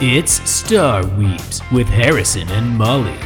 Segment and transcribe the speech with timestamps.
[0.00, 3.16] It's Star Weebs with Harrison and Molly.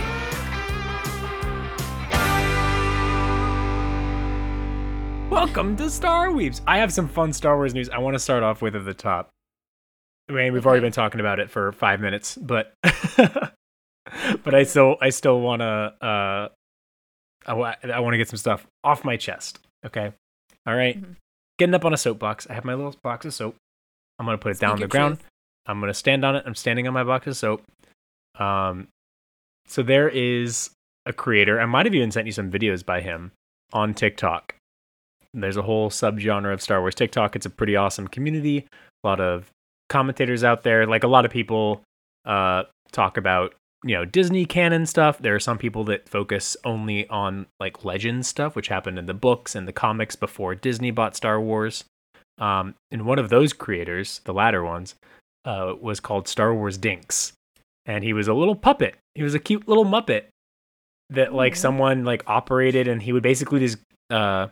[5.30, 6.60] Welcome to Star Weebs.
[6.66, 8.94] I have some fun Star Wars news I want to start off with at the
[8.94, 9.30] top.
[10.28, 14.96] I mean, we've already been talking about it for five minutes, but but I still
[15.00, 15.66] I still want to
[16.06, 16.48] uh
[17.46, 19.58] I, wa- I want to get some stuff off my chest.
[19.84, 20.12] Okay,
[20.66, 21.00] all right?
[21.02, 21.16] Mhm.
[21.58, 22.46] Getting up on a soapbox.
[22.48, 23.56] I have my little box of soap.
[24.18, 25.18] I'm gonna put it down on the ground.
[25.18, 25.28] truth.
[25.66, 26.44] I'm gonna stand on it.
[26.46, 27.62] I'm standing on my box of soap.
[28.38, 28.88] Um,
[29.66, 30.70] so there is
[31.06, 31.60] a creator.
[31.60, 33.32] I might have even sent you some videos by him
[33.72, 34.54] on TikTok.
[35.34, 37.36] There's a whole subgenre of Star Wars TikTok.
[37.36, 38.66] It's a pretty awesome community.
[39.02, 39.50] A lot of
[39.88, 40.86] commentators out there.
[40.86, 41.82] Like a lot of people
[42.24, 45.18] uh, talk about you know Disney canon stuff.
[45.18, 49.14] There are some people that focus only on like legend stuff, which happened in the
[49.14, 51.84] books and the comics before Disney bought Star Wars.
[52.38, 54.94] Um, and one of those creators, the latter ones,
[55.44, 57.32] uh, was called Star Wars Dinks,
[57.86, 58.96] and he was a little puppet.
[59.14, 60.24] He was a cute little muppet
[61.10, 61.56] that like Aw.
[61.56, 63.78] someone like operated, and he would basically just
[64.10, 64.48] uh,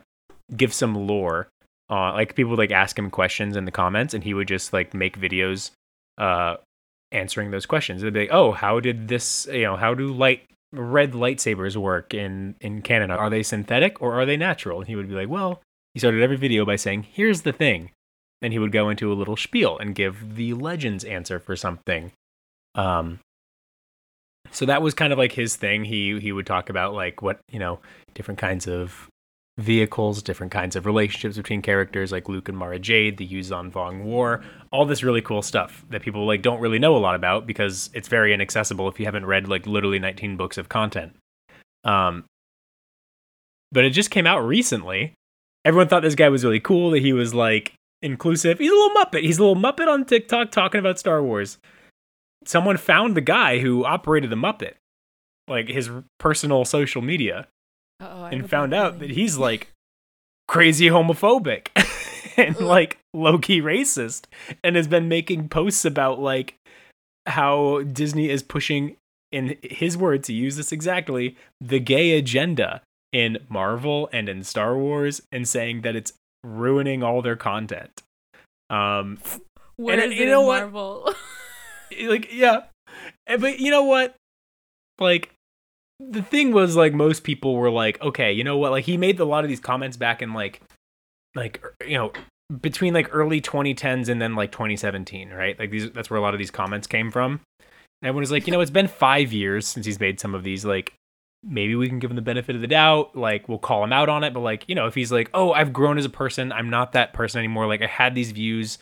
[0.55, 1.47] give some lore.
[1.89, 4.73] Uh, like people would like ask him questions in the comments, and he would just
[4.73, 5.71] like make videos
[6.17, 6.55] uh,
[7.11, 8.01] answering those questions.
[8.01, 9.47] They'd be like, "Oh, how did this?
[9.51, 13.15] You know, how do light red lightsabers work in in Canada?
[13.15, 15.61] Are they synthetic or are they natural?" And he would be like, "Well."
[15.93, 17.91] He started every video by saying, "Here's the thing."
[18.41, 22.11] Then he would go into a little spiel and give the legends answer for something.
[22.75, 23.19] Um,
[24.51, 25.85] so that was kind of like his thing.
[25.85, 27.79] He he would talk about like what you know
[28.13, 29.07] different kinds of
[29.57, 34.03] vehicles, different kinds of relationships between characters like Luke and Mara Jade, the Yuuzhan Vong
[34.03, 37.45] War, all this really cool stuff that people like don't really know a lot about
[37.45, 41.15] because it's very inaccessible if you haven't read like literally 19 books of content.
[41.83, 42.25] Um,
[43.71, 45.13] but it just came out recently.
[45.63, 46.91] Everyone thought this guy was really cool.
[46.91, 48.59] That he was like inclusive.
[48.59, 49.21] He's a little muppet.
[49.21, 51.57] He's a little muppet on TikTok talking about Star Wars.
[52.45, 54.73] Someone found the guy who operated the Muppet,
[55.47, 57.47] like his personal social media
[57.99, 59.69] Uh-oh, and found out that he's like
[60.47, 61.67] crazy homophobic
[62.37, 64.25] and like low key racist
[64.63, 66.55] and has been making posts about like
[67.27, 68.95] how Disney is pushing
[69.31, 72.81] in his words he used this exactly the gay agenda
[73.13, 78.01] in Marvel and in Star Wars and saying that it's ruining all their content.
[78.69, 79.19] Um
[79.75, 81.15] Where and is you know what?
[82.03, 82.63] Like yeah.
[83.27, 84.15] Eh, but you know what?
[84.99, 85.33] Like
[85.99, 88.71] the thing was like most people were like okay you know what?
[88.71, 90.61] Like he made a lot of these comments back in like
[91.35, 92.11] like er, you know
[92.61, 95.57] between like early 2010s and then like 2017 right?
[95.59, 97.41] Like these that's where a lot of these comments came from.
[97.59, 100.43] And everyone was like you know it's been five years since he's made some of
[100.43, 100.93] these like
[101.43, 104.09] maybe we can give him the benefit of the doubt like we'll call him out
[104.09, 106.51] on it but like you know if he's like oh i've grown as a person
[106.51, 108.77] i'm not that person anymore like i had these views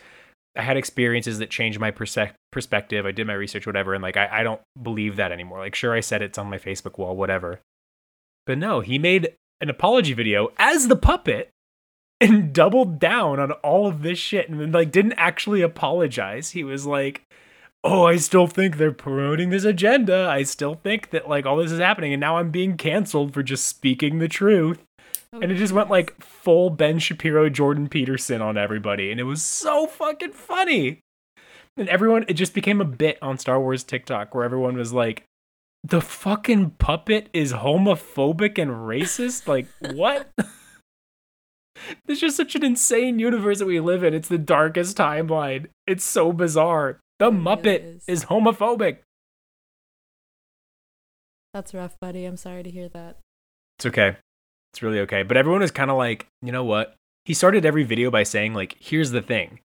[0.56, 3.06] I had experiences that changed my perse- perspective.
[3.06, 5.60] I did my research, whatever, and like I, I don't believe that anymore.
[5.60, 7.62] Like, sure, I said it's on my Facebook wall, whatever,
[8.46, 11.50] but no, he made an apology video as the puppet
[12.20, 16.52] and doubled down on all of this shit, and like didn't actually apologize.
[16.52, 17.24] He was like,
[17.84, 20.28] "Oh, I still think they're promoting this agenda.
[20.30, 23.44] I still think that like all this is happening, and now I'm being canceled for
[23.44, 24.84] just speaking the truth."
[25.32, 29.26] Oh, and it just went like full Ben Shapiro, Jordan Peterson on everybody, and it
[29.26, 31.00] was so fucking funny.
[31.78, 35.24] And everyone, it just became a bit on Star Wars TikTok where everyone was like,
[35.84, 40.30] "The fucking puppet is homophobic and racist." Like what?
[42.08, 44.14] It's just such an insane universe that we live in.
[44.14, 45.68] It's the darkest timeline.
[45.88, 47.00] It's so bizarre.
[47.20, 48.04] The It really Muppet is.
[48.08, 49.00] is homophobic.
[51.54, 52.26] That's rough, buddy.
[52.26, 53.18] I'm sorry to hear that.
[53.78, 54.18] It's okay.
[54.74, 55.24] It's really okay.
[55.24, 56.96] But everyone is kind of like, you know what?
[57.26, 59.60] He started every video by saying, like, here's the thing,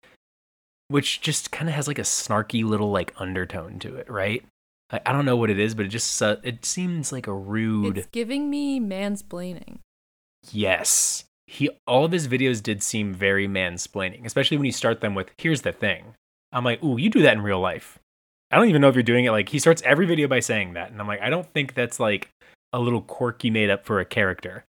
[0.89, 4.45] which just kind of has like a snarky little like undertone to it, right?
[4.91, 7.35] I, I don't know what it is, but it just uh, it seems like a
[7.35, 7.99] rude.
[7.99, 9.79] It's giving me mansplaining.
[10.51, 11.25] Yes.
[11.47, 15.31] He all of his videos did seem very mansplaining, especially when you start them with
[15.37, 16.15] here's the thing.
[16.53, 17.99] I'm like, "Ooh, you do that in real life."
[18.51, 20.75] I don't even know if you're doing it like he starts every video by saying
[20.75, 22.29] that, and I'm like, "I don't think that's like
[22.73, 24.65] a little quirky made up for a character."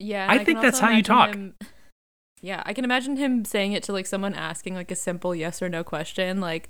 [0.00, 1.34] Yeah, and I think that's how you talk.
[1.34, 1.54] him-
[2.42, 5.60] yeah, I can imagine him saying it to like someone asking like a simple yes
[5.62, 6.68] or no question, like,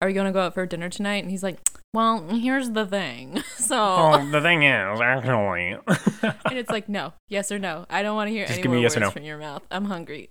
[0.00, 1.58] "Are you gonna go out for dinner tonight?" And he's like,
[1.94, 5.76] "Well, here's the thing." So, Oh, the thing is, actually.
[6.44, 7.86] and it's like, no, yes or no.
[7.88, 9.10] I don't want to hear Just any more words no.
[9.10, 9.62] from your mouth.
[9.70, 10.28] I'm hungry.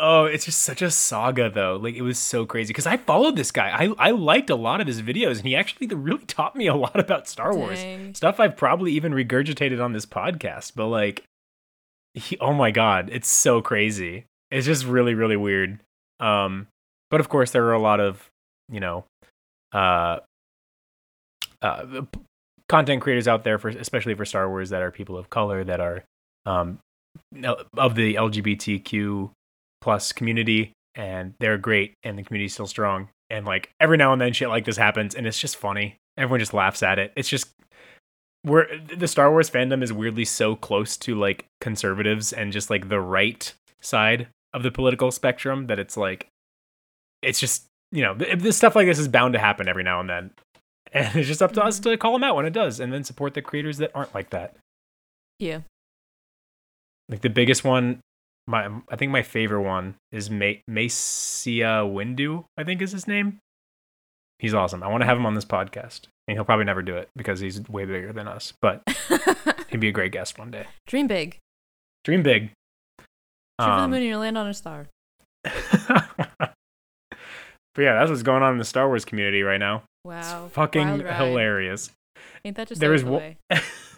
[0.00, 1.76] Oh, it's just such a saga, though.
[1.76, 3.68] Like, it was so crazy because I followed this guy.
[3.70, 6.74] I, I liked a lot of his videos, and he actually really taught me a
[6.74, 7.78] lot about Star Wars.
[8.14, 11.24] Stuff I've probably even regurgitated on this podcast, but like,
[12.14, 14.24] he, oh my God, it's so crazy.
[14.50, 15.80] It's just really, really weird.
[16.20, 16.68] Um,
[17.10, 18.30] But of course, there are a lot of
[18.70, 19.04] you know,
[19.72, 20.20] uh,
[21.60, 22.20] uh, p-
[22.68, 25.80] content creators out there for especially for Star Wars that are people of color that
[25.80, 26.04] are
[26.46, 26.78] um
[27.76, 29.30] of the LGBTQ
[29.80, 33.08] plus community, and they're great, and the community's still strong.
[33.30, 35.96] And like every now and then, shit like this happens, and it's just funny.
[36.16, 37.12] Everyone just laughs at it.
[37.16, 37.50] It's just
[38.44, 42.88] we're the Star Wars fandom is weirdly so close to like conservatives and just like
[42.88, 46.28] the right side of the political spectrum that it's like
[47.22, 50.08] it's just you know this stuff like this is bound to happen every now and
[50.08, 50.30] then
[50.92, 51.90] and it's just up to us mm-hmm.
[51.90, 54.30] to call them out when it does and then support the creators that aren't like
[54.30, 54.54] that
[55.38, 55.60] Yeah.
[57.08, 58.00] Like the biggest one
[58.46, 63.38] my i think my favorite one is Ma- Macia windu i think is his name.
[64.40, 64.82] He's awesome.
[64.82, 67.38] I want to have him on this podcast and he'll probably never do it because
[67.40, 68.82] he's way bigger than us but
[69.70, 70.66] he'd be a great guest one day.
[70.86, 71.38] Dream big.
[72.04, 72.50] dream big.
[72.50, 73.06] Shoot
[73.58, 74.86] for the Um, moon and you'll land on a star.
[75.44, 76.52] but
[77.78, 79.84] yeah that's what's going on in the star wars community right now.
[80.04, 80.46] Wow.
[80.46, 81.90] it's fucking hilarious.
[82.44, 83.34] Ain't that just There is is wo-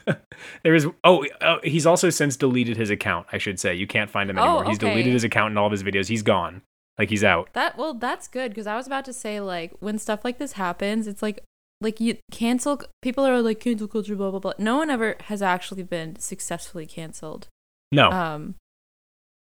[0.63, 4.11] there is oh uh, he's also since deleted his account i should say you can't
[4.11, 6.63] find him Oh, anymore he's deleted his account and all of his videos he's gone
[6.99, 9.99] like he's out That well, that's good because I was about to say like when
[9.99, 11.45] stuff like this happens, it's like
[11.83, 14.55] like you cancel people are like cancel culture blah blah blah.
[14.59, 17.49] No one ever has actually been successfully canceled.
[17.93, 18.55] no Um,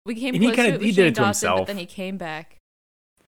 [0.05, 1.59] we came And he to it he did it to Dawson, himself.
[1.61, 2.56] but then he came back.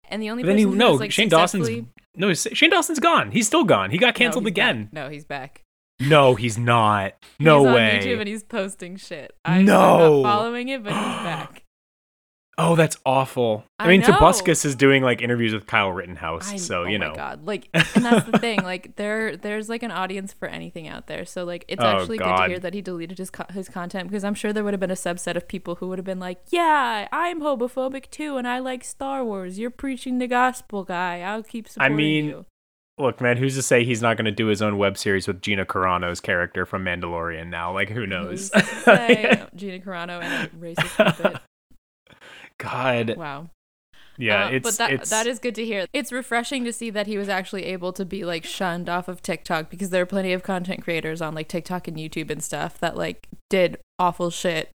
[0.08, 1.68] And the only But then he- who no, was, like, Shane Dawson's-
[2.16, 4.50] no shane dawson's gone he's still gone he got No, canceled back.
[4.52, 5.60] again No, he's back.
[6.00, 9.34] No he's not no he's way on YouTube and he's posting shit.
[9.44, 10.22] I'm No.
[10.22, 11.62] not following it, but he's back.
[12.60, 14.08] oh that's awful i, I mean know.
[14.08, 17.46] Tobuscus is doing like interviews with kyle rittenhouse I- so oh you my know god
[17.46, 21.24] like and that's the thing like there there's like an audience for anything out there
[21.24, 24.08] so like it's Oh, actually good to hear that he deleted his co- his content
[24.08, 26.18] because i'm sure there would have been a subset of people who would have been
[26.20, 31.20] like yeah i'm homophobic too and i like star wars you're preaching the gospel guy
[31.20, 32.46] i'll keep supporting mean, you
[33.00, 35.40] look man who's to say he's not going to do his own web series with
[35.42, 39.42] gina carano's character from mandalorian now like who knows Who's to say?
[39.54, 41.40] gina carano and a racist puppet
[42.58, 43.48] god wow
[44.16, 45.86] yeah Uh, it's but that it's that is good to hear.
[45.92, 49.22] It's refreshing to see that he was actually able to be like shunned off of
[49.22, 52.78] TikTok because there are plenty of content creators on like TikTok and YouTube and stuff
[52.80, 54.70] that like did awful shit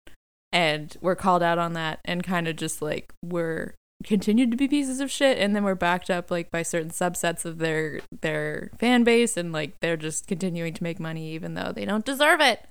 [0.54, 4.68] and were called out on that and kind of just like were continued to be
[4.68, 8.69] pieces of shit and then were backed up like by certain subsets of their their
[8.78, 12.42] fan base and like they're just continuing to make money even though they don't deserve
[12.42, 12.66] it.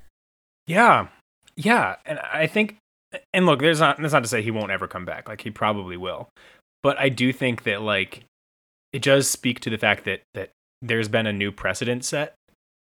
[0.67, 1.09] Yeah,
[1.57, 2.77] yeah, and I think,
[3.33, 5.29] and look, there's not that's not to say he won't ever come back.
[5.29, 6.29] Like he probably will,
[6.83, 8.25] but I do think that like
[8.93, 12.35] it does speak to the fact that that there's been a new precedent set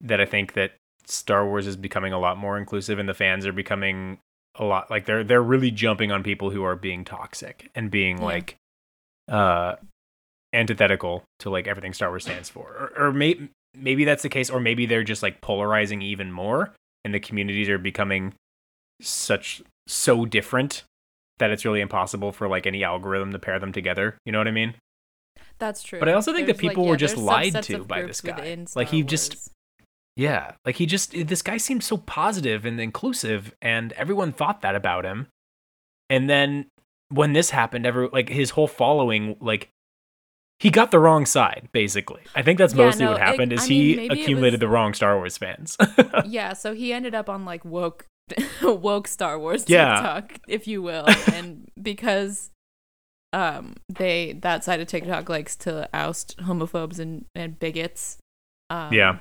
[0.02, 0.74] that I think that
[1.06, 4.20] Star Wars is becoming a lot more inclusive, and the fans are becoming
[4.56, 8.18] a lot like they're they're really jumping on people who are being toxic and being
[8.20, 8.24] Yeah.
[8.26, 8.56] like
[9.28, 9.76] uh
[10.54, 14.50] antithetical to like everything Star Wars stands for, or, or may, maybe that's the case,
[14.52, 16.74] or maybe they're just like polarizing even more
[17.04, 18.34] and the communities are becoming
[19.02, 20.84] such so different
[21.40, 24.16] that it's really impossible for like any algorithm to pair them together.
[24.26, 24.76] You know what I mean?
[25.58, 26.00] That's true.
[26.00, 28.22] But I also think that There's, like, people yeah, were just lied to by this
[28.22, 28.64] guy.
[28.76, 29.50] Like, he just- Wars.
[30.16, 34.76] Yeah, like he just this guy seemed so positive and inclusive, and everyone thought that
[34.76, 35.28] about him.
[36.10, 36.68] And then
[37.10, 39.70] when this happened, every like his whole following, like
[40.60, 41.68] he got the wrong side.
[41.72, 43.54] Basically, I think that's Yeah, mostly no, what like, happened.
[43.54, 45.78] Is I he mean, maybe accumulated was- the wrong Star Wars fans?
[46.26, 48.06] yeah, so he ended up on like woke
[48.62, 49.96] woke Star Wars Yeah.
[49.96, 51.06] TikTok, if you will.
[51.34, 52.52] and because
[53.34, 58.18] um they that side of TikTok likes to oust homophobes and, and bigots.
[58.70, 59.18] Um yeah,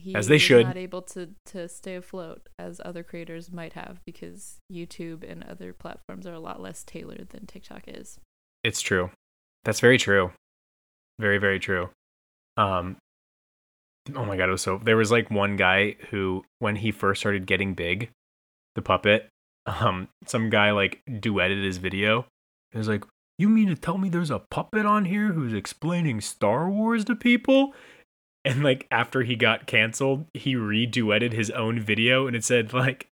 [0.00, 0.66] he As they should.
[0.66, 5.72] not able to to stay afloat as other creators might have because YouTube and other
[5.72, 8.18] platforms are a lot less tailored than TikTok is.
[8.64, 9.10] it's true.
[9.64, 10.32] That's very true.
[11.18, 11.90] Very very true.
[12.56, 12.96] Um.
[14.16, 14.80] Oh my god, it was so.
[14.82, 18.10] There was like one guy who, when he first started getting big,
[18.74, 19.28] the puppet,
[19.66, 22.26] um, some guy like duetted his video.
[22.72, 23.04] It was like,
[23.38, 27.14] "You mean to tell me there's a puppet on here who's explaining Star Wars to
[27.14, 27.74] people?"
[28.44, 33.08] And like after he got canceled, he reduetted his own video, and it said like,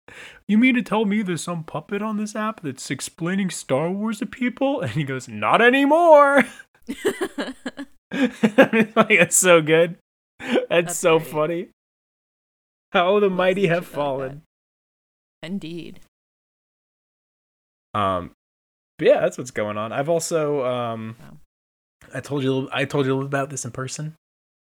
[0.46, 4.18] "You mean to tell me there's some puppet on this app that's explaining Star Wars
[4.18, 6.44] to people?" And he goes, "Not anymore."
[8.12, 9.96] like that's so good.
[10.38, 11.30] That's, That's so great.
[11.30, 11.68] funny.
[12.92, 13.94] How the Lots mighty have shit like that.
[13.96, 14.42] fallen.
[15.42, 16.00] Indeed.
[17.94, 18.32] Um,
[18.98, 19.92] but yeah, that's what's going on.
[19.92, 21.38] I've also um, Wow.
[22.14, 24.14] I told you I told you a little about this in person.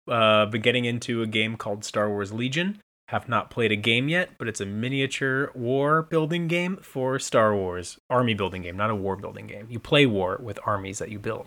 [0.09, 4.09] Uh, been getting into a game called Star Wars Legion, have not played a game
[4.09, 7.99] yet, but it's a miniature war building game for Star Wars.
[8.11, 9.67] Army building game, not a war building game.
[9.71, 11.47] You play war with armies that you build.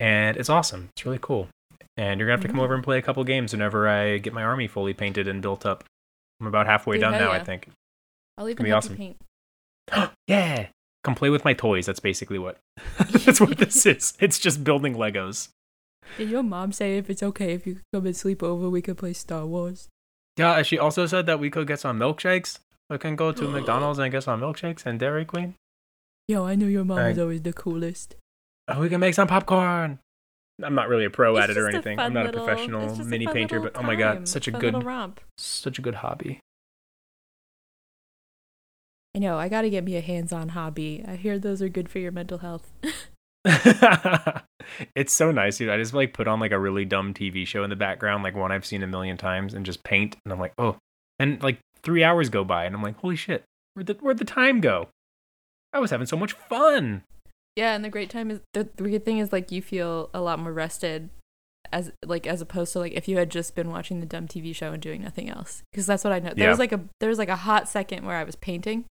[0.00, 0.90] And it's awesome.
[0.96, 1.48] It's really cool.
[1.96, 2.64] And you're going to have to come Mm.
[2.64, 5.66] over and play a couple games whenever I get my army fully painted and built
[5.66, 5.82] up.
[6.40, 7.68] I'm about halfway Dude, done now, I think.
[8.36, 8.96] I'll even be awesome.
[8.96, 9.16] paint.
[10.28, 10.68] yeah.
[11.02, 11.86] Come play with my toys.
[11.86, 12.58] That's basically what
[13.24, 14.14] That's what this is.
[14.20, 15.48] It's just building Legos.
[16.16, 18.82] Did your mom say if it's okay if you could come and sleep over, we
[18.82, 19.88] could play Star Wars?
[20.36, 22.58] Yeah, she also said that we could get some milkshakes.
[22.90, 25.54] We can go to McDonald's and get some milkshakes and Dairy Queen.
[26.26, 27.08] Yo, I knew your mom Right.
[27.10, 28.16] was always the coolest.
[28.68, 29.98] Oh, we can make some popcorn.
[30.62, 31.98] I'm not really a pro It's at it or anything.
[32.00, 34.48] I'm not little- a professional just a mini painter, but oh my time, god, such
[34.48, 35.20] a good, romp.
[35.38, 36.40] such a good hobby.
[39.14, 39.38] I know.
[39.38, 41.04] I gotta get me a hands-on hobby.
[41.06, 42.70] I hear those are good for your mental health.
[44.94, 45.70] it's so nice, dude.
[45.70, 48.34] I just like put on like a really dumb TV show in the background, like
[48.36, 50.16] one I've seen a million times, and just paint.
[50.24, 50.76] And I'm like, oh,
[51.18, 54.24] and like three hours go by, and I'm like, holy shit, where'd the where'd the
[54.24, 54.88] time go?
[55.72, 57.02] I was having so much fun.
[57.56, 60.20] yeah, and the great time is the, the good thing is like you feel a
[60.20, 61.10] lot more rested,
[61.72, 64.54] as like as opposed to like if you had just been watching the dumb TV
[64.54, 65.62] show and doing nothing else.
[65.72, 66.30] Because that's what I know.
[66.34, 66.50] There Yeah.
[66.50, 68.84] was like a there was like a hot second where I was painting.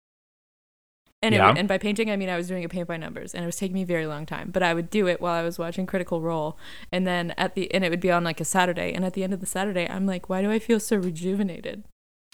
[1.23, 1.53] And, it, Yeah.
[1.57, 3.55] and by painting, I mean I was doing a paint by numbers, and it was
[3.55, 4.51] taking me a very long time.
[4.51, 6.57] But I would do it while I was watching Critical Role,
[6.91, 8.93] and then at the and it would be on like a Saturday.
[8.93, 11.83] And at the end of the Saturday, I'm like, why do I feel so rejuvenated?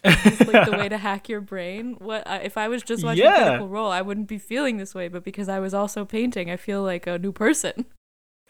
[0.04, 1.96] It's like the way to hack your brain.
[2.00, 3.44] What uh, if I was just watching Yeah.
[3.46, 3.90] Critical Role?
[3.90, 7.08] I wouldn't be feeling this way, but because I was also painting, I feel like
[7.08, 7.86] a new person.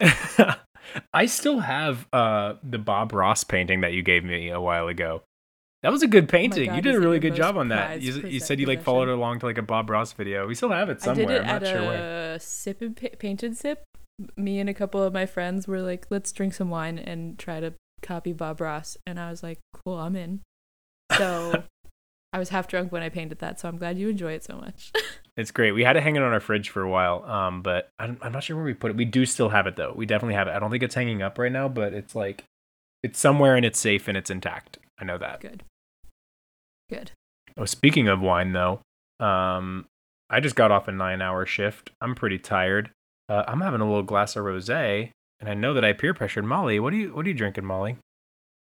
[1.14, 5.22] I still have uh the Bob Ross painting that you gave me a while ago.
[5.84, 6.70] That was a good painting.
[6.70, 8.00] Oh God, you did a really good job on that.
[8.00, 10.46] You, you said you like followed along to like a Bob Ross video.
[10.46, 11.26] We still have it somewhere.
[11.26, 12.32] I did it I'm at not sure where.
[12.32, 13.84] a sip and pa- painted sip.
[14.34, 17.60] Me and a couple of my friends were like, let's drink some wine and try
[17.60, 18.96] to copy Bob Ross.
[19.06, 20.40] And I was like, cool, I'm in.
[21.18, 21.64] So
[22.32, 23.60] I was half drunk when I painted that.
[23.60, 24.90] So I'm glad you enjoy it so much.
[25.36, 25.72] It's great.
[25.72, 28.44] We had it hanging on our fridge for a while, um, but I'm, I'm not
[28.44, 28.96] sure where we put it.
[28.96, 29.92] We do still have it though.
[29.92, 30.52] We definitely have it.
[30.52, 32.44] I don't think it's hanging up right now, but it's like
[33.02, 34.78] it's somewhere and it's safe and it's intact.
[34.96, 35.40] I know that.
[35.40, 35.64] Good.
[36.96, 37.10] Good.
[37.56, 38.80] Oh, speaking of wine though,
[39.20, 39.86] um,
[40.30, 41.90] I just got off a nine-hour shift.
[42.00, 42.90] I'm pretty tired.
[43.28, 45.10] Uh, I'm having a little glass of rosé,
[45.40, 46.80] and I know that I peer pressured Molly.
[46.80, 47.96] What are you What are you drinking, Molly?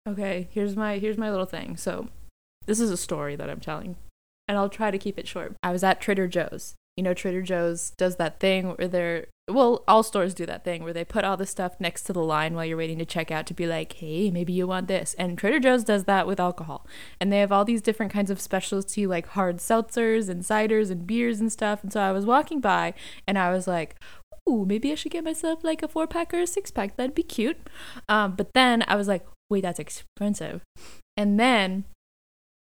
[0.08, 1.78] Okay, here's my here's my little thing.
[1.78, 2.10] So,
[2.66, 3.96] this is a story that I'm telling,
[4.48, 5.56] and I'll try to keep it short.
[5.64, 6.76] I was at Trader Joe's.
[6.98, 10.84] You know, Trader Joe's does that thing where they're well, all stores do that thing
[10.84, 13.32] where they put all the stuff next to the line while you're waiting to check
[13.32, 15.14] out to be like, hey, maybe you want this.
[15.16, 16.88] And Trader Joe's does that with alcohol,
[17.20, 21.06] and they have all these different kinds of specialty like hard seltzers and ciders and
[21.06, 21.84] beers and stuff.
[21.84, 22.94] And so I was walking by,
[23.28, 23.96] and I was like.
[24.50, 26.98] Ooh, maybe I should get myself like a four pack or a six pack.
[26.98, 27.58] That'd be cute.
[28.10, 30.62] Um, but then I was like, wait, that's expensive.
[31.16, 31.86] And then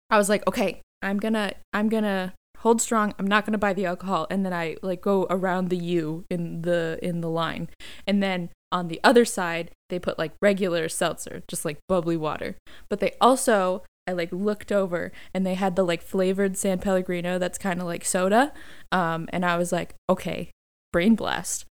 [0.10, 3.14] I was like, okay, I'm gonna I'm gonna hold strong.
[3.20, 4.26] I'm not gonna buy the alcohol.
[4.32, 7.70] And then I like go around the U in the in the line.
[8.08, 12.56] And then on the other side, they put like regular seltzer, just like bubbly water.
[12.90, 17.38] But they also I like looked over and they had the like flavored San Pellegrino
[17.38, 18.54] that's kind of like soda.
[18.92, 20.52] Um, and I was like, okay,
[20.92, 21.66] brain blast.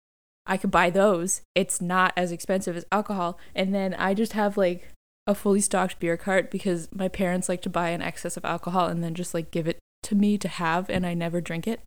[0.46, 1.42] I could buy those.
[1.54, 3.38] It's not as expensive as alcohol.
[3.54, 4.88] And then I just have like
[5.26, 8.86] a fully stocked beer cart because my parents like to buy an excess of alcohol
[8.86, 11.80] and then just like give it to me to have and I never drink it.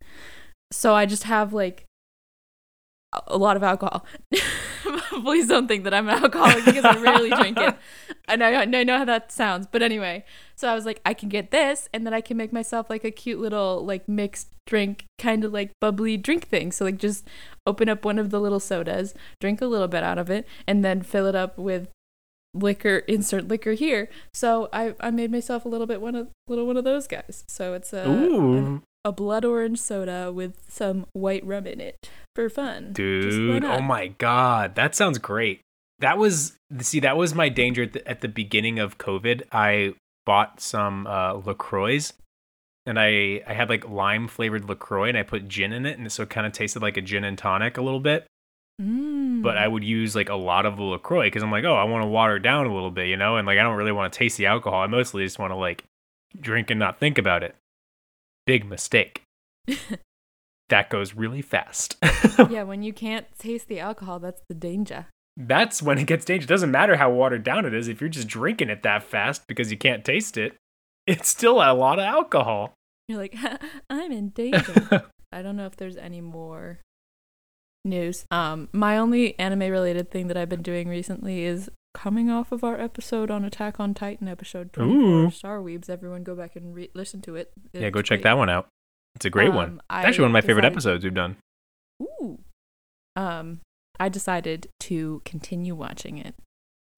[0.70, 1.86] So I just have like
[3.28, 4.06] a- lot of alcohol.
[5.22, 7.76] Please don't think that I'm an alcoholic because I rarely drink it.
[8.28, 10.24] I know, I know how that sounds, but anyway.
[10.56, 13.04] So I was like, I can get this, and then I can make myself like
[13.04, 16.72] a cute little like mixed drink, kind of like bubbly drink thing.
[16.72, 17.28] So like just
[17.66, 20.84] open up one of the little sodas, drink a little bit out of it, and
[20.84, 21.88] then fill it up with
[22.54, 22.98] liquor.
[23.08, 24.08] Insert liquor here.
[24.34, 27.44] So I I made myself a little bit one of little one of those guys.
[27.48, 32.08] So it's a Ooh, an- a blood orange soda with some white rum in it
[32.36, 32.92] for fun.
[32.92, 33.64] Dude!
[33.64, 35.60] Oh my god, that sounds great.
[35.98, 39.42] That was see, that was my danger at the, at the beginning of COVID.
[39.52, 39.94] I
[40.24, 42.00] bought some uh, Lacroix,
[42.86, 46.10] and I I had like lime flavored Lacroix, and I put gin in it, and
[46.10, 48.26] so it kind of tasted like a gin and tonic a little bit.
[48.80, 49.42] Mm.
[49.42, 51.84] But I would use like a lot of the Lacroix because I'm like, oh, I
[51.84, 53.92] want to water it down a little bit, you know, and like I don't really
[53.92, 54.82] want to taste the alcohol.
[54.82, 55.84] I mostly just want to like
[56.40, 57.54] drink and not think about it.
[58.46, 59.22] Big mistake.
[60.68, 61.96] that goes really fast.
[62.50, 65.06] yeah, when you can't taste the alcohol, that's the danger.
[65.36, 66.46] That's when it gets dangerous.
[66.46, 67.88] It doesn't matter how watered down it is.
[67.88, 70.56] If you're just drinking it that fast because you can't taste it,
[71.06, 72.74] it's still a lot of alcohol.
[73.08, 73.36] You're like,
[73.90, 75.04] I'm in danger.
[75.32, 76.80] I don't know if there's any more
[77.84, 78.26] news.
[78.30, 82.64] Um, my only anime related thing that I've been doing recently is coming off of
[82.64, 85.30] our episode on Attack on Titan, episode 24, Ooh.
[85.30, 85.90] Star Weebs.
[85.90, 87.52] Everyone go back and re- listen to it.
[87.72, 88.24] Yeah, go check great.
[88.24, 88.68] that one out.
[89.16, 89.80] It's a great one.
[89.90, 91.36] Um, It's actually one of my favorite episodes we've done.
[92.02, 92.38] Ooh.
[93.14, 93.60] Um,
[94.00, 96.34] I decided to continue watching it.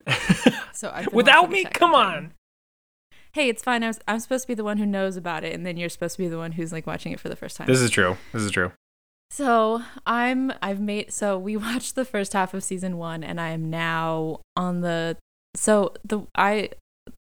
[0.74, 2.32] So I've Without me, come on.
[3.32, 3.84] Hey, it's fine.
[3.84, 5.88] I was, I'm supposed to be the one who knows about it, and then you're
[5.88, 7.68] supposed to be the one who's like watching it for the first time.
[7.68, 8.16] This is true.
[8.32, 8.72] This is true.
[9.30, 13.48] So I'm I've made so we watched the first half of season one and I
[13.50, 15.16] am now on the
[15.54, 16.70] so the I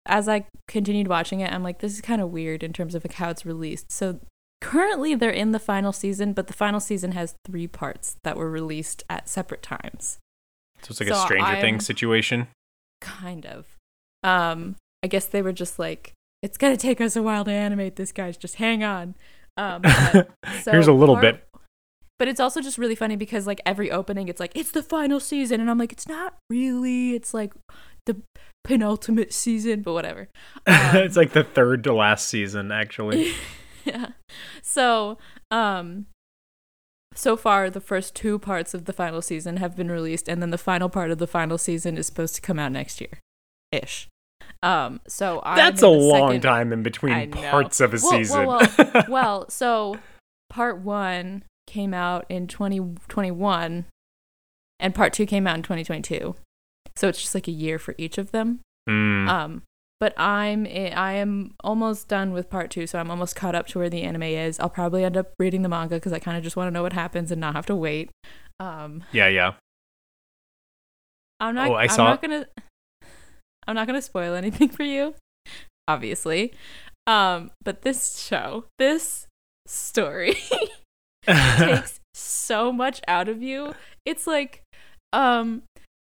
[0.06, 3.04] as I continued watching it, I'm like, this is kind of weird in terms of
[3.04, 3.92] like how it's released.
[3.92, 4.20] So
[4.62, 8.50] currently they're in the final season, but the final season has three parts that were
[8.50, 10.18] released at separate times.
[10.82, 12.48] So it's like a Stranger I'm- Things situation.
[13.02, 13.66] Kind of.
[14.24, 17.98] Um, I guess they were just like, it's gonna take us a while to animate
[17.98, 18.38] this, guys.
[18.38, 19.16] Just hang on.
[19.58, 19.82] Um,
[20.62, 21.47] So Here's a little part- bit.
[22.20, 25.20] But it's also just really funny because like every opening, it's like it's the final
[25.20, 27.14] season, and I'm like, it's not really.
[27.14, 27.54] It's like
[28.06, 28.18] the
[28.64, 30.30] penultimate season, but whatever.
[30.68, 33.34] Um, it's like the third to last season, actually.
[33.86, 34.08] yeah.
[34.62, 35.18] So,
[35.52, 36.08] um,
[37.14, 40.50] so far the first two parts of the final season have been released, and then
[40.50, 43.20] the final part of the final season is supposed to come out next year,
[43.72, 44.08] ish.
[44.64, 48.46] Um, so That's a long second- time in between parts of a Well, well, season.
[48.46, 49.98] well, well, so
[50.50, 53.86] part one came out in 2021
[54.80, 56.36] and part two came out in 2022
[56.96, 58.60] so it's just like a year for each of them.
[58.90, 59.28] Mm.
[59.28, 59.62] um
[60.00, 63.80] but i'm i am almost done with part two so i'm almost caught up to
[63.80, 64.60] where the anime is.
[64.62, 66.84] I'll probably end up reading the manga because i kind of just want to know
[66.84, 68.10] what happens and not have to wait.
[68.62, 69.54] Um yeah, yeah.
[71.40, 72.48] i'm not Oh, I am saw- not gonna
[73.68, 75.14] i'm not gonna spoil anything for you
[75.88, 76.54] obviously.
[77.06, 79.28] Um but this show this
[79.66, 80.36] story
[81.58, 83.74] takes so much out of you.
[84.06, 84.62] It's like
[85.14, 85.64] um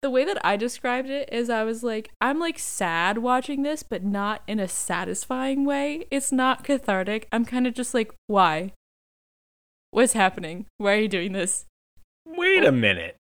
[0.02, 3.83] the way that I described it is I was like I'm like sad watching this
[3.83, 6.06] but not in a satisfying way.
[6.11, 7.26] It's not cathartic.
[7.33, 8.73] I'm kind of just like why?
[9.92, 10.66] What's happening?
[10.78, 11.66] Why are you doing this?
[12.26, 13.16] Wait a minute.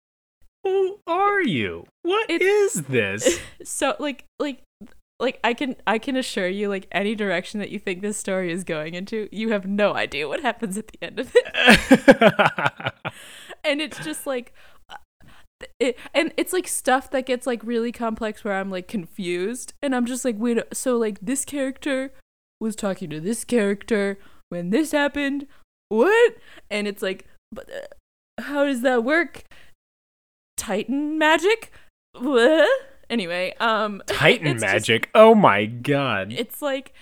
[0.63, 1.85] Who are you?
[2.03, 3.39] What It- is this?
[3.63, 4.61] so like like
[5.19, 8.51] like I can I can assure you like any direction that you think this story
[8.51, 12.93] is going into, you have no idea what happens at the end of it.
[13.63, 14.53] and it's just like
[14.89, 14.95] uh,
[15.79, 19.73] it, and it's like stuff that gets like really complex where i'm like confused.
[19.81, 22.13] And i'm just like wait so like this character
[22.61, 24.17] was talking to this character
[24.49, 25.47] when this happened?
[25.89, 26.37] What?
[26.71, 29.43] And it's like but uh, how does that work?
[30.55, 31.73] Titan magic?
[32.13, 35.09] What anyway um Titan it's just- magic.
[35.15, 36.31] oh my god.
[36.31, 36.93] it's like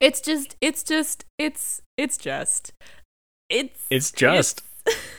[0.00, 2.72] it's just it's just it's it's just
[3.50, 4.62] it's It's just.
[4.86, 4.98] it's-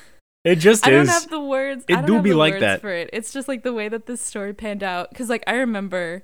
[0.46, 1.08] It just is I is.
[1.10, 1.84] don't have the words.
[1.89, 2.80] It I don't do have be the like words that.
[2.82, 3.10] for it.
[3.12, 5.10] It's just like the way that this story panned out.
[5.10, 6.24] Because like I remember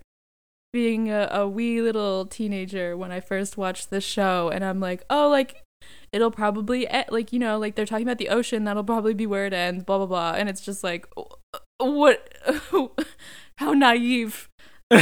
[0.72, 5.04] being a, a wee little teenager when I first watched this show, and I'm like,
[5.10, 5.64] oh, like
[6.14, 8.64] it'll probably e- like you know like they're talking about the ocean.
[8.64, 9.84] That'll probably be where it ends.
[9.84, 10.32] Blah blah blah.
[10.38, 11.06] And it's just like,
[11.80, 12.34] what?
[13.58, 14.50] How naive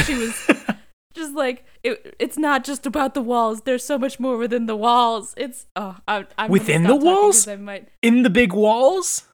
[0.04, 0.50] she was.
[1.14, 3.60] Just like it, it's not just about the walls.
[3.62, 5.32] There's so much more within the walls.
[5.36, 7.58] It's oh, I, I'm Within the stop talking 'cause walls?
[7.60, 9.28] Might in the big walls?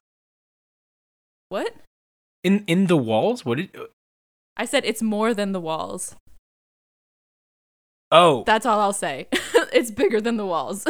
[1.49, 1.73] what?
[2.43, 3.43] In in the walls?
[3.45, 3.85] What did uh
[4.55, 6.15] I said it's more than the walls.
[8.11, 9.27] Oh, That's all I'll say.
[9.73, 10.85] it's bigger than the walls.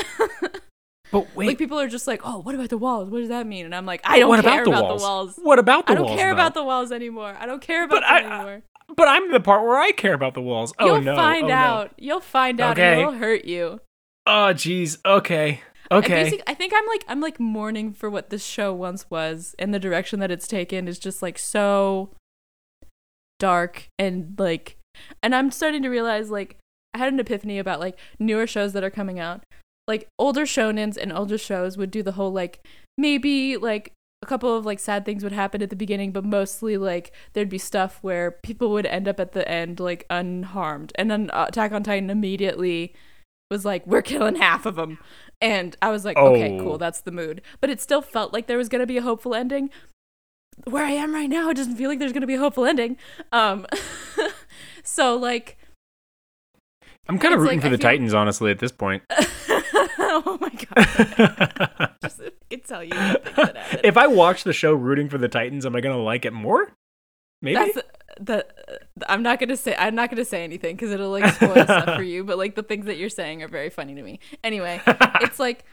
[1.11, 1.47] But wait.
[1.47, 3.09] like people are just like, "Oh, what about the walls?
[3.09, 5.01] What does that mean?" And I'm like, "I don't what care about the about walls?
[5.01, 5.39] the walls.
[5.41, 5.97] What about the walls?
[5.97, 6.19] I don't walls?
[6.19, 6.33] care though?
[6.33, 7.37] about the walls anymore.
[7.39, 8.61] I don't care about But them I- anymore."
[8.93, 10.73] But I'm the part where I care about the walls.
[10.77, 10.93] Oh no.
[10.95, 11.15] You'll no.
[11.15, 11.53] find oh, no.
[11.53, 11.91] out.
[11.97, 12.91] You'll find out Okay.
[12.91, 13.79] and it'll hurt you.
[14.27, 14.97] Oh jeez.
[15.05, 15.61] Okay.
[15.89, 16.41] Okay.
[16.47, 19.79] I think I'm like I'm like mourning for what this show once was and the
[19.79, 22.11] direction that it's taken is just like so
[23.39, 24.77] dark and like
[25.23, 26.57] and I'm starting to realize like
[26.93, 29.43] I had an epiphany about like newer shows that are coming out.
[29.91, 32.65] Like older shonens and older shows would do the whole like
[32.97, 33.91] maybe like
[34.23, 37.49] a couple of like sad things would happen at the beginning, but mostly like there'd
[37.49, 40.93] be stuff where people would end up at the end like unharmed.
[40.95, 42.93] And then uh, Attack on Titan immediately
[43.49, 44.97] was like, "We're killing half of them,"
[45.41, 46.63] and I was like, "Okay, Oh.
[46.63, 49.35] cool, that's the mood." But it still felt like there was gonna be a hopeful
[49.35, 49.69] ending.
[50.65, 52.95] Where I am right now, it doesn't feel like there's gonna be a hopeful ending.
[53.33, 53.65] Um,
[54.83, 55.57] so like,
[57.09, 59.03] I'm kind of rooting like, for the feel- Titans, honestly, at this point.
[59.99, 63.79] oh my god, just I can tell you the things that happen.
[63.83, 66.73] if I watch the show rooting for the Titans, am I gonna like it more?
[67.41, 67.55] Maybe.
[67.55, 67.81] That's uh,
[68.19, 68.45] the,
[68.97, 71.95] the I'm not gonna say I'm not gonna say anything because it'll like spoil stuff
[71.95, 72.23] for you.
[72.23, 74.19] But like the things that you're saying are very funny to me.
[74.43, 74.81] Anyway,
[75.21, 75.65] it's like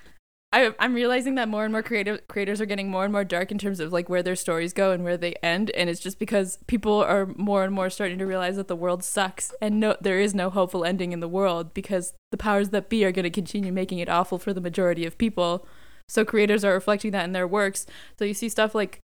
[0.50, 3.52] I, I'm realizing that more and more creative creators are getting more and more dark
[3.52, 6.18] in terms of like where their stories go and where they end, and it's just
[6.18, 9.96] because people are more and more starting to realize that the world sucks and no,
[10.00, 13.24] there is no hopeful ending in the world because the powers that be are going
[13.24, 15.66] to continue making it awful for the majority of people.
[16.08, 17.84] So creators are reflecting that in their works.
[18.18, 19.00] So you see stuff like,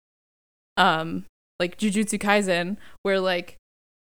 [0.76, 1.24] um,
[1.60, 3.56] like Jujutsu Kaisen, where like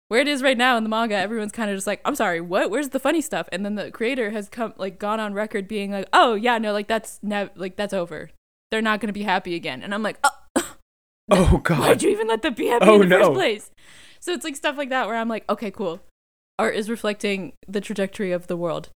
[0.08, 2.40] where it is right now in the manga, everyone's kind of just like, I'm sorry,
[2.40, 2.70] what?
[2.70, 3.48] Where's the funny stuff?
[3.52, 6.72] And then the creator has come like gone on record being like, oh yeah, no,
[6.72, 8.30] like that's nev- like that's over.
[8.70, 9.82] They're not gonna be happy again.
[9.82, 10.30] And I'm like, oh,
[11.30, 13.18] Oh god, why'd you even let them be happy Oh, in the no.
[13.26, 13.70] first place?
[14.20, 16.00] So it's like stuff like that where I'm like, okay, cool.
[16.58, 18.88] Art is reflecting the trajectory of the world.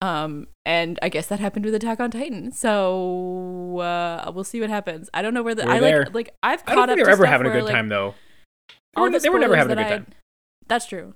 [0.00, 2.52] Um, and I guess that happened with Attack on Titan.
[2.52, 5.10] So uh, we'll see what happens.
[5.12, 6.04] I don't know where the We're I there.
[6.04, 7.64] like like I've I caught don't up think to they're ever having a where, good
[7.64, 8.14] like, time though.
[8.94, 10.06] They were, the they were never having a good I- time.
[10.68, 11.14] That's true.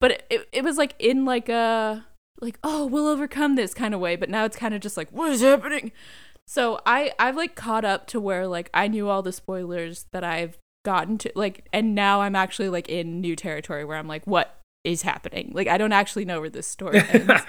[0.00, 2.06] But it, it, it was like in like a
[2.40, 5.10] like oh we'll overcome this kind of way, but now it's kind of just like
[5.10, 5.92] what is happening?
[6.46, 10.24] So I I've like caught up to where like I knew all the spoilers that
[10.24, 14.26] I've gotten to like and now I'm actually like in new territory where I'm like
[14.26, 15.52] what is happening?
[15.54, 17.42] Like I don't actually know where this story ends.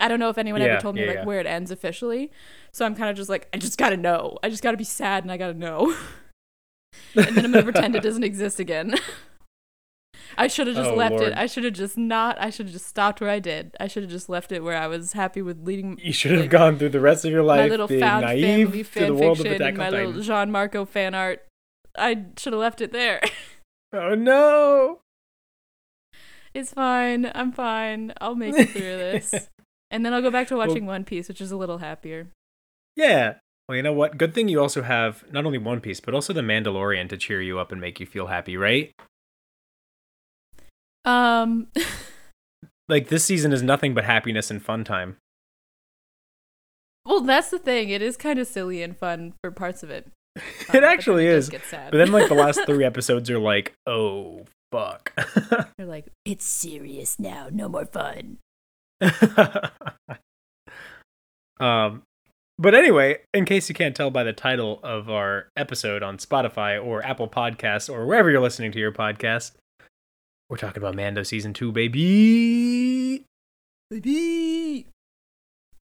[0.00, 1.24] I don't know if anyone Yeah, ever told me yeah, like yeah.
[1.24, 2.30] where it ends officially.
[2.72, 4.38] So I'm kind of just like I just got to know.
[4.42, 5.94] I just got to be sad and I got to know.
[7.14, 8.94] and then I'm going to pretend it doesn't exist again.
[10.38, 11.28] I should have just Oh, left Lord.
[11.32, 11.34] it.
[11.38, 12.36] I should have just not.
[12.40, 13.74] I should have just stopped where I did.
[13.80, 16.40] I should have just left it where I was happy with leading you should have
[16.42, 18.78] like, gone through the rest of your life my little being found naive family to
[18.78, 21.46] the fan world of fiction Attack and my little Jean Marco fan art.
[21.98, 23.20] I should have left it there.
[23.92, 25.00] Oh no.
[26.54, 27.30] it's fine.
[27.34, 28.12] I'm fine.
[28.20, 29.48] I'll make it through this.
[29.90, 32.28] And then I'll go back to Well- watching One Piece, which is a little happier.
[32.94, 33.34] Yeah.
[33.68, 34.16] Well, you know what?
[34.16, 37.40] Good thing you also have not only One Piece, but also The Mandalorian to cheer
[37.42, 38.92] you up and make you feel happy, right?
[41.04, 41.68] Um,
[42.90, 45.16] Like this season is nothing but happiness and fun time.
[47.06, 47.88] well, that's the thing.
[47.90, 50.10] It is kind of silly and fun for parts of it.
[50.68, 51.50] Um, it actually is.
[51.50, 55.12] But then like the last three episodes are like, oh fuck.
[55.76, 57.48] They're like, it's serious now.
[57.50, 58.38] No more fun.
[61.58, 62.02] um
[62.58, 66.82] but anyway, in case you can't tell by the title of our episode on Spotify
[66.82, 69.52] or Apple Podcasts or wherever you're listening to your podcast,
[70.50, 73.24] we're talking about Mando season 2, baby.
[73.90, 74.86] Baby.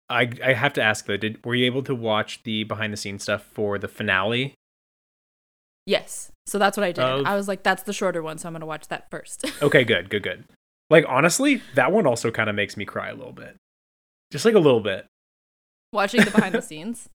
[0.08, 2.96] I I have to ask though, did were you able to watch the behind the
[2.96, 4.54] scenes stuff for the finale?
[5.86, 6.30] Yes.
[6.46, 7.02] So that's what I did.
[7.04, 9.44] Of- I was like, that's the shorter one, so I'm gonna watch that first.
[9.62, 10.44] Okay, good, good, good.
[10.90, 13.56] Like honestly, that one also kind of makes me cry a little bit.
[14.30, 15.06] Just like a little bit.
[15.92, 17.08] Watching the behind the scenes.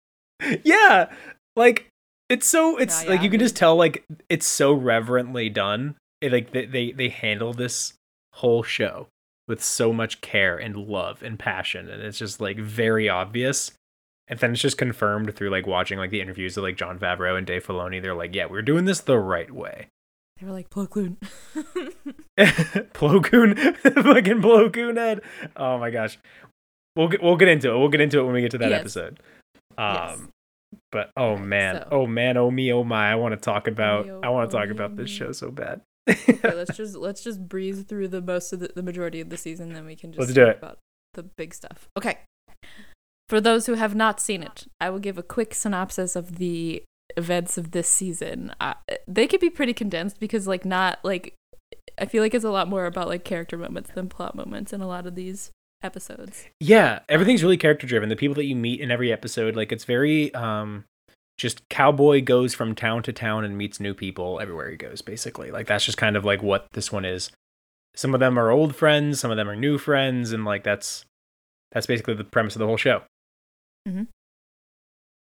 [0.64, 1.12] yeah
[1.54, 1.86] like
[2.30, 6.32] it's so it's Yeah, like you can just tell like it's so reverently done it,
[6.32, 7.94] like they, they they handle this
[8.34, 9.06] whole show
[9.48, 13.72] with so much care and love and passion and it's just like very obvious
[14.28, 17.36] and then it's just confirmed through like watching like the interviews of like Jon Favreau
[17.36, 19.88] and Dave Filoni they're like yeah we're doing this the right way
[20.38, 21.16] They were like, Plo Koon.
[22.38, 25.20] Plo Koon fucking Plo Koon head
[25.56, 26.18] oh my gosh
[26.96, 28.70] we'll get we'll get into it we'll get into it when we get to that
[28.70, 28.80] Yes.
[28.80, 29.20] episode
[29.78, 30.18] um Yes.
[30.92, 33.10] But oh man, so- oh man, oh me, oh my!
[33.10, 35.10] I want to talk about, me, oh- I want to talk me, about oh this
[35.10, 35.80] show so bad.
[36.28, 39.36] okay, let's just let's just breeze through the most of the, the majority of the
[39.36, 40.58] season, then we can just Let's do talk it.
[40.58, 40.78] about
[41.14, 41.88] the big stuff.
[41.96, 42.18] Okay.
[43.28, 46.82] For those who have not seen it, I will give a quick synopsis of the
[47.16, 48.52] events of this season.
[48.60, 48.74] Uh,
[49.06, 51.34] they could be pretty condensed because, like, not like
[51.98, 54.80] I feel like it's a lot more about like character moments than plot moments in
[54.80, 55.50] a lot of these
[55.82, 56.46] episodes.
[56.58, 58.08] yeah, everything's really character driven.
[58.08, 60.84] The people that you meet in every episode, like it's very um,
[61.40, 65.00] just cowboy goes from town to town and meets new people everywhere he goes.
[65.00, 67.30] Basically, like that's just kind of like what this one is.
[67.94, 71.06] Some of them are old friends, some of them are new friends, and like that's
[71.72, 73.04] that's basically the premise of the whole show.
[73.88, 74.02] mm-hmm.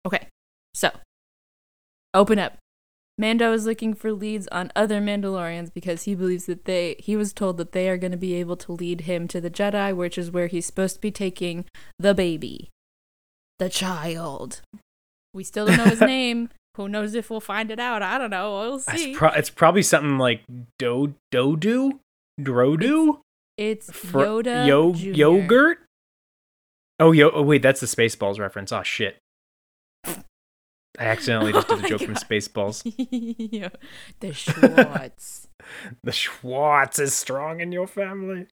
[0.07, 0.29] Okay,
[0.73, 0.93] so
[2.15, 2.59] open up.
[3.19, 7.33] Mando is looking for leads on other Mandalorians because he believes that they he was
[7.33, 10.17] told that they are going to be able to lead him to the Jedi, which
[10.17, 11.65] is where he's supposed to be taking
[11.99, 12.71] the baby,
[13.59, 14.61] the child.
[15.35, 16.49] We still don't know his name.
[16.77, 18.03] Who knows if we'll find it out?
[18.03, 18.53] I don't know.
[18.61, 19.15] We'll It's, see.
[19.15, 20.43] pro- it's probably something like
[20.79, 21.99] do dodu,
[22.41, 23.19] drodu.
[23.57, 25.11] It's Fr- Yoda yo- Jr.
[25.11, 25.79] yogurt.
[27.01, 27.31] Oh, yo!
[27.31, 28.73] Oh, wait, that's the Spaceballs reference.
[28.73, 29.17] Oh shit!
[30.07, 30.17] I
[30.99, 32.83] accidentally just Oh did a my joke from Spaceballs.
[33.53, 33.69] Yeah,
[34.21, 35.49] the Schwartz.
[36.03, 38.47] The Schwartz is strong in your family.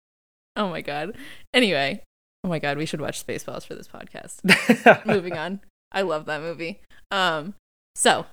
[0.56, 1.16] oh my god.
[1.54, 2.04] Anyway,
[2.44, 5.06] oh my god, we should watch Spaceballs for this podcast.
[5.06, 5.62] moving on.
[5.92, 6.82] I love that movie.
[7.10, 7.56] Um,
[7.96, 8.26] so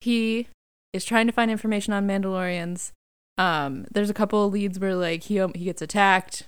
[0.00, 0.48] he
[0.92, 2.92] is trying to find information on Mandalorians.
[3.38, 6.44] Um, there's a couple of leads where like he he gets attacked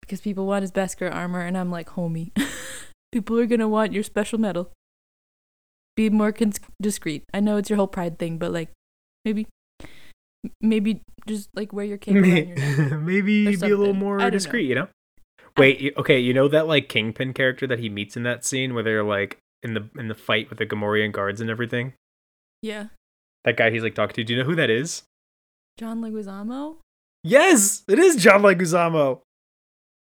[0.00, 2.30] because people want his Beskar armor, and I'm like, homie,
[3.12, 4.70] people are gonna want your special metal.
[5.96, 7.24] be more cons- discreet.
[7.32, 8.70] I know it's your whole pride thing, but like
[9.24, 9.46] maybe
[10.60, 12.98] maybe just like wear your cape around your.
[12.98, 14.30] Maybe be a little more don't know.
[14.30, 14.88] discreet, you know?
[15.56, 18.82] Wait, okay, you know that like Kingpin character that he meets in that scene where
[18.82, 21.94] they're like in the in the fight with the Gamorrean guards and everything?
[22.62, 22.86] Yeah.
[23.44, 24.24] That guy he's like talking to.
[24.24, 25.02] Do you know who that is?
[25.78, 26.76] John Leguizamo?
[27.22, 29.20] Yes, it is John Leguizamo.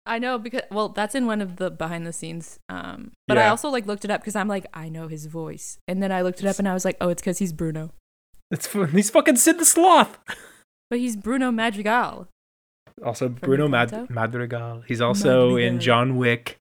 [0.07, 2.59] I know because well, that's in one of the behind the scenes.
[2.71, 5.79] Um, but I also like looked it up because I'm like, I know his voice,
[5.87, 7.93] and then I looked it up and I was like, oh, it's because he's Bruno,
[8.51, 10.19] It's he's fucking Sid the Sloth.
[10.91, 12.29] but he's Bruno Madrigal.
[13.05, 14.83] Also Bruno Mad- Madrigal.
[14.87, 16.57] He's also in John Wick.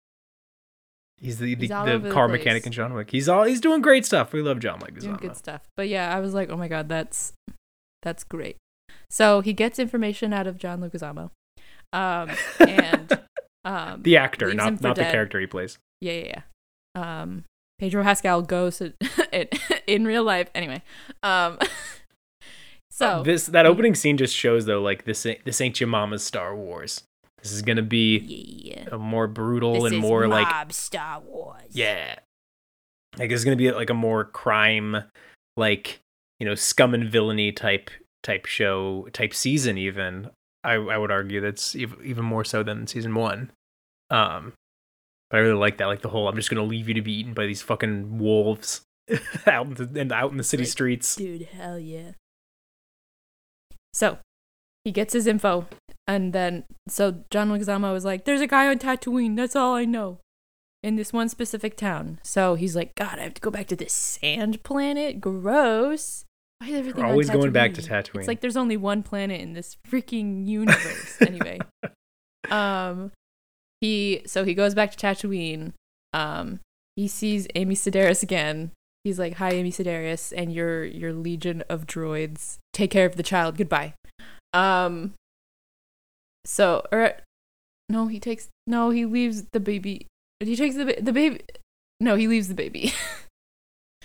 [1.18, 3.10] He's the, the, He's the over the car mechanic in John Wick.
[3.10, 4.32] He's all he's doing great stuff.
[4.32, 4.98] We love John Wick.
[4.98, 5.62] doing good stuff.
[5.76, 7.32] But yeah, I was like, oh my god, that's
[8.02, 8.56] that's great.
[9.10, 11.30] So he gets information out of John Leguizamo,
[11.92, 13.20] um, and
[13.64, 15.78] um, the actor, not not the character he plays.
[16.00, 16.42] Yeah, yeah,
[16.96, 17.22] yeah.
[17.22, 17.44] Um,
[17.78, 18.94] Pedro Pascal goes to,
[19.32, 19.48] in,
[19.86, 20.50] in real life.
[20.54, 20.82] Anyway,
[21.22, 21.58] um,
[22.90, 26.54] so this that opening scene just shows though, like this this ain't your mama's Star
[26.54, 27.02] Wars.
[27.46, 28.18] This is gonna be
[28.64, 31.62] yeah, a more brutal and more like Star Wars.
[31.70, 32.16] yeah,
[33.18, 34.96] like it's gonna be like a more crime,
[35.56, 36.00] like
[36.40, 37.88] you know, scum and villainy type
[38.24, 39.78] type show type season.
[39.78, 40.30] Even
[40.64, 43.52] I I would argue that's even more so than season one.
[44.10, 44.52] Um,
[45.30, 45.86] but I really like that.
[45.86, 48.80] Like the whole I'm just gonna leave you to be eaten by these fucking wolves
[49.46, 51.14] out in the, and out in the city Like, streets.
[51.14, 52.10] Dude, hell yeah.
[53.94, 54.18] So
[54.86, 55.66] he gets his info,
[56.06, 59.34] and then so John Leguizamo was like, "There's a guy on Tatooine.
[59.34, 60.20] That's all I know."
[60.80, 62.20] In this one specific town.
[62.22, 65.20] So he's like, God, I have to go back to this sand planet.
[65.20, 66.24] Gross.
[66.60, 68.04] Why is everything We're always going back to Tatooine?
[68.04, 68.18] Tatooine.
[68.20, 71.20] It's like there's only one planet in this freaking universe.
[71.26, 71.58] anyway.
[72.48, 73.10] Um
[73.80, 75.72] he so he goes back to Tatooine.
[76.12, 76.60] Um
[76.94, 78.70] he sees Amy Sedaris again.
[79.02, 82.58] He's like, "Hi, Amy Sedaris, and your your legion of droids.
[82.72, 83.56] Take care of the child.
[83.56, 83.94] Goodbye."
[84.52, 85.14] Um.
[86.44, 87.14] So, or
[87.88, 90.06] no, he takes no, he leaves the baby.
[90.40, 91.40] He takes the the baby.
[92.00, 92.92] No, he leaves the baby.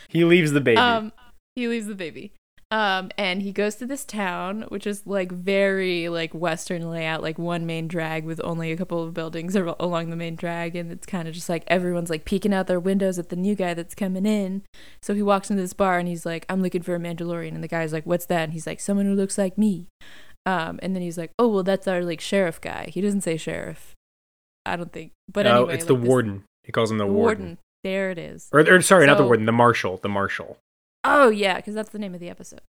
[0.09, 0.77] he leaves the baby.
[0.77, 1.11] Um,
[1.55, 2.33] he leaves the baby.
[2.71, 7.37] Um, and he goes to this town, which is like very like Western layout, like
[7.37, 11.05] one main drag with only a couple of buildings along the main drag, and it's
[11.05, 13.93] kind of just like everyone's like peeking out their windows at the new guy that's
[13.93, 14.63] coming in.
[15.01, 17.63] So he walks into this bar and he's like, "I'm looking for a Mandalorian," and
[17.63, 19.87] the guy's like, "What's that?" And he's like, "Someone who looks like me."
[20.45, 23.37] Um, and then he's like, "Oh well, that's our like sheriff guy." He doesn't say
[23.37, 23.95] sheriff,
[24.65, 26.43] I don't think, but oh, anyway, it's the like, this- warden.
[26.63, 27.43] He calls him the, the warden.
[27.43, 27.57] warden.
[27.83, 28.47] There it is.
[28.51, 29.97] Or, or sorry, not the So- warden, the marshal.
[29.97, 30.57] The marshal.
[31.03, 32.61] Oh yeah, because that's the name of the episode.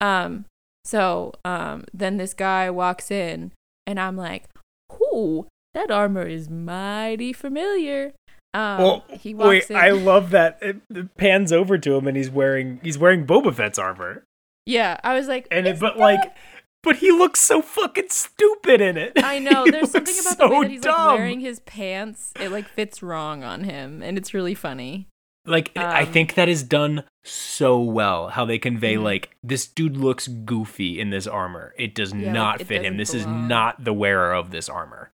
[0.00, 0.46] Um,
[0.84, 3.52] so um, then this guy walks in,
[3.86, 4.44] and I'm like,
[4.92, 8.12] "Ooh, that armor is mighty familiar."
[8.54, 9.76] Um, well, he walks wait, in.
[9.76, 10.58] I love that.
[10.60, 14.24] It, it pans over to him, and he's wearing he's wearing Boba Fett's armor,
[14.66, 16.36] yeah, I was like, and it, but that-" like,
[16.82, 19.12] but he looks so fucking stupid in it.
[19.16, 21.06] I know He there's something about the way so that he's dumb.
[21.06, 22.32] like wearing his pants.
[22.40, 25.08] It like fits wrong on him, and it's really funny.
[25.44, 28.28] Like I Um, think that is done so well.
[28.28, 29.02] How they convey Mhm.
[29.02, 31.74] like this dude looks goofy in this armor.
[31.76, 32.96] It does Yeah, not it fit him.
[32.96, 35.10] This is not the wearer of this armor.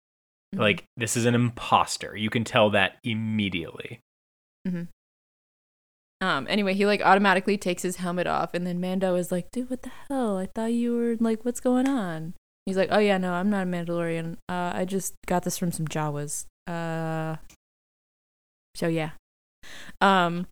[0.55, 0.59] Mhm.
[0.61, 2.16] Like this is an imposter.
[2.16, 4.00] You can tell that immediately.
[6.20, 6.46] Um.
[6.48, 9.83] Anyway, he like automatically takes his helmet off, and then Mando is like, "Dude, what
[9.83, 10.38] the hell?
[10.38, 13.64] I thought you were like, what's going on?" He's like, "Oh yeah, no, I'm not
[13.64, 14.37] a Mandalorian.
[14.48, 16.46] Uh, I just got this from some Jawas.
[16.66, 17.37] Uh,
[18.74, 19.11] so yeah.
[20.00, 20.46] Um,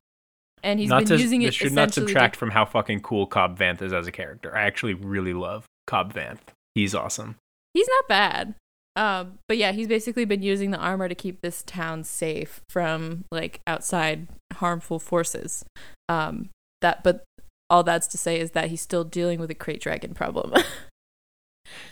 [0.63, 1.47] and he's not been to, using it.
[1.47, 4.13] this should not essentially to- subtract from how fucking cool Cobb Vanth is as a
[4.13, 4.57] character.
[4.57, 6.41] I actually really love Cobb Vanth.
[6.75, 7.37] He's awesome.
[7.75, 8.55] He's not bad.
[8.97, 13.25] Um, but yeah, he's basically been using the armor to keep this town safe from
[13.33, 15.65] like outside harmful forces.
[16.09, 17.25] Um, that, but
[17.71, 20.53] all that's to say is that he's still dealing with a krayt dragon problem.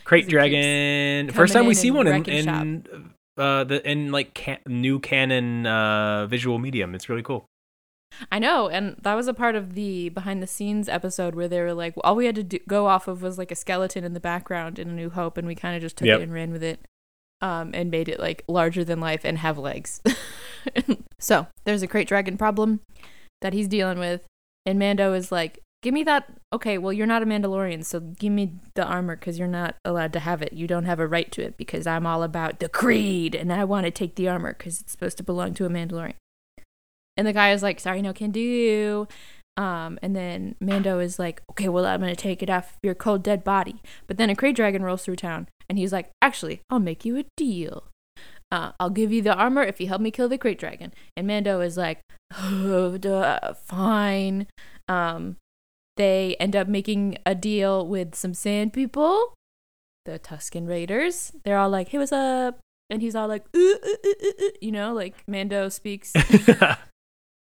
[0.04, 1.30] Krayt Dragon.
[1.30, 6.26] First time we see one in, in uh the in like can, new canon uh
[6.26, 6.94] visual medium.
[6.94, 7.46] It's really cool.
[8.30, 11.60] I know, and that was a part of the behind the scenes episode where they
[11.62, 14.12] were like, all we had to do, go off of was like a skeleton in
[14.12, 16.20] the background in A New Hope, and we kind of just took Yep.
[16.20, 16.80] it and ran with it,
[17.42, 20.00] um, and made it like larger than life and have legs.
[21.18, 22.80] so there's a krayt dragon problem
[23.42, 24.24] that he's dealing with,
[24.64, 28.32] and Mando is like, "Give me that." Okay, well you're not a Mandalorian, so give
[28.32, 30.52] me the armor because you're not allowed to have it.
[30.52, 33.64] You don't have a right to it because I'm all about the creed, and I
[33.64, 36.14] want to take the armor because it's supposed to belong to a Mandalorian.
[37.16, 39.06] And the guy is like, sorry, no can do.
[39.56, 42.94] Um, and then Mando is like, okay, well, I'm going to take it off your
[42.94, 43.82] cold, dead body.
[44.06, 47.16] But then a Krayt Dragon rolls through town, and he's like, actually, I'll make you
[47.16, 47.84] a deal.
[48.50, 50.92] Uh, I'll give you the armor if you help me kill the krayt dragon.
[51.16, 52.02] And Mando is like,
[52.38, 54.48] oh, duh, fine.
[54.86, 55.36] Um,
[55.96, 59.32] they end up making a deal with some sand people,
[60.04, 61.32] the Tusken Raiders.
[61.42, 62.60] They're all like, hey, what's up?
[62.90, 66.12] And he's all like, "Uh, uh, uh, uh, uh," you know, like Mando speaks.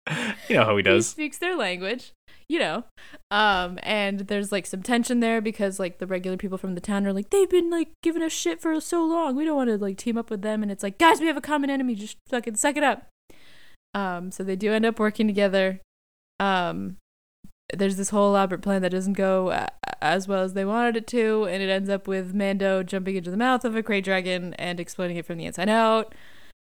[0.49, 1.07] you know how he he does.
[1.07, 2.11] speaks their language
[2.49, 2.83] you know
[3.29, 7.05] um and there's like some tension there because like the regular people from the town
[7.07, 9.35] are like they've been like giving us shit for so long.
[9.37, 10.61] We don't want to like team up with them.
[10.61, 11.95] And it's like guys we have a common enemy.
[11.95, 13.07] Just fucking suck it up.
[13.93, 15.79] Um so they do end up working together.
[16.41, 16.97] Um
[17.73, 19.69] there's this whole elaborate plan that doesn't go a-
[20.01, 23.31] as well as they wanted it to and it ends up with mando jumping into
[23.31, 26.13] the mouth of a krayt dragon and exploding it from the inside out.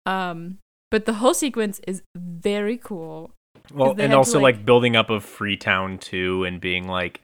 [0.06, 0.60] Um
[0.93, 3.32] but the whole sequence is very cool
[3.73, 7.21] Well, and also like- like, building up of Freetown too, and being like,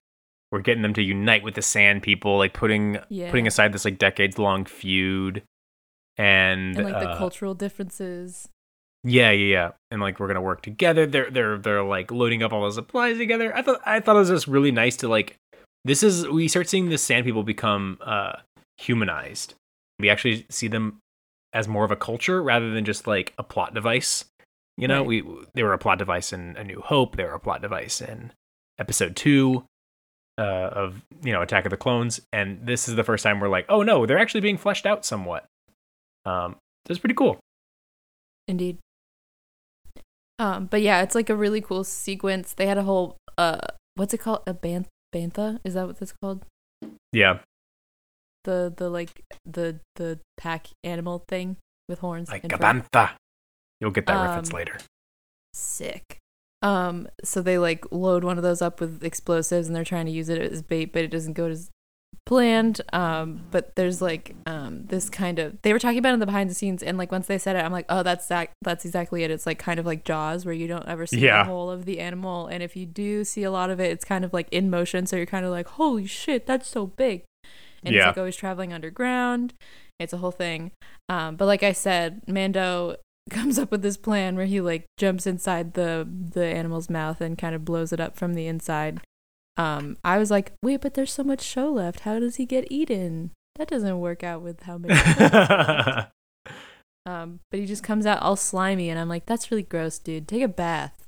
[0.51, 3.29] we're getting them to unite with the Sand People, like putting Yeah.
[3.29, 5.43] putting aside this like decades long feud,
[6.17, 8.49] and, and like the uh, cultural differences.
[9.03, 9.71] Yeah, yeah, yeah.
[9.91, 11.05] And like we're gonna work together.
[11.05, 13.55] They're they're they're like loading up all the supplies together.
[13.55, 15.36] I thought I thought it was just really nice to like
[15.86, 18.34] this is we start seeing the sand people become uh
[18.79, 19.53] humanized.
[19.99, 20.97] We actually see them
[21.54, 24.26] as more of a culture rather than just like a plot device.
[24.78, 25.08] You know, Right.
[25.08, 25.24] we
[25.56, 28.32] they were a plot device in A New Hope, they were a plot device in
[28.80, 29.66] episode two
[30.38, 33.50] uh, of you know Attack of the Clones, and this is the first time we're
[33.50, 35.46] like, oh no, they're actually being fleshed out somewhat.
[36.26, 37.40] Um, that's pretty cool.
[38.48, 38.78] Indeed.
[40.38, 42.54] Um, but yeah, it's like a really cool sequence.
[42.54, 43.60] They had a whole uh,
[43.96, 44.44] what's it called?
[44.48, 45.60] A ban- bantha?
[45.66, 46.46] Is that what that's called?
[47.12, 47.40] Yeah,
[48.45, 52.30] The the like the the pack animal thing with horns.
[52.30, 52.63] like and a fur.
[52.63, 53.10] bantha.
[53.82, 54.78] You'll get that reference Um, later.
[55.54, 56.17] Sick.
[56.62, 60.12] Um, so they like load one of those up with explosives and they're trying to
[60.12, 61.69] use it as bait, but it doesn't go as
[62.25, 62.82] planned.
[62.93, 66.25] Um, but there's like um this kind of they were talking about it in the
[66.25, 68.84] behind the scenes and like once they said it, I'm like, oh that's that that's
[68.86, 69.32] exactly it.
[69.32, 71.43] It's like kind of like Jaws where you don't ever see Yeah.
[71.43, 72.47] the whole of the animal.
[72.47, 75.06] And if you do see a lot of it, it's kind of like in motion,
[75.08, 77.23] so you're kind of like, Holy shit, that's so big.
[77.84, 78.02] And Yeah.
[78.02, 79.54] it's like always traveling underground.
[80.00, 80.72] It's a whole thing.
[81.10, 82.96] Um, but like I said, Mando
[83.30, 87.38] comes up with this plan where he like jumps inside the the animal's mouth and
[87.38, 89.02] kind of blows it up from the inside.
[89.58, 92.02] Um, I was like, wait, but there's so much show left.
[92.02, 93.32] How does he get eaten?
[93.58, 94.94] That doesn't work out with how many.
[97.06, 100.28] um, but he just comes out all slimy, and I'm like, that's really gross, dude.
[100.30, 101.06] Take a bath.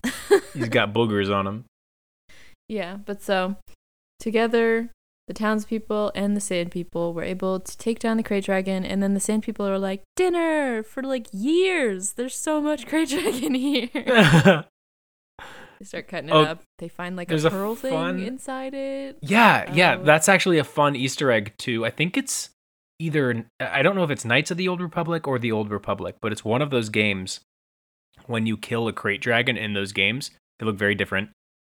[0.53, 1.65] He's got boogers on him.
[2.69, 3.57] Yeah, but so
[4.21, 4.91] together,
[5.33, 9.01] the townspeople and the sand people were able to take down the Krayt Dragon, and
[9.01, 12.13] then the sand people are like, dinner for like years.
[12.13, 13.89] There's so much Krayt Dragon here.
[15.79, 16.61] they start cutting it Oh, up.
[16.79, 19.17] They find like a there's a pearl fun- thing inside it.
[19.21, 20.03] yeah, yeah, Oh.
[20.03, 21.85] that's actually a fun Easter egg too.
[21.85, 22.49] I think it's
[22.99, 26.15] either I don't know if it's Knights of the Old Republic or the Old Republic,
[26.21, 27.39] but it's one of those games
[28.27, 31.29] when you kill a krayt dragon in those games, they look very different,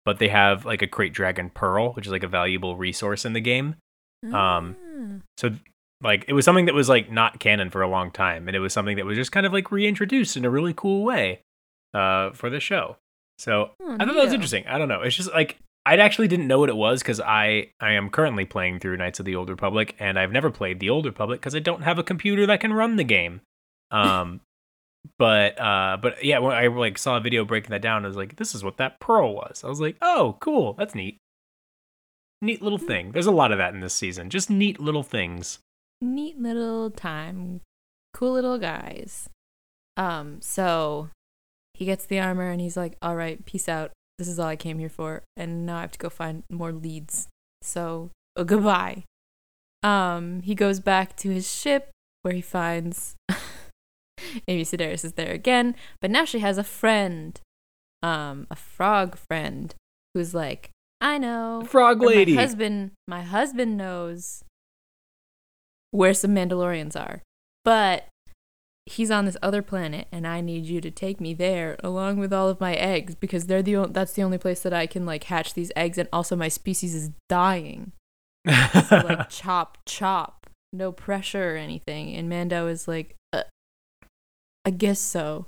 [0.08, 3.34] but they have like a krayt dragon pearl, which is like a valuable resource in
[3.34, 3.76] the game.
[4.32, 5.20] Um, Ah.
[5.38, 5.50] So
[6.02, 8.60] like it was something that was like not canon for a long time and it
[8.62, 11.41] was something that was just kind of like reintroduced in a really cool way
[11.93, 12.96] uh for the show.
[13.38, 14.65] So Oh, I thought that was interesting.
[14.65, 15.02] I don't know.
[15.02, 18.46] It's just like I actually didn't know what it was because I I am currently
[18.46, 21.54] playing through Knights of the Old Republic and I've never played the Old Republic because
[21.54, 23.41] I don't have a computer that can run the game.
[23.89, 24.41] Um,
[25.18, 28.18] but uh, but yeah, when I like saw a video breaking that down, I was
[28.18, 29.64] like, this is what that pearl was.
[29.64, 31.18] I was like, oh, cool, that's neat.
[32.42, 33.12] Neat little thing.
[33.14, 34.30] There's a lot of that in this season.
[34.30, 35.60] Just neat little things.
[36.02, 37.62] neat little time
[38.14, 39.30] cool little guys
[39.96, 41.10] um so
[41.74, 44.56] he gets the armor and he's like all right peace out this is all i
[44.56, 47.28] came here for and now i have to go find more leads
[47.62, 49.04] so uh, goodbye
[49.84, 51.90] um he goes back to his ship
[52.24, 53.16] where he finds
[54.48, 57.42] amy sedaris is there again but now she has a friend
[58.04, 59.76] um a frog friend
[60.14, 62.34] who's like i know Frog lady.
[62.34, 64.44] My husband, my husband knows
[65.92, 67.22] where some Mandalorians are,
[67.64, 68.08] but
[68.86, 72.34] he's on this other planet, and I need you to take me there along with
[72.34, 75.06] all of my eggs because they're the o- that's the only place that I can
[75.06, 77.92] like hatch these eggs, and also my species is dying.
[78.88, 82.16] So like chop, chop, no pressure or anything.
[82.16, 83.16] And Mando is like,
[84.68, 85.46] I guess so.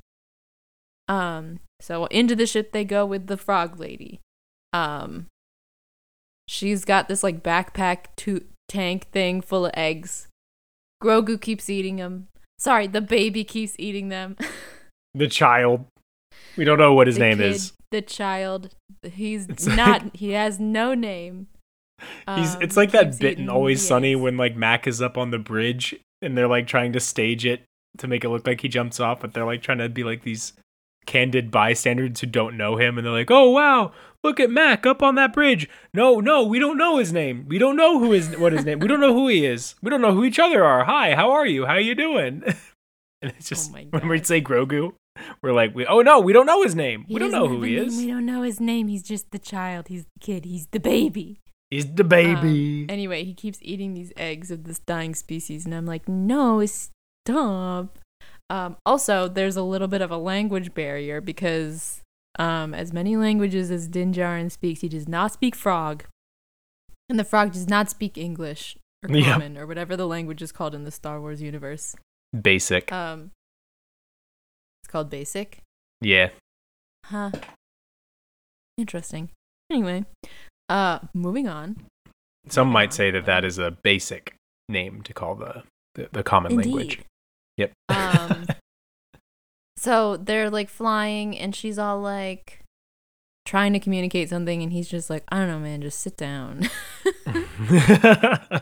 [1.09, 4.22] Um, so into the ship they go with the frog lady.
[4.72, 5.26] Um,
[6.47, 10.28] she's got this like backpack to tank thing full of eggs.
[11.03, 12.28] Grogu keeps eating them.
[12.59, 14.38] Sorry, the baby keeps eating them.
[15.13, 15.84] the child.
[16.55, 17.74] We don't know what his The name kid, is.
[17.91, 18.70] The child.
[19.03, 20.15] He's It's not.
[20.15, 21.47] he has no name.
[22.36, 24.22] He's Um, it's like that bit in Always Sunny eggs.
[24.22, 27.63] when like Mac is up on the bridge and they're like trying to stage it
[27.97, 30.23] to make it look like he jumps off, but they're like trying to be like
[30.23, 30.53] these
[31.05, 33.91] candid bystanders who don't know him, and they're like, "Oh wow,
[34.23, 37.45] look at Mac up on that bridge." No, no, we don't know his name.
[37.47, 38.79] We don't know who is what his name.
[38.79, 39.75] We don't know who he is.
[39.81, 40.85] We don't know who each other are.
[40.85, 41.65] Hi, how are you?
[41.65, 42.43] How are you doing?
[43.21, 44.93] and it's just oh my when we say Grogu,
[45.41, 47.05] we're like, we, "Oh no, we don't know his name.
[47.07, 47.85] He we don't know who he name.
[47.85, 47.97] is.
[47.97, 48.87] We don't know his name.
[48.87, 49.87] He's just the child.
[49.87, 50.45] He's the kid.
[50.45, 51.39] He's the baby.
[51.69, 55.73] He's the baby." Um, anyway, he keeps eating these eggs of this dying species, and
[55.73, 56.59] I'm like, no,
[57.26, 57.97] stop.
[58.49, 62.01] Um, also, there's a little bit of a language barrier because,
[62.39, 66.05] um, as many languages as Din Djarin speaks, he does not speak Frog,
[67.07, 69.32] and the Frog does not speak English or.
[69.32, 71.95] Common or whatever the language is called in the Star Wars universe.
[72.39, 72.91] Basic.
[72.91, 73.32] Um,
[74.84, 75.59] it's called Basic.
[76.01, 76.30] yeah.
[77.05, 77.32] Huh.
[78.78, 79.30] Interesting.
[79.72, 80.05] Anyway,
[80.70, 81.86] uh, moving on.
[82.47, 84.36] Some might say that that is a basic
[84.67, 85.63] name to call the
[85.95, 87.01] the, the common language.
[87.60, 87.74] Yep.
[87.89, 88.45] Um,
[89.80, 92.66] So they're like flying, and she's all like
[93.45, 96.70] trying to communicate something, and he's just like, I don't know, man, just sit down.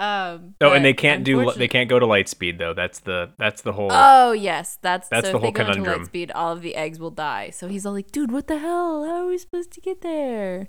[0.00, 2.74] um, oh, and they can't do they can't go to light speed though.
[2.74, 3.90] That's the that's the whole.
[3.92, 5.98] Oh yes, that's That's so the if whole they go into conundrum.
[6.00, 7.50] light speed, all of the eggs will die.
[7.50, 9.04] So he's all like, "Dude, what the hell?
[9.04, 10.66] How are we supposed to get there?"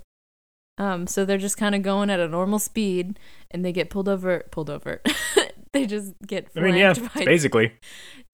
[0.78, 3.18] Um, so they're just kind of going at a normal speed,
[3.50, 4.44] and they get pulled over.
[4.52, 5.02] Pulled over.
[5.72, 7.72] they just get I mean, yeah, by basically.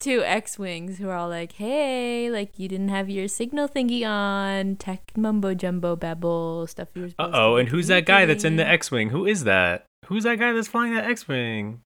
[0.01, 4.76] two X-wings who are all like, "Hey, like you didn't have your signal thingy on,
[4.76, 8.57] tech mumbo jumbo babble stuff you were Uh oh, and who's that guy that's in
[8.57, 8.66] the.
[8.66, 9.11] X-wing?
[9.11, 9.84] Who is that?
[10.07, 11.80] Who's that guy that's flying that X-wing?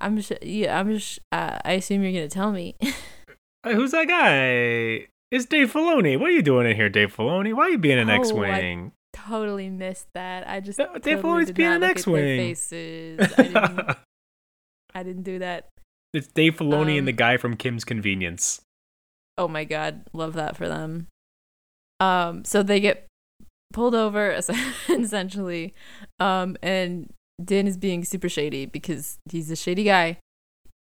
[0.00, 1.18] I'm sh- yeah, I'm just.
[1.30, 2.76] Uh, I assume you're gonna tell me.
[3.64, 5.06] Uh, who's that guy?
[5.30, 6.18] It's Dave Filoni.
[6.18, 7.54] What are you doing in here, Dave Filoni?
[7.54, 8.92] Why are you being an Oh, I- X-wing?
[9.12, 10.46] totally missed that.
[10.48, 12.38] I just Uh, Dave totally Filoni's being an look at their X-wing.
[12.38, 13.20] faces.
[13.38, 13.96] I didn't,
[14.94, 15.68] I didn't do that.
[16.12, 18.60] it's Dave Filoni and the Um, guy from Kim's Convenience.
[19.36, 21.08] Oh my god, love that for them.
[22.00, 23.06] Um, so they get
[23.72, 24.30] pulled over
[24.88, 25.74] essentially,
[26.20, 27.12] um, and
[27.44, 30.18] Din is being super shady because he's a shady guy.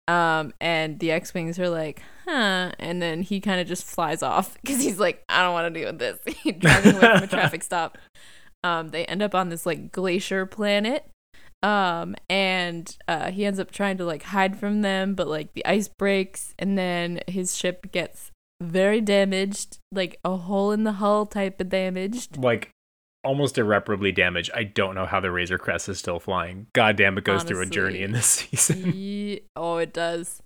[0.09, 4.55] Um, and the X-wings are like, huh, and then he kind of just flies off
[4.61, 6.19] because he's like, I don't want to deal with this.
[6.43, 7.97] He's driving away from a traffic stop.
[8.65, 11.07] Um, they end up on this like glacier planet.
[11.63, 15.65] Um, and uh, he ends up trying to like hide from them, but like the
[15.67, 18.31] ice breaks, and then his ship gets
[18.63, 22.37] very damaged, like a hole in the hull type of damaged.
[22.37, 22.71] Like
[23.23, 24.51] almost irreparably damaged.
[24.55, 26.67] I don't know how the Razor Crest is still flying.
[26.73, 28.93] God damn, it goes through a journey in this season.
[28.93, 30.41] Ye- oh, it does.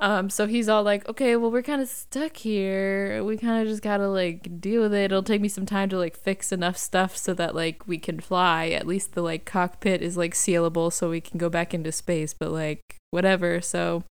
[0.00, 3.24] Um, so he's all like, okay, well, we're kind of stuck here.
[3.24, 5.06] We kind of just gotta like deal with it.
[5.06, 8.20] It'll take me some time to like fix enough stuff so that like we can
[8.20, 8.68] fly.
[8.68, 12.32] At least the like cockpit is like sealable so we can go back into space.
[12.32, 12.80] But like
[13.10, 13.60] whatever.
[13.60, 14.04] So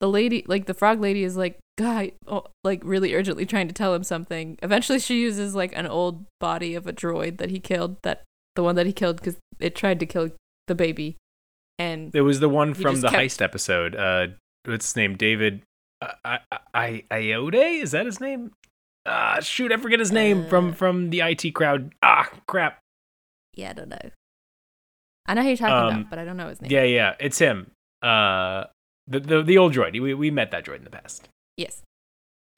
[0.00, 3.74] the lady, like the frog lady, is like, guy, oh, like really urgently trying to
[3.74, 4.58] tell him something.
[4.62, 7.96] Eventually, she uses like an old body of a droid that he killed.
[8.02, 8.22] That
[8.54, 10.30] the one that he killed because it tried to kill
[10.66, 11.16] the baby.
[11.78, 13.96] And It was the one from the kept- heist episode.
[13.96, 14.26] Uh,
[14.66, 15.16] what's his name?
[15.16, 15.62] David
[16.02, 16.38] uh, I,
[16.74, 17.80] I, Iode?
[17.82, 18.52] Is that his name?
[19.06, 21.94] Ah, shoot, I forget his name from Uh, from the IT crowd.
[22.02, 22.78] Ah, crap.
[23.54, 24.10] Yeah, I don't know.
[25.26, 26.70] I know who you're talking Um, about, but I don't know his name.
[26.70, 27.70] Yeah, yeah, it's him.
[28.02, 28.64] Uh,
[29.06, 30.00] the the, the old droid.
[30.00, 31.28] We we met that droid in the past.
[31.56, 31.82] Yes.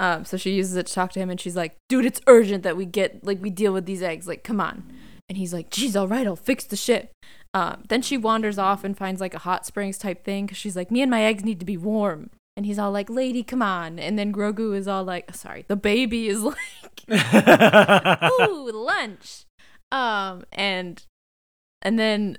[0.00, 2.62] Um, so she uses it to talk to him, and she's like, "Dude, it's urgent
[2.62, 4.26] that we get like we deal with these eggs.
[4.28, 4.84] Like, come on."
[5.28, 7.11] And he's like, "Geez, all right, I'll fix the ship."
[7.55, 10.76] Um, then she wanders off and finds like a hot springs type thing because she's
[10.76, 13.62] like, "Me and my eggs need to be warm." And he's all like, "Lady, come
[13.62, 16.59] on." And then Grogu is all like, "Sorry, the baby is like."
[18.40, 19.46] ooh, lunch.
[19.90, 21.03] Um, and
[21.82, 22.38] and then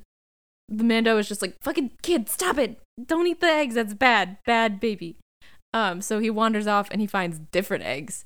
[0.70, 2.80] the Mando is just like, fucking kid, stop it.
[3.03, 3.76] Don't eat the eggs.
[3.76, 4.38] That's bad.
[4.45, 5.18] Bad baby.
[5.74, 8.26] Um, so he wanders off and he finds different eggs.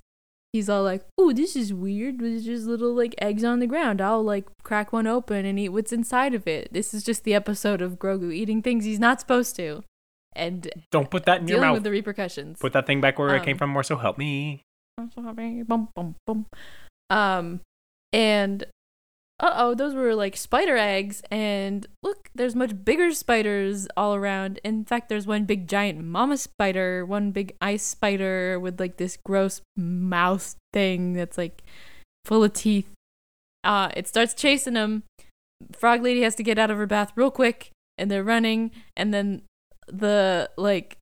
[0.54, 2.20] He's all like, ooh, this is weird.
[2.20, 4.00] There's just little like eggs on the ground.
[4.02, 6.72] I'll like crack one open and eat what's inside of it.
[6.72, 9.84] This is just the episode of Grogu eating things he's not supposed to.
[10.36, 11.74] And Don't put that in your mouth.
[11.76, 12.60] with the repercussions.
[12.60, 13.70] Put that thing back where it came Um, from.
[13.72, 14.62] More so, help me.
[15.00, 15.64] I'm so happy.
[15.64, 16.46] Bum, bum, bum.
[17.10, 17.62] Um,
[18.12, 18.64] and
[19.40, 21.22] uh oh, those were like spider eggs.
[21.32, 24.60] And look, there's much bigger spiders all around.
[24.64, 29.18] In fact, there's one big giant mama spider, one big ice spider with like this
[29.18, 31.64] gross mouth thing that's like
[32.26, 32.90] full of teeth.
[33.64, 35.04] Uh, it starts chasing them.
[35.72, 38.72] Frog Lady has to get out of her bath real quick, and they're running.
[38.96, 39.44] And then
[39.88, 40.98] the like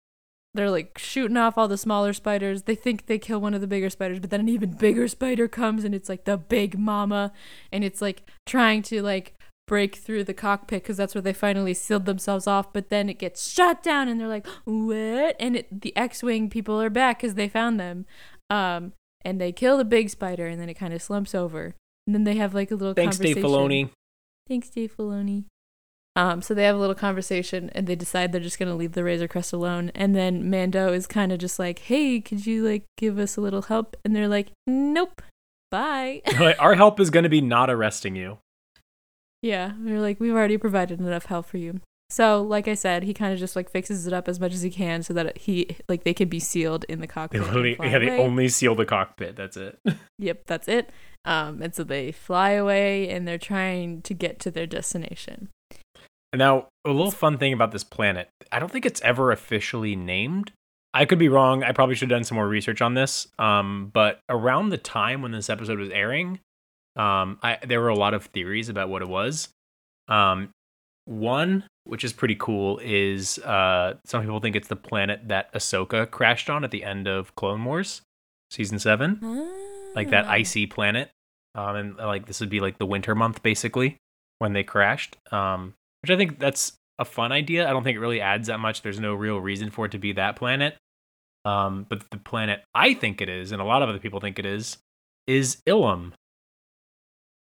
[0.53, 2.63] they're like shooting off all the smaller spiders.
[2.63, 5.47] They think they kill one of the bigger spiders, but then an even bigger spider
[5.47, 7.31] comes and it's like the big mama
[7.71, 9.35] and it's like trying to like
[9.71, 12.73] break through the cockpit because that's where they finally sealed themselves off.
[12.73, 16.81] But then it gets shot down, and they're like, "What?" And it, the X-wing people
[16.81, 18.05] are back because they found them.
[18.49, 18.91] Um,
[19.23, 21.75] and they kill the big spider, and then it kind of slumps over.
[22.05, 23.23] And then they have like a little conversation.
[23.23, 23.45] Thanks, Dave.
[23.45, 23.89] Filoni.
[24.49, 25.45] Thanks, Dave Filoni.
[26.15, 29.03] Um, so they have a little conversation and they decide they're just gonna leave the
[29.03, 29.91] Razor Crest alone.
[29.95, 33.41] And then Mando is kind of just like, "Hey, could you like give us a
[33.41, 35.21] little help?" And they're like, "Nope,
[35.71, 36.21] bye."
[36.59, 38.39] Our help is going to be not arresting you.
[39.41, 43.13] yeah, they're like, "We've already provided enough help for you." So, like I said, he
[43.13, 45.77] kind of just like fixes it up as much as he can so that he
[45.87, 47.39] like they can be sealed in the cockpit.
[47.39, 48.19] and literally, yeah, they away.
[48.19, 49.37] only seal the cockpit.
[49.37, 49.79] That's it.
[50.19, 50.89] Yep, that's it.
[51.23, 55.47] Um, and so they fly away and they're trying to get to their destination.
[56.33, 60.51] Now, a little fun thing about this planet, I don't think it's ever officially named.
[60.93, 61.63] I could be wrong.
[61.63, 63.27] I probably should have done some more research on this.
[63.39, 66.39] Um, but around the time when this episode was airing,
[66.95, 69.49] um, I, there were a lot of theories about what it was.
[70.07, 70.49] Um,
[71.05, 76.09] one, which is pretty cool, is uh, some people think it's the planet that Ahsoka
[76.09, 78.01] crashed on at the end of Clone Wars,
[78.51, 79.19] season seven
[79.95, 80.31] like that Ah.
[80.31, 81.09] icy planet.
[81.55, 83.97] Um, and like this would be like the winter month basically
[84.39, 85.17] when they crashed.
[85.31, 87.67] Um, which I think that's a fun idea.
[87.67, 88.81] I don't think it really adds that much.
[88.81, 90.75] There's no real reason for it to be that planet.
[91.45, 94.37] Um, but the planet I think it is, and a lot of other people think
[94.37, 94.77] it is,
[95.25, 96.13] is Ilum,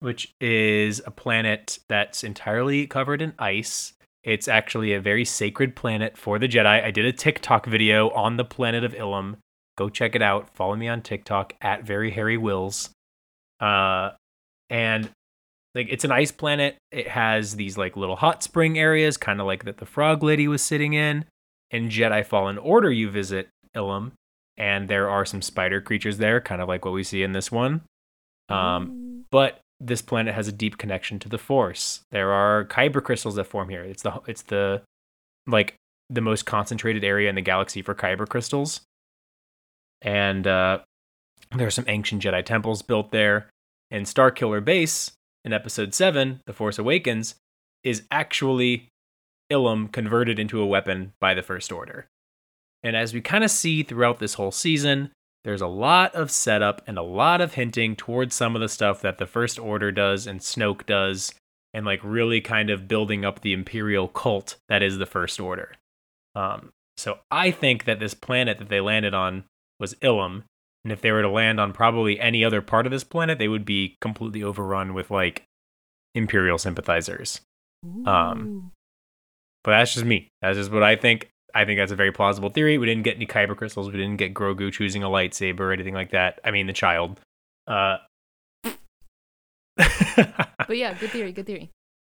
[0.00, 3.92] which is a planet that's entirely covered in ice.
[4.24, 6.82] It's actually a very sacred planet for the Jedi.
[6.82, 9.36] I did a TikTok video on the planet of Ilum.
[9.78, 10.54] Go check it out.
[10.56, 12.90] Follow me on TikTok at very hairy wills.
[13.60, 14.10] Uh,
[14.68, 15.08] and
[15.76, 16.76] like it's an ice planet.
[16.90, 20.48] It has these like little hot spring areas, kind of like that the frog lady
[20.48, 21.26] was sitting in.
[21.70, 24.12] In Jedi Fallen Order, you visit Ilum,
[24.56, 27.52] and there are some spider creatures there, kind of like what we see in this
[27.52, 27.82] one.
[28.48, 32.00] Um, but this planet has a deep connection to the Force.
[32.10, 33.82] There are kyber crystals that form here.
[33.82, 34.82] It's the it's the
[35.46, 35.74] like
[36.08, 38.80] the most concentrated area in the galaxy for kyber crystals.
[40.00, 40.78] And uh,
[41.54, 43.50] there are some ancient Jedi temples built there.
[43.90, 45.12] And Starkiller Base
[45.46, 47.36] in Episode Seven, The Force Awakens,
[47.84, 48.88] is actually
[49.50, 52.08] Ilum converted into a weapon by the First Order.
[52.82, 55.12] And as we kind of see throughout this whole season,
[55.44, 59.00] there's a lot of setup and a lot of hinting towards some of the stuff
[59.02, 61.32] that the First Order does and Snoke does,
[61.72, 65.76] and like really kind of building up the Imperial cult that is the First Order.
[66.34, 69.44] Um, so I think that this planet that they landed on
[69.78, 70.42] was Ilum,
[70.86, 73.48] and if they were to land on probably any other part of this planet, they
[73.48, 75.42] would be completely overrun with like
[76.14, 77.40] Imperial sympathizers.
[78.06, 78.70] um,
[79.64, 80.28] But that's just me.
[80.42, 81.28] That's just what I think.
[81.52, 82.78] I think that's a very plausible theory.
[82.78, 83.90] We didn't get any kyber crystals.
[83.90, 86.38] We didn't get Grogu choosing a lightsaber or anything like that.
[86.44, 87.18] I mean, the child.
[87.66, 87.96] Uh,
[89.76, 91.70] but yeah, good theory, good theory.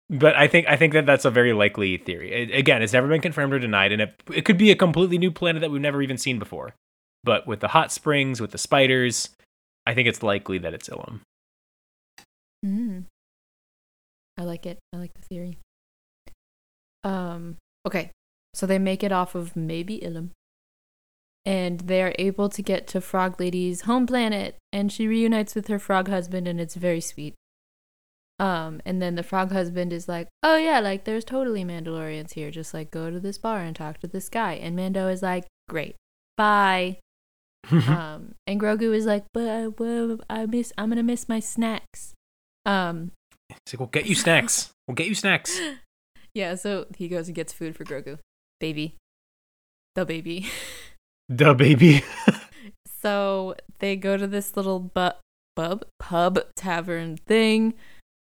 [0.09, 2.33] but I think I think that that's a very likely theory.
[2.33, 5.19] It- again, it's never been confirmed or denied, and it, it could be a completely
[5.19, 6.75] new planet that we've never even seen before.
[7.25, 9.31] But with the hot springs, with the spiders,
[9.87, 11.21] I think it's likely that it's Ilum.
[12.65, 13.05] Mm.
[14.39, 14.79] I like it.
[14.93, 15.59] I like the theory.
[17.05, 17.57] Um.
[17.87, 18.11] Okay,
[18.55, 20.31] so they make it off of maybe Ilum,
[21.45, 25.69] and they are able to get to Frog Lady's home planet, and she reunites with
[25.69, 27.35] her frog husband, and it's very sweet.
[28.39, 32.51] Um, and then the frog husband is like, "Oh yeah, like there's totally Mandalorians here.
[32.51, 35.47] Just like go to this bar and talk to this guy." And Mando is like,
[35.69, 35.97] "Great,
[36.37, 36.99] bye."
[37.71, 40.73] Um, and Grogu is like, "But I, well, I miss.
[40.77, 42.15] I'm gonna miss my snacks."
[42.67, 43.13] Um,
[43.49, 44.71] He's like, "We'll get you snacks.
[44.89, 45.59] We'll get you snacks."
[46.35, 48.19] yeah, so he goes and gets food for Grogu.
[48.61, 48.97] Baby.
[49.95, 50.49] The baby.
[51.29, 52.03] the baby.
[53.03, 55.19] so they go to this little bu-
[55.55, 57.75] pub pub tavern thing.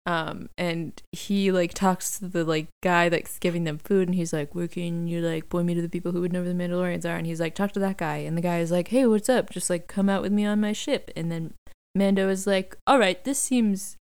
[0.07, 4.31] Um, and he like talks to the like guy that's giving them food and he's
[4.31, 6.55] like, Where can you like point me to the people who would know where the
[6.55, 7.17] Mandalorians are?
[7.17, 9.49] And he's like, Talk to that guy and the guy is like, Hey, what's up?
[9.49, 11.53] Just like come out with me on my ship and then
[11.93, 13.97] Mando is like, Alright, this seems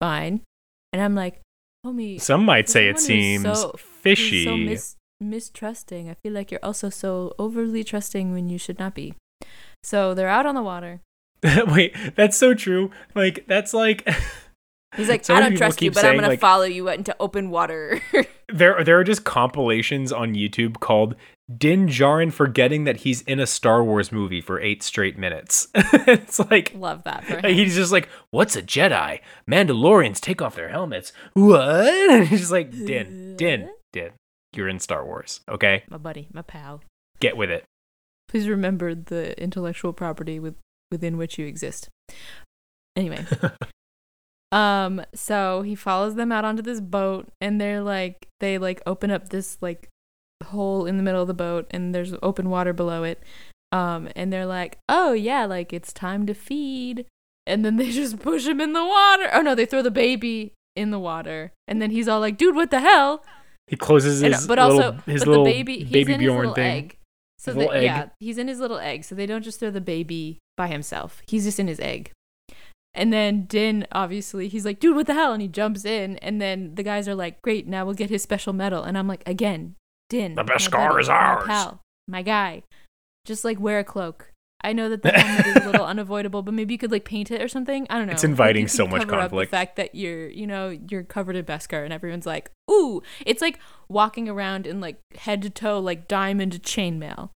[0.00, 0.42] fine.
[0.92, 1.40] And I'm like,
[1.84, 4.44] homie, Some might say it seems so- fishy.
[4.44, 6.08] So mis- mistrusting.
[6.08, 9.14] I feel like you're also so overly trusting when you should not be.
[9.82, 11.00] So they're out on the water.
[11.66, 12.92] Wait, that's so true.
[13.16, 14.08] Like that's like
[14.96, 17.50] He's like, So I don't trust you, but I'm gonna like- follow you into open
[17.50, 18.00] water.
[18.52, 21.14] there there are just compilations on YouTube called
[21.56, 25.68] Din Djarin forgetting that he's in a Star Wars movie for eight straight minutes.
[25.74, 29.20] it's like Love that he's just like, "What's a Jedi?
[29.50, 31.12] Mandalorians take off their helmets.
[31.34, 34.12] What?" And he's just like, "Din, Din, Din,
[34.54, 35.40] you're in Star Wars.
[35.48, 36.82] Okay, My buddy, my pal.
[37.20, 37.64] get with it."
[38.28, 40.56] Please remember the intellectual property with
[40.90, 41.88] within which you exist.
[42.96, 43.24] Anyway,
[44.50, 49.10] Um, so he follows them out onto this boat, and they're like, they like open
[49.10, 49.88] up this like
[50.44, 53.22] hole in the middle of the boat, and there's open water below it.
[53.72, 57.04] Um, and they're like, oh yeah, like it's time to feed,
[57.46, 59.28] and then they just push him in the water.
[59.32, 62.54] Oh no, they throw the baby in the water, and then he's all like, dude,
[62.54, 63.22] what the hell?
[63.66, 66.20] He closes And- his but little also, his but little the baby, he's baby in
[66.20, 66.76] his Bjorn little thing.
[66.84, 66.94] egg.
[67.40, 67.82] So His egg.
[67.84, 69.04] yeah, he's in his little egg.
[69.04, 71.22] So they don't just throw the baby by himself.
[71.28, 72.10] He's just in his egg.
[72.94, 75.32] And then Din, obviously, he's like, dude, what the hell?
[75.32, 76.16] And he jumps in.
[76.18, 78.82] And then the guys are like, great, now we'll get his special metal.
[78.82, 79.76] And I'm like, again,
[80.08, 80.34] Din.
[80.34, 81.44] The best my scar buddy, is my ours.
[81.46, 82.62] pal, my guy.
[83.24, 84.32] Just like wear a cloak.
[84.62, 87.30] I know that the helmet is a little unavoidable, but maybe you could like paint
[87.30, 87.86] it or something.
[87.88, 88.12] I don't know.
[88.12, 89.52] It's inviting so much conflict.
[89.52, 93.00] The fact that you're, you know, you're covered in Beskar, and everyone's like, ooh.
[93.24, 97.30] It's like walking around in like head to toe, like diamond chainmail.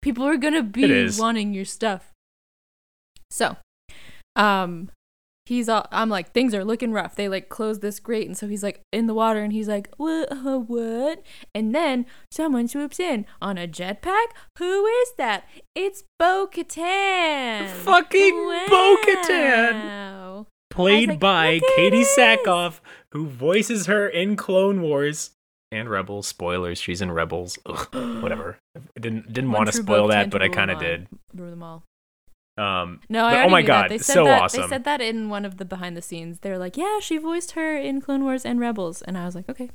[0.00, 2.10] People are gonna be wanting your stuff.
[3.30, 3.58] So,
[4.36, 4.90] um,
[5.46, 5.86] he's all.
[5.90, 7.16] I'm like, things are looking rough.
[7.16, 9.88] They like close this grate, and so he's like in the water, and he's like,
[9.96, 10.28] what?
[10.68, 11.22] What?
[11.54, 14.26] And then someone swoops in on a jetpack.
[14.58, 15.48] Who is that?
[15.74, 17.68] It's Bo Katan.
[17.68, 19.72] Fucking Bo-Katan.
[19.72, 20.46] Wow.
[20.70, 22.78] Played like, by Katee this." Sackhoff,
[23.12, 25.32] who voices her in Clone Wars
[25.72, 26.28] and Rebels.
[26.28, 27.58] Spoilers, she's in Rebels.
[27.66, 28.58] Ugh, whatever.
[28.76, 31.08] I didn't didn't want to spoil that, but I kind of did.
[31.34, 31.82] Rule them all.
[32.60, 33.88] Um, No, I But, oh my God, that.
[33.88, 34.42] They said so that.
[34.42, 34.62] awesome.
[34.62, 36.40] They said that in one of the behind the scenes.
[36.40, 39.48] They're like, "Yeah, she voiced her in Clone Wars and Rebels," and I was like,
[39.48, 39.70] "Okay,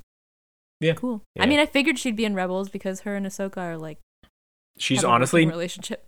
[0.80, 0.94] Yeah.
[0.94, 1.44] cool." Yeah.
[1.44, 4.00] I mean, I figured she'd be in Rebels because her and Ahsoka are like
[4.78, 6.06] she's honestly relationship.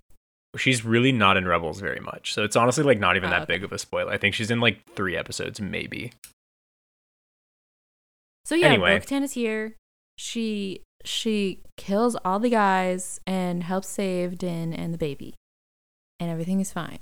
[0.58, 2.34] she's really not in Rebels very much.
[2.34, 3.54] So it's honestly like not even Oh, that okay.
[3.56, 4.12] big of a spoiler.
[4.12, 6.12] I think she's in like three episodes, maybe.
[8.46, 8.98] So yeah, Anyway.
[9.00, 9.76] Bo-Katan is here.
[10.18, 15.36] She she kills all the guys and helps save Din and the baby,
[16.20, 17.00] and everything is fine.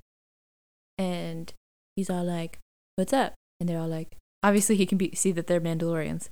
[0.97, 1.53] And
[1.95, 2.59] he's all like,
[2.95, 6.29] "What's up?" And they're all like, obviously he can be see that they're Mandalorians.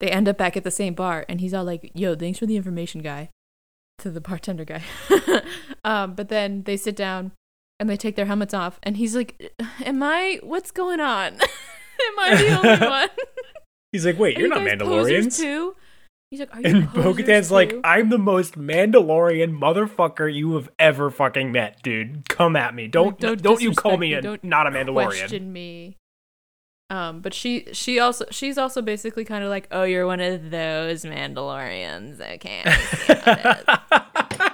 [0.00, 2.46] They end up back at the same bar, and he's all like, "Yo, thanks for
[2.46, 3.30] the information, guy."
[4.00, 4.82] To the bartender guy.
[5.84, 7.32] um, but then they sit down
[7.80, 9.52] and they take their helmets off, and he's like,
[9.84, 10.38] "Am I?
[10.42, 11.34] What's going on?
[11.40, 13.08] Am I the only one?"
[13.90, 15.36] He's like, wait, you're you not Mandalorians.
[15.38, 15.74] too?
[16.30, 17.80] He's like, are you And Bo-Katan's like, too?
[17.84, 22.28] I'm the most Mandalorian motherfucker you have ever fucking met, dude.
[22.28, 22.86] Come at me.
[22.86, 24.14] Don't don't don't, you call me me.
[24.14, 25.06] a not a Mandalorian.
[25.06, 25.96] question me.
[26.90, 30.50] Um, but she she also she's also basically kind of like, oh, you're one of
[30.50, 32.20] those Mandalorians.
[32.20, 32.62] Okay.
[32.64, 33.64] I see how it
[34.40, 34.50] is."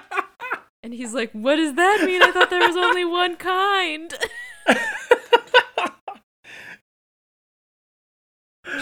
[0.85, 2.23] and he's like, what does that mean?
[2.23, 4.15] I thought there was only one kind.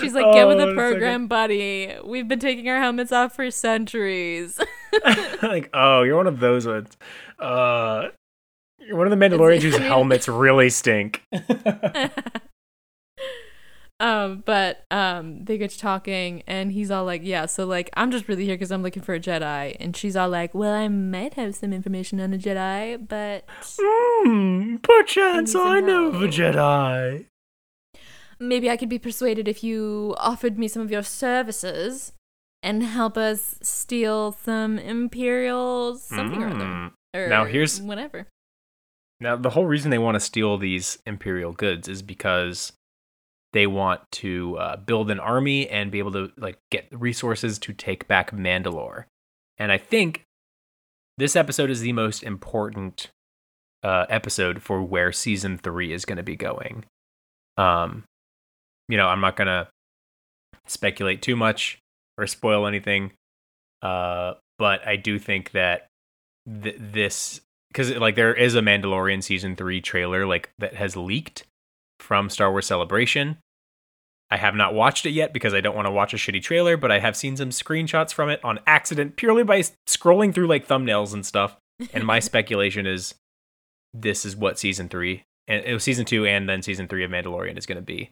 [0.00, 0.90] She's like, get with Oh, the that's so good.
[0.92, 1.94] program, buddy.
[2.04, 4.60] We've been taking our helmets off for centuries.
[5.42, 6.96] like, oh, you're one of those ones.
[7.38, 8.08] Uh,
[8.78, 11.22] you're one of the Mandalorians whose helmets really stink.
[14.00, 18.10] um but um they get to talking and he's all like yeah so like i'm
[18.10, 20.88] just really here because i'm looking for a jedi and she's all like well i
[20.88, 23.44] might have some information on a jedi but
[23.78, 26.26] Hmm, perchance I know of a.
[26.26, 27.26] Jedi.
[28.42, 32.12] Maybe i could be persuaded if you offered me some of your services
[32.62, 36.86] and help us steal some imperial something or other Hmm.
[37.14, 38.26] or Now here's- whatever
[39.20, 42.72] Now, the whole reason they want to steal these Imperial goods is because
[43.52, 47.72] they want to uh, build an army and be able to like get resources to
[47.72, 49.04] take back Mandalore.
[49.58, 50.24] And I think
[51.18, 53.10] this episode is the most important
[53.84, 56.84] uh, episode for where season three is going to be going.
[57.56, 58.02] Um,
[58.92, 59.70] you know, I'm not gonna
[60.66, 61.78] speculate too much
[62.18, 63.12] or spoil anything,
[63.80, 65.86] uh, but I do think that
[66.62, 71.44] th- this because like there is a Mandalorian season three trailer like that has leaked
[72.00, 73.38] from Star Wars Celebration.
[74.30, 76.76] I have not watched it yet because I don't want to watch a shitty trailer,
[76.76, 80.68] but I have seen some screenshots from it on accident purely by scrolling through like
[80.68, 81.56] thumbnails and stuff.
[81.94, 83.14] And my speculation is
[83.94, 87.10] this is what season three and it was season two and then season three of
[87.10, 88.10] Mandalorian is going to be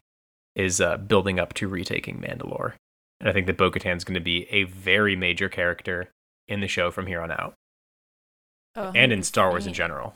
[0.55, 2.73] is uh, building up to retaking Mandalore.
[3.19, 6.09] And I think that Bo Katan is going to be a very major character
[6.47, 7.53] in the show from here on out
[8.75, 10.15] Oh, and in Star Wars in general.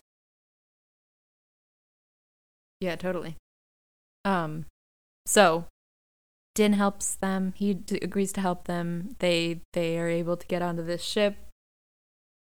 [2.79, 3.35] Yeah, totally.
[4.23, 4.65] Um,
[5.25, 5.65] so
[6.55, 7.53] Din helps them.
[7.55, 9.15] He d- agrees to help them.
[9.19, 11.35] They they are able to get onto this ship.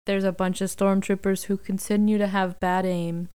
[0.06, 3.30] There's a bunch of stormtroopers who continue to have bad aim.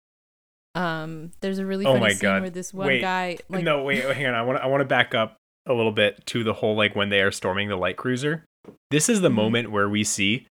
[0.77, 2.41] Um, there's a really Oh funny my scene God.
[2.43, 3.01] where this one Wait.
[3.01, 4.35] guy like no, wait, hang on.
[4.35, 6.95] I want to I want to back up a little bit to the whole like
[6.95, 8.45] when they are storming the light cruiser.
[8.91, 9.35] This is the Mhm.
[9.35, 10.47] moment where we see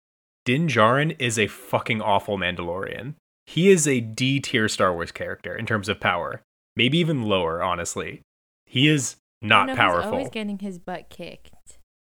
[0.45, 3.15] Din Djarin is a fucking awful Mandalorian.
[3.47, 6.43] He is a D tier Star Wars character in terms of power,
[6.77, 8.21] maybe even lower, honestly.
[8.67, 10.03] He is not No, powerful.
[10.03, 11.51] He's always getting his butt kicked.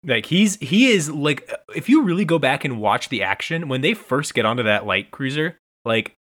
[0.06, 3.82] Like he's he is like if you really go back and watch the action when
[3.82, 6.14] they first get onto that light cruiser, like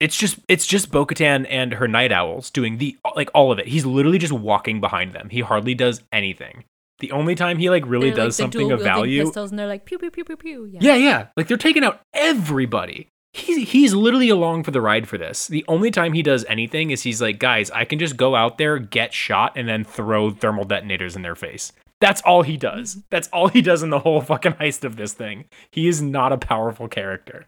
[0.00, 3.68] it's just it's just Bo-Katan and her Nite Owls doing the like all of it.
[3.68, 5.28] He's literally just walking behind them.
[5.30, 6.64] He hardly does anything.
[6.98, 9.24] The only time he like really They're, does the something of value.
[9.24, 10.66] Pistols, and they're like pew pew pew pew pew.
[10.66, 10.80] Yeah.
[10.82, 11.26] Yeah, yeah.
[11.36, 13.08] Like they're taking out everybody.
[13.32, 15.46] He's he's literally along for the ride for this.
[15.46, 18.56] The only time he does anything is he's like, guys, I can just go out
[18.56, 21.72] there, get shot, and then throw thermal detonators in their face.
[22.00, 22.92] That's all he does.
[22.92, 23.00] Mm-hmm.
[23.10, 25.46] That's all he does in the whole fucking heist of this thing.
[25.70, 27.46] He is not a powerful character.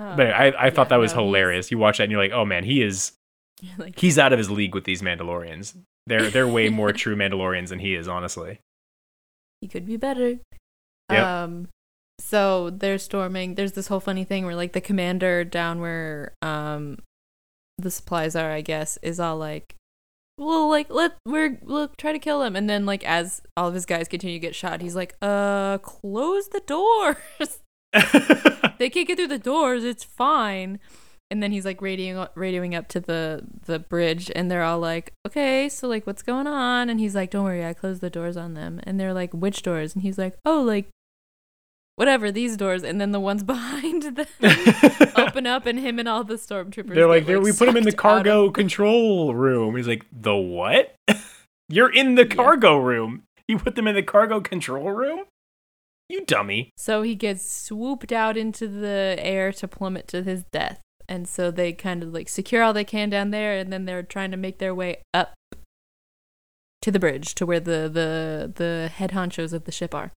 [0.00, 1.70] Oh, But I, I thought yeah, that was no, hilarious.
[1.70, 3.12] You watch that and you're like, oh man, he is
[3.78, 5.76] like he's out of his league with these Mandalorians.
[6.06, 8.60] They're they're way more true Mandalorians than he is, honestly.
[9.60, 10.38] he could be better.
[11.10, 11.26] Yep.
[11.26, 11.68] Um
[12.18, 13.54] so they're storming.
[13.56, 16.98] There's this whole funny thing where like the commander down where um
[17.78, 19.74] the supplies are, I guess, is all like
[20.38, 23.74] well, like let we're look try to kill him, and then like as all of
[23.74, 27.16] his guys continue to get shot, he's like, "Uh, close the doors.
[28.78, 29.84] they can't get through the doors.
[29.84, 30.78] It's fine."
[31.32, 35.12] And then he's like radioing radioing up to the the bridge, and they're all like,
[35.26, 38.36] "Okay, so like what's going on?" And he's like, "Don't worry, I closed the doors
[38.36, 40.88] on them." And they're like, "Which doors?" And he's like, "Oh, like
[41.94, 44.26] whatever these doors." And then the ones behind them
[45.16, 46.94] open up, and him and all the stormtroopers.
[46.94, 49.76] They're like, get, there we put him in the out of- cargo control room.
[49.76, 50.96] He's like, the what?
[51.68, 52.34] You're in the Yeah.
[52.34, 53.22] cargo room.
[53.46, 55.26] You put them in the cargo control room?
[56.10, 56.72] You dummy.
[56.76, 60.80] So he gets swooped out into the air to plummet to his death.
[61.08, 64.02] And so they kind of like secure all they can down there, and then they're
[64.02, 65.34] trying to make their way up
[66.82, 70.12] to the bridge to where the the the head honchos of the ship are.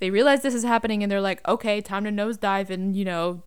[0.00, 3.42] They realize this is happening, and they're like, "Okay, time to nosedive and you know,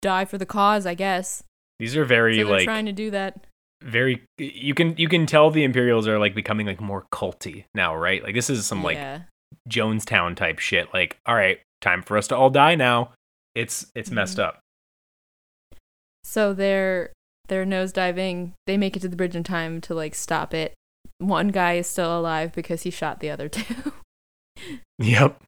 [0.00, 1.42] die for the cause, I guess."
[1.78, 3.46] These are very So they're like trying to do that.
[3.82, 7.94] very you can you can tell the Imperials are like becoming like more culty now,
[7.96, 8.22] right?
[8.22, 9.22] Like this is some like yeah.
[9.68, 10.92] Jonestown type shit.
[10.94, 13.12] Like, all right, time for us to all die now.
[13.54, 14.44] It's it's messed Mhm.
[14.44, 14.60] up.
[16.24, 17.12] So they're
[17.48, 18.52] they're nosediving.
[18.66, 20.74] They make it to the bridge in time to like stop it.
[21.18, 23.92] One guy is still alive because he shot the other two.
[24.98, 25.42] Yep.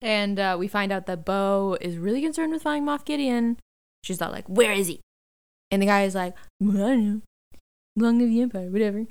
[0.00, 3.58] and uh, we find out that Bo is really concerned with finding Moff Gideon.
[4.02, 5.00] She's not like, "Where is he?"
[5.70, 7.20] And the guy is like, well, "I don't know.
[7.96, 9.06] Long live the Empire, whatever."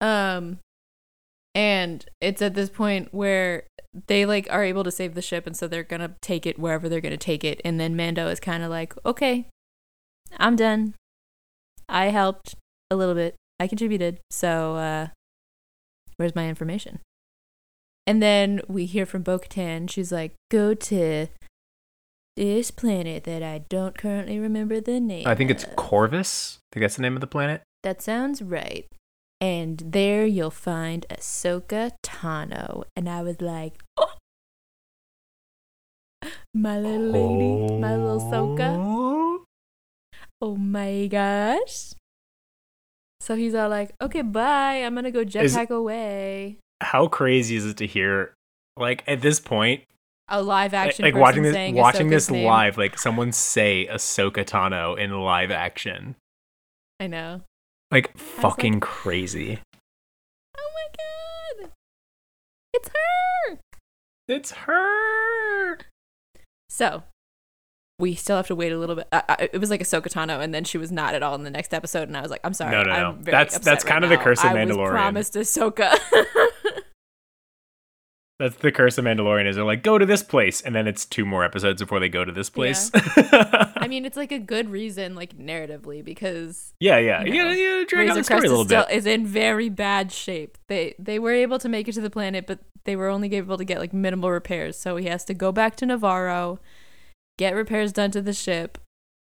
[0.00, 0.58] Um,
[1.54, 3.64] and it's at this point where
[4.06, 6.88] they like are able to save the ship, and so they're gonna take it wherever
[6.88, 7.60] they're gonna take it.
[7.64, 9.48] And then Mando is kind of like, "Okay,
[10.36, 10.94] I'm done.
[11.88, 12.54] I helped
[12.90, 13.36] a little bit.
[13.60, 14.20] I contributed.
[14.30, 15.08] So, uh,
[16.16, 17.00] where's my information?"
[18.06, 19.88] And then we hear from Bo Katan.
[19.88, 21.28] She's like, go to
[22.36, 25.26] this planet that I don't currently remember the name.
[25.26, 26.58] I think it's of." Corvus.
[26.58, 27.62] I think that's the name of the planet.
[27.82, 28.86] That sounds right.
[29.40, 32.84] And there you'll find Ahsoka Tano.
[32.96, 34.14] And I was like, oh,
[36.54, 38.76] my little lady, my little Ahsoka.
[40.40, 40.56] Oh.
[40.56, 41.94] My gosh.
[43.20, 44.82] So he's all like, okay, bye.
[44.84, 46.58] I'm going to go Is- jetpack away.
[46.82, 48.34] How crazy is it to hear
[48.76, 49.84] like at this point
[50.28, 52.44] A live action like person watching this watching Ahsoka's this name.
[52.46, 56.16] live like someone say Ahsoka Tano in live action
[57.00, 57.40] I know.
[57.94, 59.60] Like like- fucking crazy
[60.56, 61.70] Oh my god.
[62.74, 63.58] It's her.
[64.28, 65.78] it's her
[66.68, 67.04] So,
[67.98, 69.06] we still have to wait a little bit.
[69.12, 71.44] I, I, it was like Ahsoka Tano, and then she was not at all in
[71.44, 72.72] the next episode, and I was like, I'm sorry.
[72.72, 73.08] No, no, no.
[73.10, 74.56] I'm very That's- that's right kind of the curse of Mandalorian.
[74.56, 74.90] I was Mandalorian.
[74.90, 75.96] promised Ahsoka.
[78.38, 81.04] that's the curse of Mandalorian is they're like go to this place and then it's
[81.04, 82.90] two more episodes before they go to this place
[83.84, 87.84] I mean, it's like a good reason, like narratively, because yeah yeah you know, gotta,
[87.84, 90.56] drag out the story Crest a little is, still, bit is in very bad shape.
[90.68, 93.58] They they were able to make it to the planet, but they were only able
[93.58, 94.78] to get like minimal repairs.
[94.78, 96.58] So he has to go back to Nevarro,
[97.36, 98.78] get repairs done to the ship,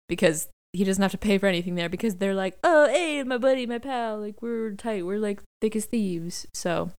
[0.10, 1.90] because he doesn't have to pay for anything there.
[1.90, 5.78] Because they're like, oh hey, my buddy, my pal, like we're tight, we're like thick
[5.78, 6.48] as thieves.
[6.54, 6.92] So,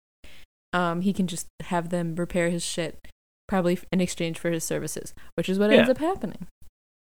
[0.73, 3.07] um, he can just have them repair his shit,
[3.49, 6.47] probably in exchange for his services, which is what ends up happening.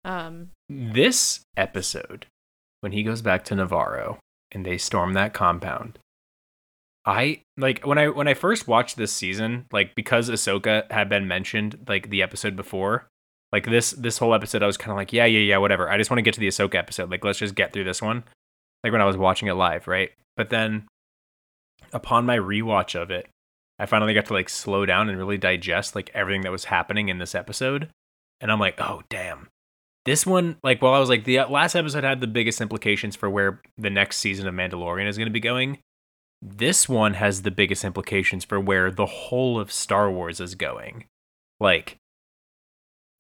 [0.05, 2.27] Um, this episode
[2.81, 4.19] when he goes back to Nevarro
[4.51, 5.99] and they storm that compound
[7.05, 11.27] I like when I when I first watched this season like because Ahsoka had been
[11.27, 13.09] mentioned like the episode before
[13.51, 15.91] like this this whole episode I was kind of like yeah yeah yeah whatever.
[15.91, 17.11] I just want to get to the Ahsoka episode.
[17.11, 18.23] Like let's just get through this one.
[18.85, 20.11] Like when I was watching it live right?
[20.37, 20.87] But then
[21.93, 23.29] upon my rewatch of it
[23.83, 27.09] I finally got to like slow down and really digest like everything that was happening
[27.09, 27.89] in this episode
[28.41, 29.49] and I'm like oh damn
[30.05, 33.15] this one, like, while I was like, the uh, last episode had the biggest implications
[33.15, 35.79] for where the next season of Mandalorian is going to be going.
[36.41, 41.05] This one has the biggest implications for where the whole of Star Wars is going.
[41.61, 41.99] Like,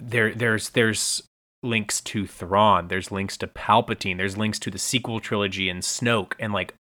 [0.00, 1.22] there, there's, there's
[1.62, 6.32] links to Thrawn, there's links to Palpatine, there's links to the sequel trilogy and Snoke,
[6.40, 6.74] and like,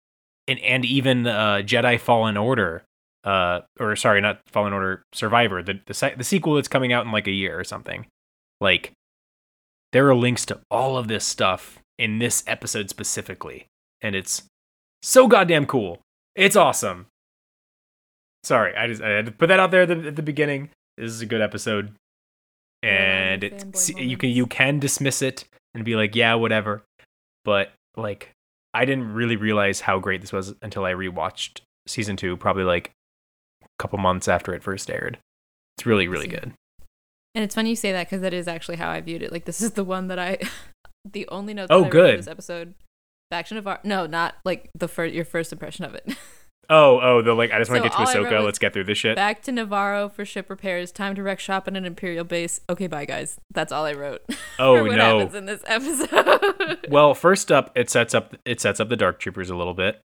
[0.46, 2.84] and and even uh, Jedi Fallen Order,
[3.24, 7.12] uh, or sorry, not Fallen Order, Survivor, the the, the sequel that's coming out in
[7.12, 8.06] like a year or something.
[8.60, 8.92] Like,
[9.92, 13.66] there are links to all of this stuff in this episode specifically,
[14.00, 14.42] and it's
[15.02, 16.00] so goddamn cool.
[16.34, 17.06] It's awesome.
[18.44, 20.70] Sorry, I just I had to put that out there at the, at the beginning.
[20.96, 21.92] This is a good episode,
[22.82, 25.44] and fanboy it's you can you can dismiss it
[25.74, 26.82] and be like, yeah, whatever.
[27.44, 28.30] But like,
[28.74, 32.92] I didn't really realize how great this was until I rewatched season two, probably like
[33.78, 35.18] couple months after it first aired.
[35.76, 36.52] It's really really good.
[37.34, 39.30] And it's funny you say that because that is actually how I viewed it.
[39.32, 40.38] Like this is the one that I,
[41.12, 41.68] the only note.
[41.70, 42.18] Oh, that I good.
[42.18, 42.74] This episode,
[43.30, 43.84] Back to Nevarro.
[43.84, 46.16] No, not like the first your first impression of it.
[46.70, 48.44] Oh oh, the like I just want to get to Ahsoka.
[48.44, 49.16] Let's get through this shit.
[49.16, 50.92] Back to Nevarro for ship repairs.
[50.92, 52.60] Time to wreck shop on an Imperial base.
[52.68, 53.38] Okay, bye guys.
[53.54, 54.20] That's all I wrote.
[54.58, 55.18] Oh, what no.
[55.20, 56.88] happens in this episode.
[56.90, 60.02] well, first up, it sets up it sets up the Dark Troopers a little bit,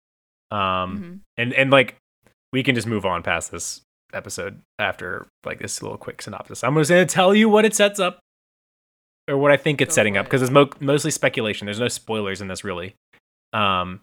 [0.51, 1.19] um, Mhm.
[1.37, 1.97] and and like
[2.53, 3.81] we can just move on past this
[4.13, 6.63] episode after like this little quick synopsis.
[6.63, 8.19] I'm just gonna tell you what it sets up,
[9.27, 11.65] or what I think it's Go setting up because it's mo- mostly speculation.
[11.65, 12.93] There's no spoilers in this really,
[13.51, 13.99] um,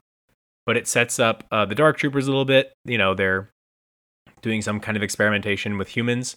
[0.67, 2.73] but it sets up uh, the Dark Troopers a little bit.
[2.85, 3.49] You know, they're
[4.43, 6.37] doing some kind of experimentation with humans.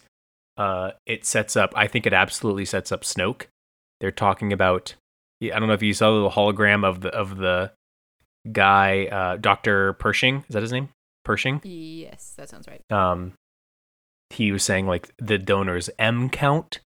[0.55, 1.73] Uh, it sets up.
[1.75, 3.47] I think it absolutely sets up Snoke.
[3.99, 4.93] They're talking about.
[5.41, 7.71] I don't know if you saw the hologram of the of the
[8.49, 10.45] guy, uh, Doctor Pershing.
[10.47, 10.89] Is that his name?
[11.23, 11.61] Pershing.
[11.63, 12.81] yes, that sounds right.
[12.91, 13.33] Um,
[14.29, 16.79] he was saying like the donor's M count.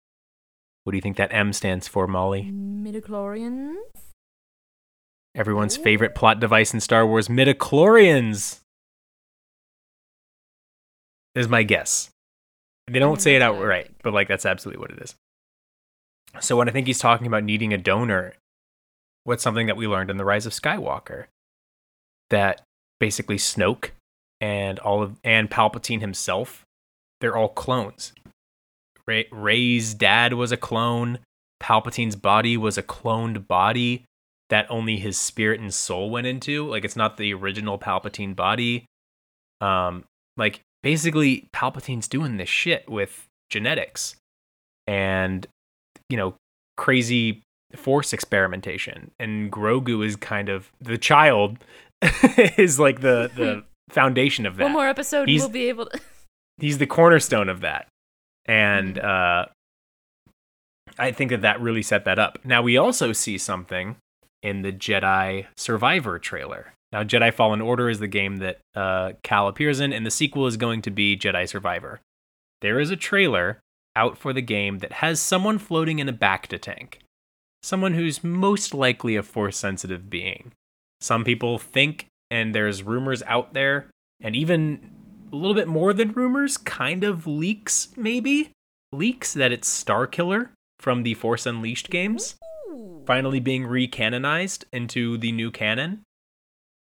[0.82, 2.51] What do you think that M stands for, Molly?
[2.53, 3.76] Midichlorians.
[5.35, 5.82] Everyone's Ooh.
[5.82, 8.61] favorite plot device in Star Wars, midichlorians.
[11.35, 12.11] Is my guess.
[12.87, 15.14] They don't say it that's what I outright, but like that's absolutely what it is.
[16.41, 18.35] So when I think he's talking about needing a donor,
[19.24, 21.26] what's something that we learned in the Rise of Skywalker?
[22.30, 22.62] That
[23.01, 23.91] basically Snoke
[24.45, 26.66] and all of and Palpatine himself,
[27.22, 28.12] they're all clones.
[29.07, 31.18] Rey, Rey's dad was a clone.
[31.62, 34.05] Palpatine's body was a cloned body
[34.51, 36.66] that only his spirit and soul went into.
[36.66, 38.84] Like it's not the original Palpatine body.
[39.62, 40.05] Um,
[40.36, 44.16] like basically Palpatine's doing this shit with genetics
[44.86, 45.47] and
[46.11, 46.34] you know
[46.76, 47.40] crazy
[47.74, 49.11] force experimentation.
[49.18, 51.57] And Grogu is kind of the child
[52.59, 54.64] is like the the foundation of that.
[54.64, 56.01] One more episode, He's- we'll be able to.
[56.59, 57.87] he's the cornerstone of that.
[58.47, 59.47] And uh
[60.99, 62.39] i think that that really set that up.
[62.45, 63.97] Now we also see something
[64.43, 66.72] in the jedi survivor trailer.
[66.93, 70.47] Now jedi fallen order is the game that uh cal appears in and the sequel
[70.47, 72.01] is going to be jedi survivor.
[72.61, 73.61] There is a trailer
[73.97, 77.01] out for the game that has someone floating in a bacta tank.
[77.62, 80.53] Someone who's most likely a force sensitive being.
[81.01, 83.87] Some people think and there's rumors out there
[84.20, 84.91] and even
[85.33, 88.53] a little bit more than rumors, kind of leaks, maybe
[88.93, 92.37] leaks that it's Starkiller from the Force Unleashed games
[93.07, 96.03] finally being recanonized into the new canon.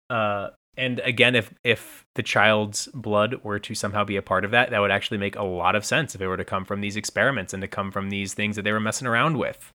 [0.09, 4.51] Uh, and again, if if the child's blood were to somehow be a part of
[4.51, 6.81] that, that would actually make a lot of sense if it were to come from
[6.81, 9.71] these experiments and to come from these things that they were messing around with.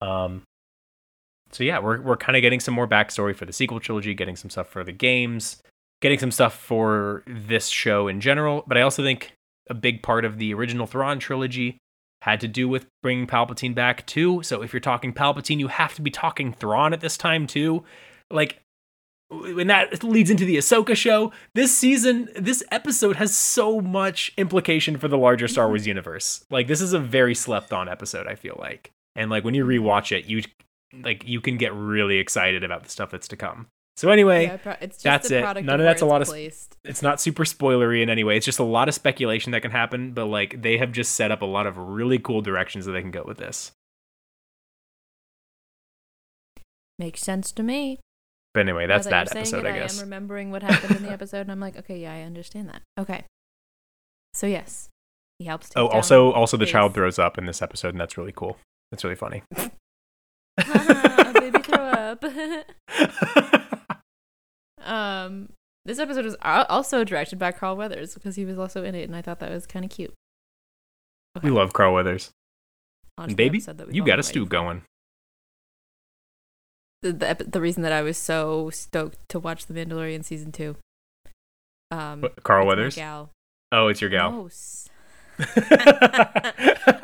[0.00, 0.42] Um.
[1.54, 4.36] So yeah, we're we're kind of getting some more backstory for the sequel trilogy, getting
[4.36, 5.62] some stuff for the games,
[6.02, 8.64] getting some stuff for this show in general.
[8.66, 9.32] But I also think
[9.70, 11.78] a big part of the original Thrawn trilogy
[12.22, 14.42] had to do with bringing Palpatine back too.
[14.42, 17.84] So if you're talking Palpatine, you have to be talking Thrawn at this time too.
[18.30, 18.60] Like
[19.30, 24.96] when that leads into the Ahsoka show, this season, this episode has so much implication
[24.96, 25.72] for the larger Star mm-hmm.
[25.72, 26.44] Wars universe.
[26.50, 28.90] Like this is a very slept on episode, I feel like.
[29.16, 30.42] And like when you rewatch it, you
[31.02, 33.66] like you can get really excited about the stuff that's to come.
[33.96, 35.42] So anyway, Yeah, pro- it's just that's it.
[35.64, 36.76] None of that's a lot of- placed.
[36.84, 38.36] it's not super spoilery in any way.
[38.36, 41.30] It's just a lot of speculation that can happen, but like they have just set
[41.30, 43.70] up a lot of really cool directions that they can go with this.
[46.98, 48.00] Makes sense to me.
[48.52, 49.98] But anyway, that's that that you're saying episode, I guess.
[49.98, 52.68] I am remembering what happened in the episode, and I'm like, okay, yeah, I understand
[52.68, 52.82] that.
[52.98, 53.24] Okay.
[54.32, 54.88] So yes,
[55.38, 55.70] he helps.
[55.76, 58.58] Oh, also, also the his- child throws up in this episode, and that's really cool.
[58.92, 59.42] That's really funny.
[60.56, 62.24] Baby throw up.
[64.82, 65.48] um,
[65.84, 69.16] this episode was also directed by Carl Weathers because he was also in it, and
[69.16, 70.14] I thought that was kind of cute.
[71.42, 72.30] we love Carl Weathers.
[73.18, 74.82] And baby, you got a stew going.
[77.02, 80.76] the, the the reason that I was so stoked to watch The Mandalorian season two.
[81.90, 82.96] Um, What, Carl Weathers?
[82.96, 83.30] gal.
[83.70, 84.32] Oh, it's your gal.
[84.32, 84.88] No, s-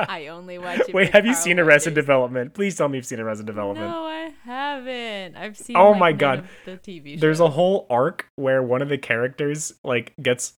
[0.09, 0.95] I only watch it.
[0.95, 2.55] Wait, have you seen Arrested Development?
[2.55, 3.89] Please tell me you've seen Arrested Development.
[3.89, 5.37] No, I haven't.
[5.37, 5.76] I've seen.
[5.76, 6.49] Oh like, my God.
[6.64, 7.14] The TV.
[7.14, 7.20] Show.
[7.20, 10.55] There's a whole arc where one of the characters like gets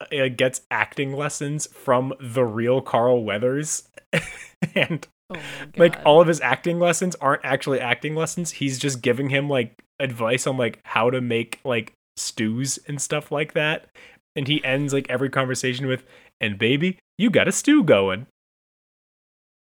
[0.00, 3.88] uh, gets acting lessons from the real Carl Weathers,
[4.74, 5.36] and Oh
[5.76, 8.52] like all of his acting lessons aren't actually acting lessons.
[8.52, 13.30] He's just giving him like advice on like how to make like stews and stuff
[13.30, 13.88] like that.
[14.34, 16.04] And he ends like every conversation with,
[16.40, 18.26] "And baby, you got a stew going."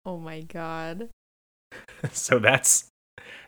[0.08, 1.10] Oh my god.
[2.12, 2.90] so that's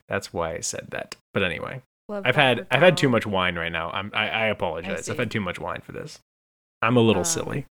[0.09, 1.15] that's why I said that.
[1.31, 3.91] But anyway, Love I've had I've had too much wine right now.
[3.91, 5.05] I'm I, I apologize.
[5.05, 5.11] see.
[5.11, 6.17] I've had too much wine for this.
[6.81, 7.65] I'm a little Um, silly.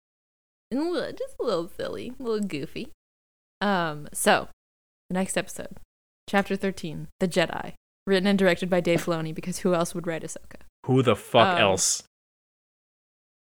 [0.72, 2.88] A little- just a little silly, a little goofy.
[3.60, 4.48] Um, so
[5.10, 5.76] the next episode,
[6.28, 7.74] chapter thirteen, The Jedi,
[8.06, 10.62] written and directed by Dave Filoni, because who else would write Ahsoka?
[10.86, 12.02] Who the fuck um, else?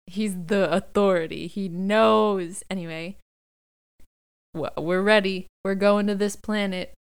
[0.07, 1.47] He's the authority.
[1.47, 2.63] He knows.
[2.69, 3.17] Anyway,
[4.53, 5.47] well, we're ready.
[5.63, 6.93] We're going to this planet.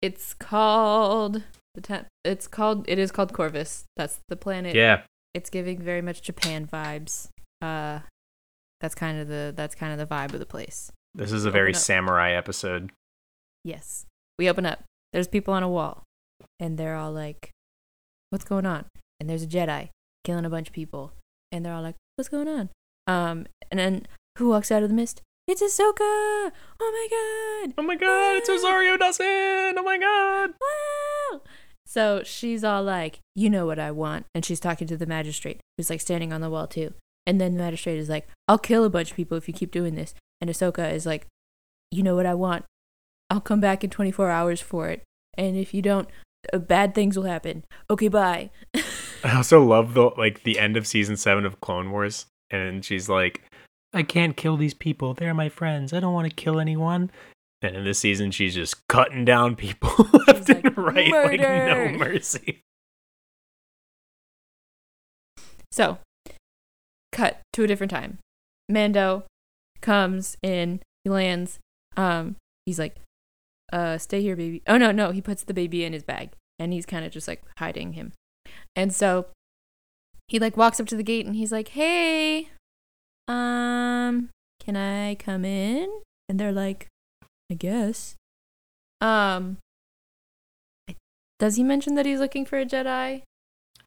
[0.00, 1.42] It's called
[1.74, 2.06] the temp.
[2.24, 2.84] It's called.
[2.88, 3.84] It is called Corvus.
[3.96, 4.74] That's the planet.
[4.74, 5.02] Yeah.
[5.34, 7.28] It's giving very much Japan vibes.
[7.62, 8.00] Uh,
[8.80, 10.92] that's kind of the that's kind of the vibe of the place.
[11.14, 12.90] This is a very samurai episode.
[13.64, 14.06] Yes.
[14.38, 14.82] We open up.
[15.12, 16.04] There's people on a wall.
[16.58, 17.50] And they're all like,
[18.30, 18.86] What's going on?
[19.20, 19.90] And there's a Jedi
[20.24, 21.12] killing a bunch of people.
[21.50, 22.68] And they're all like, What's going on?
[23.08, 24.06] Um, and then
[24.38, 25.22] who walks out of the mist?
[25.48, 25.98] It's Ahsoka!
[25.98, 27.74] Oh my god!
[27.76, 29.26] Oh my god, it's Rosario Dawson!
[29.76, 30.50] Oh my god!
[30.60, 31.40] Wow!
[31.84, 34.26] So she's all like, You know what I want.
[34.36, 36.94] And she's talking to the magistrate, who's like standing on the wall too.
[37.26, 39.72] And then the magistrate is like, I'll kill a bunch of people if you keep
[39.72, 40.14] doing this.
[40.40, 41.26] And Ahsoka is like,
[41.90, 42.66] You know what I want.
[43.30, 45.02] I'll come back in 24 hours for it.
[45.36, 46.08] And if you don't,
[46.52, 47.64] uh, bad things will happen.
[47.90, 48.50] Okay, bye.
[49.24, 53.08] I also love the like the end of season seven of Clone Wars, and she's
[53.08, 53.42] like,
[53.92, 55.14] "I can't kill these people.
[55.14, 55.92] They're my friends.
[55.92, 57.10] I don't want to kill anyone."
[57.62, 59.90] And in this season, she's just cutting down people
[60.26, 62.60] left like, and right, like no mercy.
[65.70, 65.98] So,
[67.12, 68.18] cut to a different time.
[68.68, 69.24] Mando
[69.80, 71.58] comes in, he lands.
[71.96, 72.96] Um, he's like,
[73.72, 74.62] uh, stay here, baby.
[74.66, 75.10] Oh, no, no.
[75.10, 78.12] He puts the baby in his bag and he's kind of just like hiding him.
[78.74, 79.26] And so
[80.28, 82.48] he like walks up to the gate and he's like, hey,
[83.28, 84.30] um,
[84.60, 85.88] can I come in?
[86.28, 86.88] And they're like,
[87.50, 88.14] I guess.
[89.00, 89.58] Um,
[91.38, 93.22] does he mention that he's looking for a Jedi?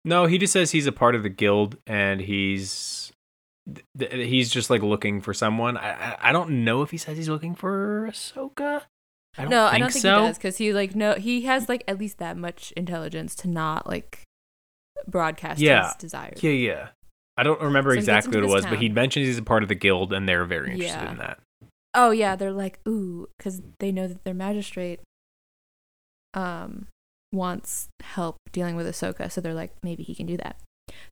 [0.04, 3.12] No, he just says he's a part of the guild, and he's
[3.98, 5.78] th- he's just like looking for someone.
[5.78, 8.84] I I, I don't know if he says he's looking for Ahsoka.
[9.38, 10.20] I don't no, I don't think so.
[10.20, 13.48] he does because he like no he has like at least that much intelligence to
[13.48, 14.22] not like
[15.08, 15.86] broadcast Yeah.
[15.88, 16.42] his desires.
[16.44, 16.88] Yeah, yeah.
[17.38, 18.82] I don't remember So exactly what it was, but town.
[18.82, 21.12] he mentions he's a part of the guild, and they're very interested Yeah.
[21.12, 21.40] in that.
[21.94, 25.00] Oh yeah, they're like ooh because they know that their magistrate
[26.34, 26.88] um
[27.32, 30.58] wants help dealing with Ahsoka, so they're like maybe he can do that.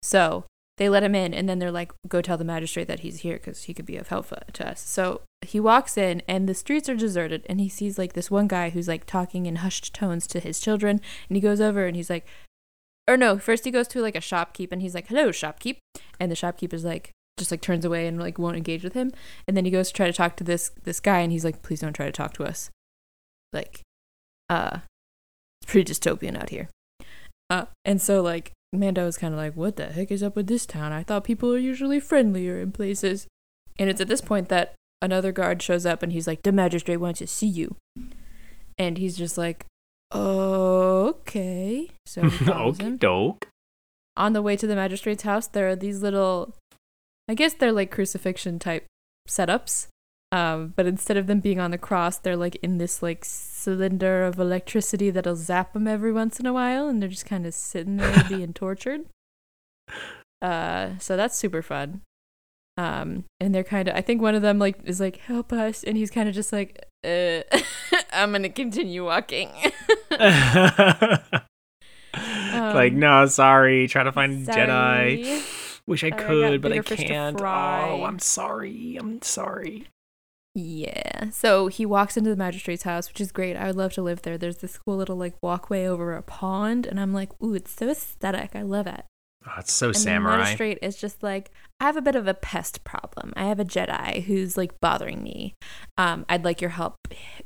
[0.01, 0.45] So
[0.77, 3.36] they let him in, and then they're like go tell the magistrate that he's here
[3.36, 4.79] because he could be of help to us.
[4.81, 8.47] So he walks in, and the streets are deserted, and he sees like this one
[8.47, 11.95] guy who's like talking in hushed tones to his children, and he goes over and
[11.95, 12.25] he's like.
[13.08, 15.78] Or no, first he goes to like a shopkeep and he's like, "Hello, shopkeep,"
[16.20, 19.12] and the shopkeep is like, just like turns away and like won't engage with him.
[19.47, 21.62] And then he goes to try to talk to this this guy, and he's like,
[21.62, 22.70] "Please don't try to talk to us."
[23.51, 23.82] Like,
[24.49, 24.80] uh,
[25.62, 26.70] it's pretty dystopian out here.
[27.49, 30.47] Uh, and so like Mando is kind of like, "What the heck is up with
[30.47, 30.93] this town?
[30.93, 33.28] I thought people are usually friendlier in places."
[33.78, 36.97] And it's at this point that another guard shows up, and he's like, "The magistrate
[36.97, 37.76] wants to see you."
[38.78, 39.66] And he's just like,
[40.14, 43.47] "Okay." So Okie doke.
[44.16, 46.53] on the way to the magistrate's house, there are these little,
[47.28, 48.86] I guess they're like crucifixion type
[49.28, 49.88] setups.
[50.32, 54.24] Um, but instead of them being on the cross, they're like in this like cylinder
[54.26, 57.53] of electricity that'll zap them every once in a while, and they're just kind of
[57.53, 59.05] sitting there being tortured.
[60.41, 62.01] Uh, so that's super fun.
[62.78, 65.84] Um, and they're kind of, I think one of them like is like, "Help us,"
[65.84, 67.41] and he's kind of just like, uh,
[68.11, 69.49] "I'm gonna continue walking."
[72.14, 73.88] like, Um, no, sorry.
[73.88, 74.68] Try to find Sorry.
[74.68, 75.82] Jedi.
[75.86, 77.39] Wish I I could, but I bigger fish can't.
[77.41, 78.97] Oh, I'm sorry.
[78.99, 79.88] I'm sorry.
[80.55, 81.30] Yeah.
[81.32, 83.55] So he walks into the magistrate's house, which is great.
[83.55, 84.38] I would love to live there.
[84.38, 87.89] There's this cool little like walkway over a pond, and I'm like, ooh, it's so
[87.89, 88.51] aesthetic.
[88.55, 89.03] I love it.
[89.45, 90.37] Oh, it's so And the samurai.
[90.37, 93.33] magistrate is just like, I have a bit of a pest problem.
[93.35, 95.53] I have a Jedi who's like bothering me.
[95.97, 96.95] Um, I'd like your help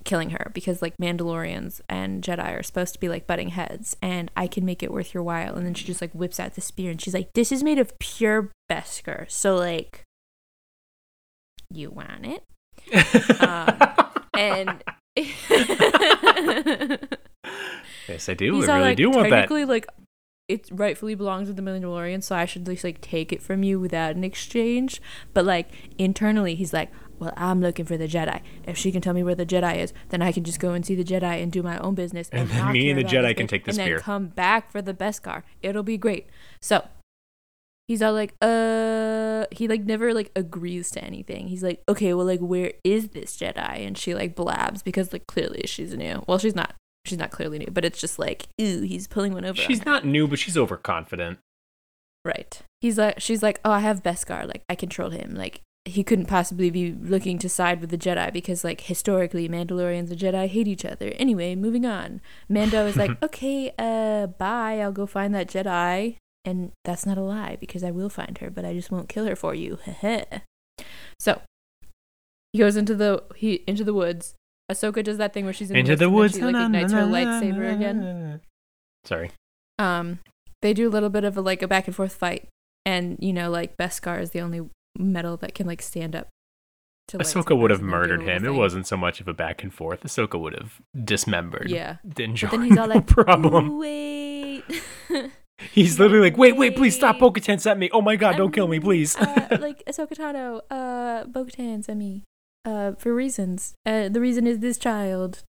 [0.03, 4.29] killing her because like Mandalorians and Jedi are supposed to be like butting heads, and
[4.37, 5.55] I can make it worth your while.
[5.55, 7.79] And then she just like whips out the spear, and she's like, "This is made
[7.79, 10.03] of pure Beskar, so like,
[11.73, 12.43] you want it?"
[13.41, 13.79] Um,
[14.37, 14.83] and
[18.07, 18.53] yes, I do.
[18.55, 19.35] He's I really like, do want that.
[19.41, 19.87] technically, like,
[20.47, 23.79] it rightfully belongs to the Mandalorian, so I should just like take it from you
[23.79, 25.01] without an exchange.
[25.33, 26.89] But like internally, he's like,
[27.19, 28.41] "Well, I'm looking for the Jedi.
[28.65, 30.85] If she can tell me where the Jedi is, then I can just go and
[30.85, 33.35] see the Jedi and do my own business, And and, then me and the Jedi
[33.35, 35.43] can take the and spear." then come back for the Beskar.
[35.61, 36.27] It'll be great."
[36.61, 36.87] So
[37.89, 41.49] he's all like, "Uh," he like never like agrees to anything.
[41.49, 45.27] He's like, "Okay, well, like, where is this Jedi?" And she like blabs because like
[45.27, 46.23] clearly she's new.
[46.25, 46.73] Well, she's not.
[47.08, 49.60] She's not clearly new, but it's just like, ooh, he's pulling one over.
[49.62, 49.86] on She's her.
[49.86, 51.39] not new, but she's overconfident.
[52.26, 52.62] right.
[52.82, 54.47] He's like, she's like, oh, I have Beskar.
[54.47, 55.34] Like, I control him.
[55.34, 60.12] Like, he couldn't possibly be looking to side with the Jedi because, like, historically, Mandalorians
[60.12, 61.14] and Jedi hate each other.
[61.16, 62.22] Anyway, moving on.
[62.49, 64.80] Mando is like, okay, uh, bye.
[64.80, 66.18] I'll go find that Jedi.
[66.45, 69.26] And that's not a lie because I will find her, but I just won't kill
[69.26, 69.80] her for you.
[71.20, 71.41] so
[72.53, 74.36] he goes into the he into the woods.
[74.72, 76.34] Ahsoka does that thing where she's in Into the woods.
[76.39, 76.43] woods.
[76.55, 78.41] and She, like, ignites her lightsaber again.
[79.05, 79.32] Sorry.
[79.80, 80.20] Um,
[80.61, 82.47] they do a little bit of a, like a back and forth fight,
[82.86, 84.61] and you know, like Beskar is the only
[84.97, 86.28] metal that can like stand up.
[87.09, 88.45] To Ahsoka would have and they do a murdered little him.
[88.45, 90.03] It wasn't so much of a back and forth.
[90.03, 91.70] Ahsoka would have dismembered.
[91.70, 91.97] Yeah.
[92.05, 93.78] Din But then he's all like, problem.
[93.78, 94.63] Wait.
[95.72, 97.20] He's literally like, wait, wait, please stop Wait.
[97.22, 97.89] Bo-Katan sent me.
[97.91, 99.15] Oh my god, don't kill me, Um, please.
[99.18, 102.24] uh, like Ahsoka Tano, uh, Bo-Katan sent me,
[102.68, 103.74] uh, for reasons.
[103.86, 105.43] Uh, the reason is this child.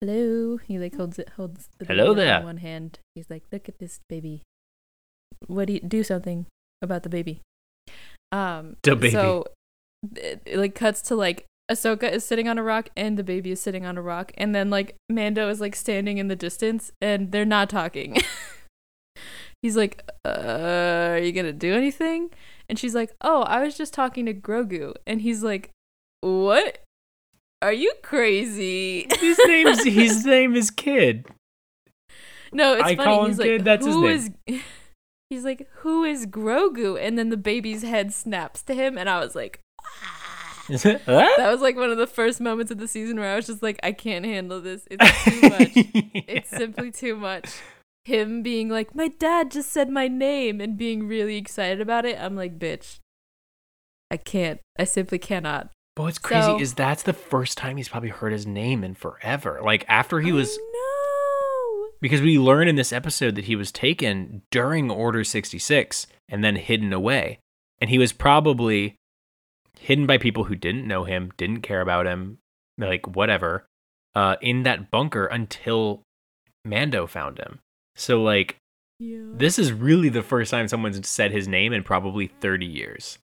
[0.00, 0.56] Hello.
[0.56, 2.38] He like holds it, holds the baby Hello up there.
[2.38, 3.00] in one hand.
[3.14, 4.42] He's like, look at this baby.
[5.46, 6.46] What do you do something
[6.80, 7.40] about the baby?
[8.32, 9.10] Um, The baby.
[9.10, 9.44] So
[10.16, 13.50] it, it like cuts to like Ahsoka is sitting on a rock and the baby
[13.52, 16.92] is sitting on a rock, and then like Mando is like standing in the distance
[17.00, 18.16] and they're not talking.
[19.62, 22.30] He's like, uh, "Are you gonna do anything?"
[22.68, 25.70] And she's like, "Oh, I was just talking to Grogu," and he's like,
[26.20, 26.78] "What?
[27.62, 31.26] Are you crazy?" his name's his name is Kid.
[32.52, 33.04] No, it's I funny.
[33.06, 34.62] call him he's like, Kid, that's his name." is-"
[35.30, 39.20] He's like, "Who is Grogu?" And then the baby's head snaps to him, and I
[39.20, 39.60] was like,
[40.70, 43.62] that was like one of the first moments of the season where I was just
[43.62, 44.86] like, I can't handle this.
[44.90, 45.70] It's too much.
[45.74, 47.50] It's simply too much.
[48.04, 52.18] Him being like, my dad just said my name and being really excited about it.
[52.20, 52.98] I'm like, bitch,
[54.10, 54.60] I can't.
[54.78, 55.70] I simply cannot.
[55.96, 58.94] But what's crazy So- is that's the first time he's probably heard his name in
[58.94, 59.60] forever.
[59.62, 61.88] Like after he was no.
[62.00, 66.56] because we learn in this episode that he was taken during Order 66 and then
[66.56, 67.38] hidden away.
[67.80, 68.96] And he was probably
[69.78, 72.38] hidden by people who didn't know him, didn't care about him,
[72.78, 73.66] like whatever,
[74.14, 76.02] uh, in that bunker until
[76.64, 77.58] Mando found him.
[77.96, 78.56] So like
[78.98, 79.22] Yeah.
[79.34, 83.18] this is really the first time someone's said his name in probably 30 years.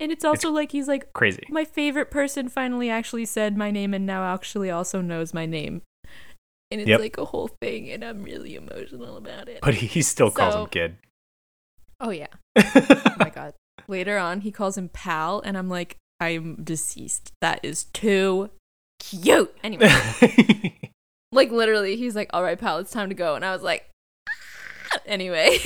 [0.00, 1.44] And it's also like he's like, Crazy.
[1.48, 5.82] my favorite person finally actually said my name and now actually also knows my name.
[6.70, 7.00] And it's Yep.
[7.00, 9.60] like a whole thing, and I'm really emotional about it.
[9.62, 10.96] But he, still calls him kid.
[12.00, 12.26] oh yeah.
[12.56, 13.54] Oh my god.
[13.86, 17.32] Later on, he calls him pal, and I'm like, I'm deceased.
[17.40, 18.50] That is too
[19.00, 19.56] cute.
[19.64, 19.88] Anyway,
[21.32, 23.34] like literally, he's like, all right, pal, it's time to go.
[23.34, 23.88] And I was like,
[24.28, 25.58] "Ah." anyway.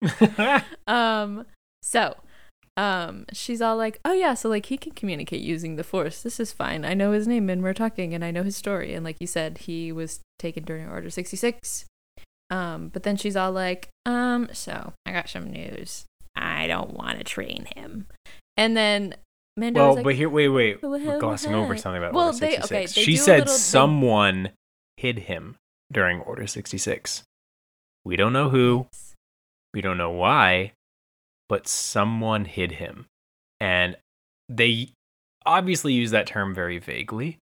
[0.86, 1.44] um,
[1.82, 2.16] so,
[2.76, 6.22] um, she's all like, oh yeah, so like he can communicate using the force.
[6.22, 6.84] This is fine.
[6.84, 8.92] I know his name and we're talking and I know his story.
[8.94, 11.86] And like you said, he was taken during Order 66.
[12.50, 16.04] Um, but then she's all like, um, so I got some news.
[16.36, 18.06] I don't want to train him.
[18.56, 19.14] And then
[19.56, 20.82] Mando well, like, but here, wait, wait.
[20.82, 22.70] We're glossing over something about Well, Order they- 66.
[22.72, 24.50] okay, they she said little- they- someone
[24.98, 25.56] hid him
[25.90, 27.22] during Order 66.
[28.04, 28.86] We don't know who,
[29.72, 30.72] we don't know why,
[31.48, 33.06] but someone hid him.
[33.60, 33.96] And
[34.48, 34.90] they
[35.44, 37.38] obviously use that term very vaguely,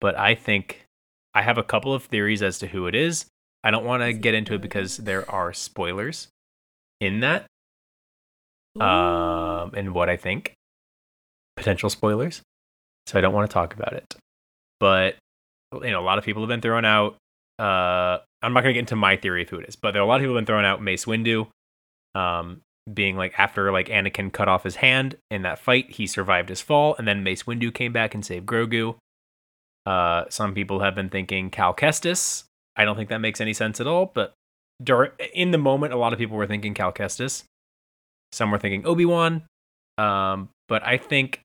[0.00, 0.86] but I think
[1.34, 3.26] I have a couple of theories as to who it is.
[3.62, 6.28] I don't want to get into it because there are spoilers
[7.00, 7.46] in that
[8.80, 10.54] um, and what I think.
[11.56, 12.42] Potential spoilers.
[13.06, 14.14] So I don't want to talk about it.
[14.80, 15.16] But
[15.72, 17.16] you know, a lot of people have been thrown out.
[17.58, 20.04] Uh, I'm not gonna get into my theory of who it is, but there are
[20.04, 20.82] a lot of people have been thrown out.
[20.82, 21.48] Mace Windu,
[22.14, 22.60] um,
[22.92, 26.60] being like after like Anakin cut off his hand in that fight, he survived his
[26.60, 28.96] fall, and then Mace Windu came back and saved Grogu.
[29.86, 32.44] Uh, some people have been thinking Cal Kestis.
[32.76, 34.34] I don't think that makes any sense at all, but
[34.82, 37.44] dur- in the moment, a lot of people were thinking Cal Kestis.
[38.32, 39.44] Some were thinking Obi Wan.
[39.96, 41.40] Um, but I think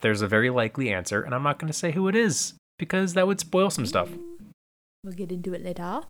[0.00, 3.14] there's a very likely answer, and I'm not going to say who it is because
[3.14, 4.08] that would spoil some stuff.
[5.04, 6.02] We'll get into it later.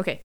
[0.00, 0.20] Okay.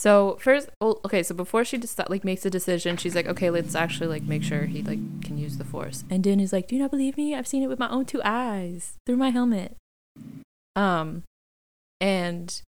[0.00, 1.22] So first, well, okay.
[1.22, 4.42] So before she just like makes a decision, she's like, okay, let's actually like make
[4.42, 6.04] sure he like can use the force.
[6.08, 7.34] And Din is like, do you not believe me?
[7.34, 9.76] I've seen it with my own two eyes through my helmet.
[10.74, 11.24] Um,
[12.00, 12.62] and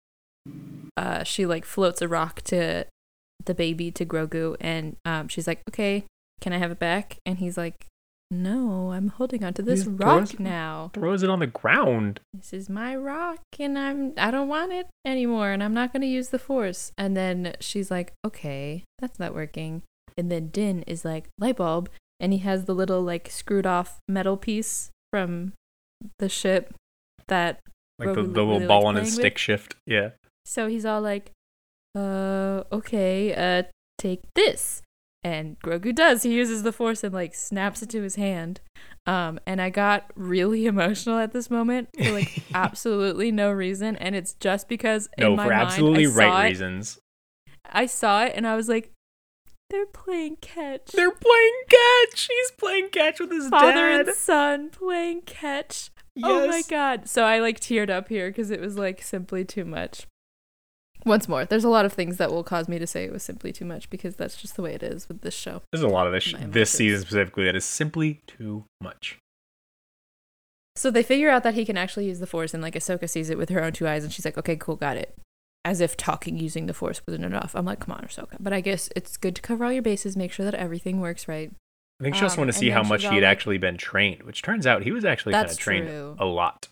[0.98, 2.86] uh, she like floats a rock to
[3.46, 6.04] the baby to Grogu, and um, she's like, okay,
[6.42, 7.16] can I have it back?
[7.26, 7.88] And he's like,
[8.32, 12.22] no, I'm holding onto this He rock throws- now Throws it on the ground.
[12.34, 16.02] this is my rock and I'm I don't want it anymore and I'm not going
[16.02, 16.92] to use the force.
[16.98, 19.84] And then she's like, "Okay, that's not working."
[20.18, 21.90] And then Din is like, "Light bulb."
[22.20, 25.54] And he has the little like screwed off metal piece from
[26.20, 26.74] the ship
[27.28, 27.60] that
[28.00, 29.40] Like the, the little really ball on his playing stick with.
[29.40, 29.76] shift.
[29.86, 30.10] Yeah.
[30.46, 31.32] so he's all like,
[31.96, 33.64] "Uh, okay, uh
[33.98, 34.82] take this."
[35.24, 36.24] And Grogu does.
[36.24, 38.60] He uses the force and like snaps it to his hand.
[39.06, 44.16] Um, and I got really emotional at this moment for like absolutely no reason, and
[44.16, 47.00] it's just because No, in my for mind, absolutely right it- reasons.
[47.74, 48.92] I saw it and I was like,
[49.70, 50.88] they're playing catch.
[50.88, 52.28] They're playing catch.
[52.28, 54.08] He's playing catch with his Father dad.
[54.08, 55.92] and son playing catch.
[56.22, 57.08] Oh my god!
[57.08, 60.08] So I like teared up here because it was like simply too much.
[61.06, 63.24] Once more, there's a lot of things that will cause me to say it was
[63.24, 65.62] simply too much because that's just the way it is with this show.
[65.72, 69.18] There's a lot of this sh- this season specifically that is simply too much.
[70.76, 73.30] So they figure out that he can actually use the Force, and like Ahsoka sees
[73.30, 75.16] it with her own two eyes, and she's like, "Okay, cool, got it."
[75.66, 77.54] As if talking using the Force wasn't enough.
[77.56, 80.16] I'm like, "Come on, Ahsoka." But I guess it's good to cover all your bases,
[80.16, 81.52] make sure that everything works right.
[82.00, 84.24] I think she just Um, wanted to see how much he had actually been trained,
[84.24, 86.16] which turns out he was actually kind of trained true.
[86.20, 86.68] a lot.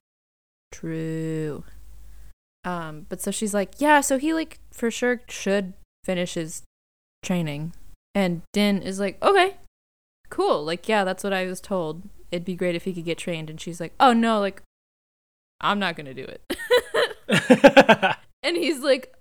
[0.71, 1.63] True.
[2.63, 5.73] Um, but so she's like, "Yeah, so he like for sure should
[6.03, 6.63] finish his
[7.23, 7.73] training,"
[8.13, 9.57] and Din is like, "Okay,
[10.29, 10.63] cool.
[10.63, 12.03] Like, yeah, that's what I was told.
[12.31, 14.61] It'd be great if he could get trained." And she's like, "Oh no, like,
[15.61, 19.13] I'm not gonna do it." And he's like,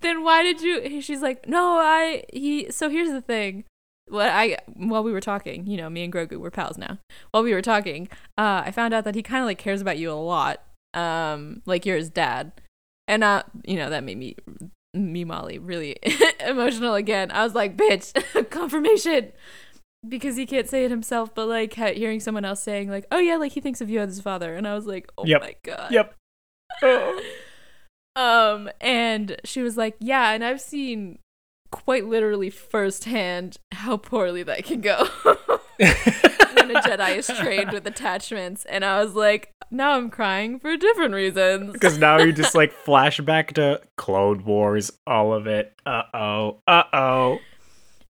[0.00, 1.00] then why did you?
[1.00, 3.64] She's like, no, I, he, so here's the thing.
[4.08, 6.98] What I, while we were talking, you know, me and Grogu, we're pals now.
[7.30, 9.96] While we were talking, uh, I found out that he kind of like cares about
[9.96, 10.62] you a lot.
[10.94, 12.52] Um, like you're his dad.
[13.08, 14.36] And, uh, you know, that made me,
[14.94, 15.96] me, Molly, really
[16.40, 17.30] emotional again.
[17.30, 18.12] I was like, bitch,
[18.50, 19.32] confirmation.
[20.08, 23.36] Because he can't say it himself, but like hearing someone else saying, like, oh yeah,
[23.36, 24.54] like he thinks of you as his father.
[24.56, 25.40] And I was like, oh Yep.
[25.40, 25.92] my God.
[25.92, 26.14] yep.
[26.82, 27.22] Oh.
[28.16, 31.18] Um, and she was like, Yeah, and I've seen
[31.70, 35.06] quite literally firsthand how poorly that can go
[36.66, 38.64] when a Jedi is trained with attachments.
[38.66, 41.72] And I was like, Now I'm crying for different reasons.
[41.72, 45.72] Because now you just like flashback to Clone Wars, all of it.
[45.86, 46.58] Uh oh.
[46.66, 47.38] Uh oh.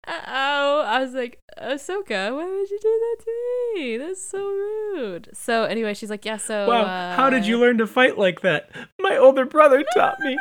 [0.07, 3.97] Uh oh, I was like, Ahsoka, why would you do that to me?
[3.99, 5.29] That's so rude.
[5.33, 7.15] So anyway, she's like, Yeah, so Wow.
[7.17, 8.71] How did uh, you learn to fight like that?
[8.99, 10.37] My older brother taught me.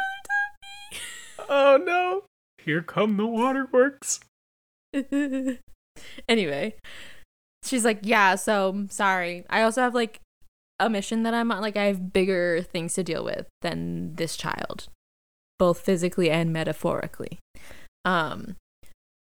[1.49, 2.23] Oh no.
[2.63, 4.19] Here come the waterworks.
[6.29, 6.75] anyway,
[7.63, 9.45] she's like, yeah, so sorry.
[9.49, 10.19] I also have like
[10.79, 11.61] a mission that I'm on.
[11.61, 14.87] Like, I have bigger things to deal with than this child,
[15.59, 17.39] both physically and metaphorically.
[18.03, 18.55] Um,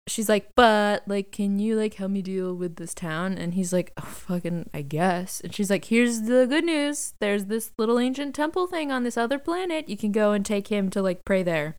[0.08, 3.38] she's like, but like, can you like help me deal with this town?
[3.38, 5.40] And he's like, oh, fucking, I guess.
[5.40, 7.14] And she's like, here's the good news.
[7.20, 9.88] There's this little ancient temple thing on this other planet.
[9.88, 11.76] You can go and take him to like pray there.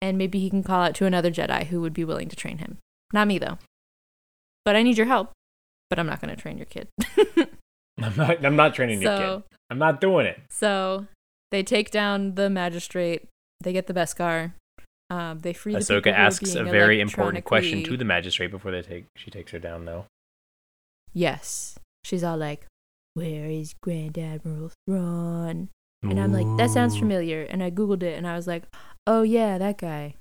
[0.00, 2.58] And maybe he can call out to another Jedi who would be willing to train
[2.58, 2.78] him.
[3.12, 3.58] Not me though.
[4.64, 5.32] But I need your help.
[5.90, 6.88] But I'm not going to train your kid.
[8.00, 9.42] I'm not I'm not training your kid.
[9.70, 10.40] I'm not doing it.
[10.50, 11.06] so
[11.50, 13.26] they take down the magistrate.
[13.60, 14.52] They get the Beskar.
[15.10, 18.50] Um, they free the people Ahsoka who asks a very important question to the magistrate
[18.50, 20.04] before they take she takes her down though.
[21.12, 21.78] Yes.
[22.04, 22.66] She's all like,
[23.14, 25.70] "Where is Grand Admiral Thrawn?"
[26.02, 28.64] And I'm like, "That sounds familiar." And I googled it, and I was like,
[29.06, 30.14] "Oh yeah, that guy."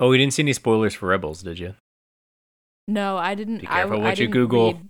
[0.00, 1.74] Oh, we didn't see any spoilers for Rebels, did you?
[2.88, 3.58] No, I didn't.
[3.58, 4.72] Be I, careful I what you didn't Google.
[4.72, 4.88] read-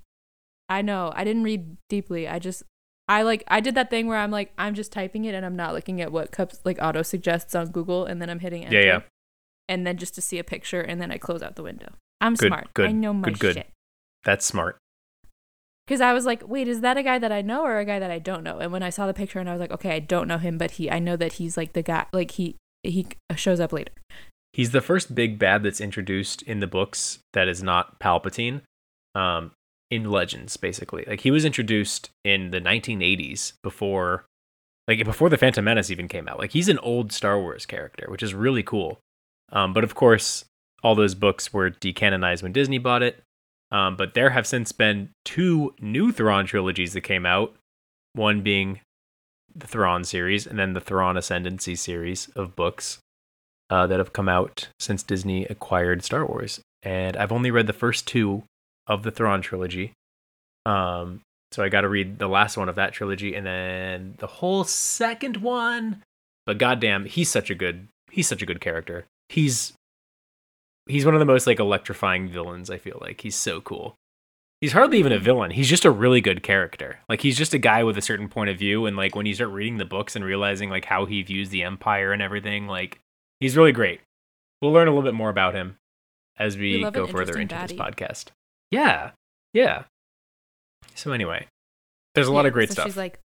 [0.71, 1.13] I know.
[1.15, 2.29] I didn't read deeply.
[2.29, 2.63] I just,
[3.09, 5.57] I like, I did that thing where I'm like, I'm just typing it and I'm
[5.57, 8.79] not looking at what cups like auto suggests on Google, and then I'm hitting enter.
[8.79, 9.01] Yeah, yeah.
[9.69, 11.93] And then just to see a picture, and then I close out the window.
[12.21, 12.65] I'm Good, smart.
[12.65, 13.55] I good, know my good, good.
[13.57, 13.71] shit.
[14.25, 14.79] That's smart.
[15.87, 17.99] Because I was like, wait, is that a guy that I know or a guy
[17.99, 18.59] that I don't know?
[18.59, 20.59] And when I saw the picture, and I was like, okay, I don't know him,
[20.59, 23.73] but he, I know that he's like the guy, like he, he uh, shows up
[23.73, 23.93] later.
[24.59, 28.63] He's the first big bad that's introduced in the books that is not Palpatine.
[29.15, 29.53] Um,
[29.91, 31.05] in Legends, basically.
[31.07, 34.27] Like he was introduced in the 1980s before
[34.87, 36.39] like before the Phantom Menace even came out.
[36.39, 38.99] Like he's an old Star Wars character, which is really cool.
[39.53, 40.45] Um, but of course,
[40.83, 43.23] all those books were decanonized when Disney bought it.
[43.71, 47.55] Um, but there have since been two new Thrawn trilogies that came out.
[48.15, 48.81] One being
[49.55, 52.99] the Thrawn series, and then the Thrawn Ascendancy series of books
[53.71, 56.61] uh, that have come out since Disney acquired Star Wars.
[56.83, 58.45] And I've only read the first two
[58.87, 59.93] of the Thrawn trilogy.
[60.65, 61.21] Um,
[61.53, 64.65] so I got to read the last one of that trilogy and then the whole
[64.65, 66.03] second one.
[66.47, 69.07] But goddamn, he's such a good he's such a good character.
[69.29, 69.73] He's
[70.87, 73.21] he's one of the most like electrifying villains, I feel like.
[73.21, 73.95] He's so cool.
[74.61, 75.53] He's hardly even a villain.
[75.53, 76.99] He's just a really good character.
[77.09, 79.35] Like he's just a guy with a certain point of view and like when you
[79.35, 83.01] start reading the books and realizing like how he views the empire and everything, like
[83.41, 84.01] he's really great.
[84.61, 85.77] We'll learn a little bit more about him
[86.39, 88.27] as we, We go further into interesting this podcast.
[88.71, 89.13] Yeah.
[89.53, 89.85] Yeah.
[90.95, 91.47] So anyway,
[92.15, 92.87] there's a lot of great so stuff.
[92.87, 93.21] She's like,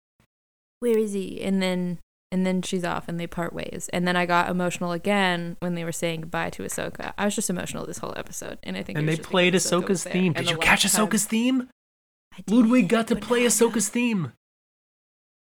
[0.79, 1.99] "Where is he?" And then
[2.31, 3.89] and then she's off, and they part ways.
[3.93, 7.13] And then I got emotional again when they were saying goodbye to Ahsoka.
[7.17, 8.97] I was just emotional this whole episode, and I think.
[8.97, 10.33] and they played Ahsoka Ahsoka's theme.
[10.33, 11.69] Did the you catch time- Ahsoka's theme?
[12.35, 14.31] Did, Ludwig got to play Ahsoka's theme.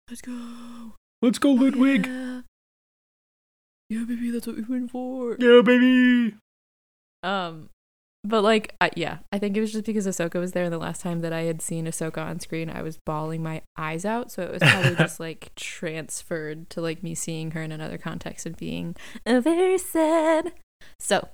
[0.09, 0.93] Let's go.
[1.21, 2.07] Let's go, Ludwig.
[2.07, 2.38] Yeah.
[3.89, 5.35] Yeah, baby, that's what we went for.
[5.39, 6.35] Yeah, baby.
[7.23, 7.69] Um,
[8.23, 10.77] but like, I, yeah, I think it was just because Ahsoka was there, and the
[10.77, 14.31] last time that I had seen Ahsoka on screen, I was bawling my eyes out.
[14.31, 18.45] So it was probably just like transferred to like me seeing her in another context
[18.45, 18.95] and being
[19.25, 20.53] uh, very sad.
[20.99, 21.29] So,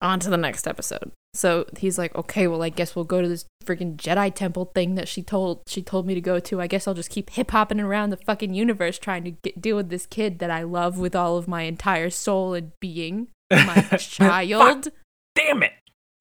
[0.00, 1.12] on to the next episode.
[1.34, 4.96] So he's like, okay, well, I guess we'll go to this freaking Jedi temple thing
[4.96, 6.60] that she told she told me to go to.
[6.60, 9.76] I guess I'll just keep hip hopping around the fucking universe trying to get, deal
[9.76, 13.82] with this kid that I love with all of my entire soul and being, my
[13.98, 14.88] child.
[15.34, 15.72] Damn it.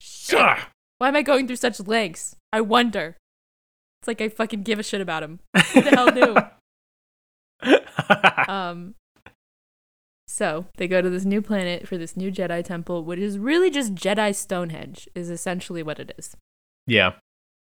[0.01, 0.39] Shit.
[0.39, 0.59] Ugh.
[0.99, 2.35] Why am I going through such lengths?
[2.53, 3.17] I wonder.
[4.01, 5.39] It's like I fucking give a shit about him.
[5.73, 6.35] Who the hell knew?
[8.47, 8.95] Um.
[10.39, 13.69] So they go to this new planet for this new Jedi temple, which is really
[13.69, 16.33] just Jedi Stonehenge, is essentially what it is,
[16.87, 17.15] yeah.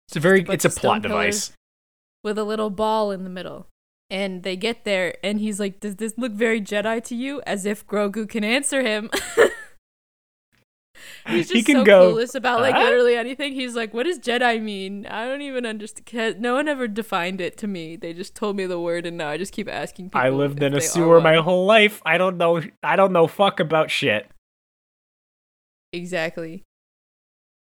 [0.07, 1.51] It's a very bunch it's a plot device.
[2.23, 3.67] with a little ball in the middle.
[4.09, 7.65] And they get there, and he's like, "Does this look very Jedi to you?" As
[7.65, 9.09] if Grogu can answer him.
[11.27, 13.53] he's just He can so go, clueless about like "Huh?" literally anything.
[13.53, 16.39] He's like, "What does Jedi mean?" I don't even understand.
[16.39, 17.95] No one ever defined it to me.
[17.95, 20.21] They just told me the word, and now I just keep asking people.
[20.21, 22.01] I lived in a sewer my whole life.
[22.05, 24.29] I don't know I don't know fuck about shit.
[25.91, 26.63] Exactly.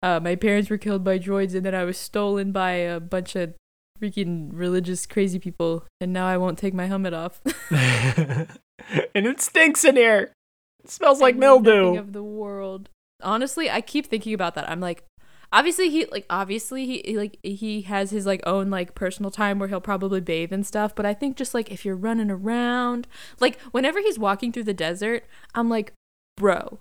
[0.02, 3.36] Uh, my parents were killed by droids, and then I was stolen by a bunch
[3.36, 3.54] of
[4.00, 7.40] freaking religious crazy people, and now I won't take my helmet off.
[7.70, 8.48] and
[9.14, 10.32] it stinks in here.
[10.82, 11.98] It smells like I mildew.
[11.98, 12.88] of the world.
[13.22, 14.68] Honestly, I keep thinking about that.
[14.68, 15.04] I'm like,
[15.52, 19.68] obviously he like obviously he like he has his like own like personal time where
[19.68, 20.94] he'll probably bathe and stuff.
[20.94, 23.06] But I think just like if you're running around,
[23.40, 25.24] like whenever he's walking through the desert,
[25.54, 25.92] I'm like,
[26.36, 26.78] bro,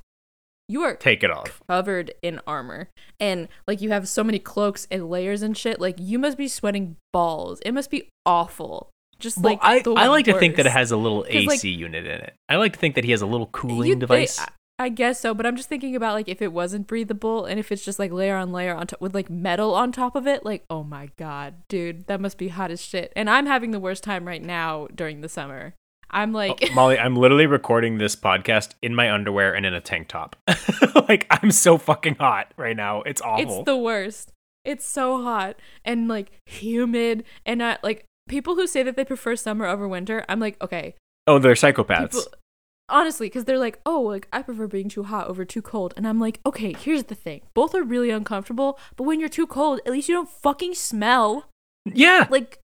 [0.68, 1.62] you are Take it off.
[1.68, 2.90] covered in armor
[3.20, 5.80] and like you have so many cloaks and layers and shit.
[5.82, 7.60] Like you must be sweating balls.
[7.66, 8.90] It must be awful.
[9.18, 11.56] Just Well, like I, I like to think that it has a little 'Cause, like-
[11.58, 12.34] AC unit in it.
[12.48, 14.40] I like to think that he has a little cooling You- they- device.
[14.80, 17.72] I, guess so, but I'm just thinking about like if it wasn't breathable and if
[17.72, 20.46] it's just like layer on layer on top with like metal on top of it.
[20.46, 23.12] Like, oh my god, dude, that must be hot as shit.
[23.16, 25.76] And I'm having the worst time right now during the summer.
[26.12, 29.74] I'm oh, like, Oh, Molly, I'm literally recording this podcast in my underwear and in
[29.74, 30.36] a tank top.
[31.08, 33.02] like I'm so fucking hot right now.
[33.04, 33.60] It's awful.
[33.60, 34.32] it's the worst.
[34.66, 39.36] It's so hot and like humid and I like people who say that they prefer
[39.36, 40.26] summer over winter.
[40.30, 40.96] I'm like, okay,
[41.28, 42.12] oh, they're psychopaths.
[42.12, 42.24] people
[42.90, 45.94] honestly because they're like oh like i prefer being too hot over too cold.
[45.98, 47.42] And i'm like okay here's the thing.
[47.54, 51.50] Both are really uncomfortable but when you're too cold at least you don't fucking smell.
[51.86, 52.28] Yeah.
[52.30, 52.60] like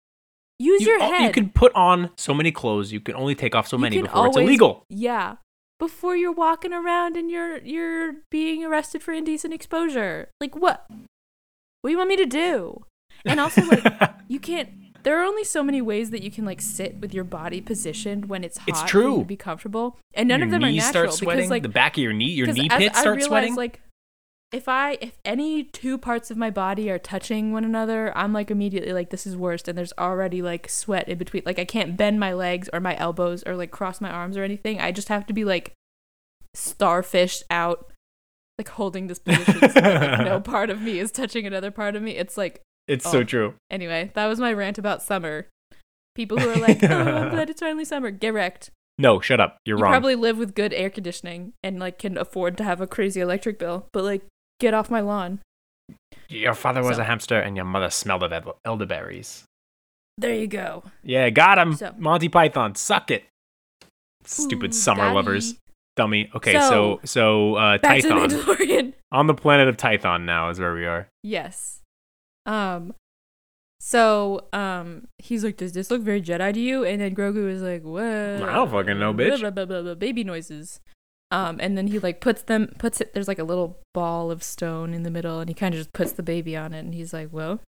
[0.60, 2.92] use you, your head you can put on so many clothes.
[2.92, 4.86] You can only take off so many before it's illegal.
[4.90, 5.36] yeah.
[5.80, 10.30] Before you're walking around and you're you're being arrested for indecent exposure.
[10.40, 10.86] Like what?
[10.88, 12.86] What do you want me to do?
[13.26, 13.84] And also like
[14.28, 14.70] you can't
[15.04, 18.26] there are only so many ways that you can like sit with your body positioned
[18.26, 19.20] when it's hot It's true.
[19.20, 21.38] to be comfortable and none your of them are natural start sweating.
[21.40, 23.56] because like the back of your knee, your knee pits I start realized, sweating.
[23.56, 23.82] Like,
[24.52, 28.52] if I if any two parts of my body are touching one another, I'm like
[28.52, 31.44] immediately like this is worst, and there's already like sweat in between.
[31.46, 34.44] Like I can't bend my legs or my elbows or like cross my arms or
[34.44, 34.82] anything.
[34.82, 35.72] I just have to be like
[36.56, 37.92] starfished out,
[38.58, 41.96] like holding this position so that like, no part of me is touching another part
[41.96, 42.18] of me.
[42.18, 43.12] It's like it's oh.
[43.12, 43.54] so true.
[43.70, 44.12] anyway.
[44.14, 45.48] That was my rant about summer.
[46.16, 48.12] People who are like, oh, I'm glad it's finally summer.
[48.12, 48.70] Get wrecked.
[48.98, 49.58] No, shut up.
[49.66, 49.92] You're you wrong.
[49.94, 53.58] probably live with good air conditioning and like can afford to have a crazy electric
[53.58, 54.22] bill, but like
[54.60, 55.40] get off my lawn.
[56.30, 59.46] Your father was So- a hamster and your mother smelled of elderberries.
[60.18, 60.84] There you go.
[61.04, 61.74] Yeah, got him.
[61.76, 63.24] So- Monty Python, suck it.
[64.24, 65.56] Stupid Ooh, summer lovers.
[65.96, 66.30] Dummy.
[66.36, 68.94] Okay, so So- so uh Tython.
[69.12, 71.08] On the planet of Tython now is where we are.
[71.24, 71.81] Yes.
[72.46, 72.94] Um.
[73.84, 77.64] So, um, he's like, "Does this look very Jedi to you?" And then Grogu is
[77.64, 78.04] like, "What?
[78.04, 80.80] I don't fucking know, bitch." Blah, blah, blah, blah, baby noises.
[81.32, 83.14] Um, and then he like puts them, puts it.
[83.14, 85.94] There's like a little ball of stone in the middle, and he kind of just
[85.94, 87.62] puts the baby on it, and he's like, "Well,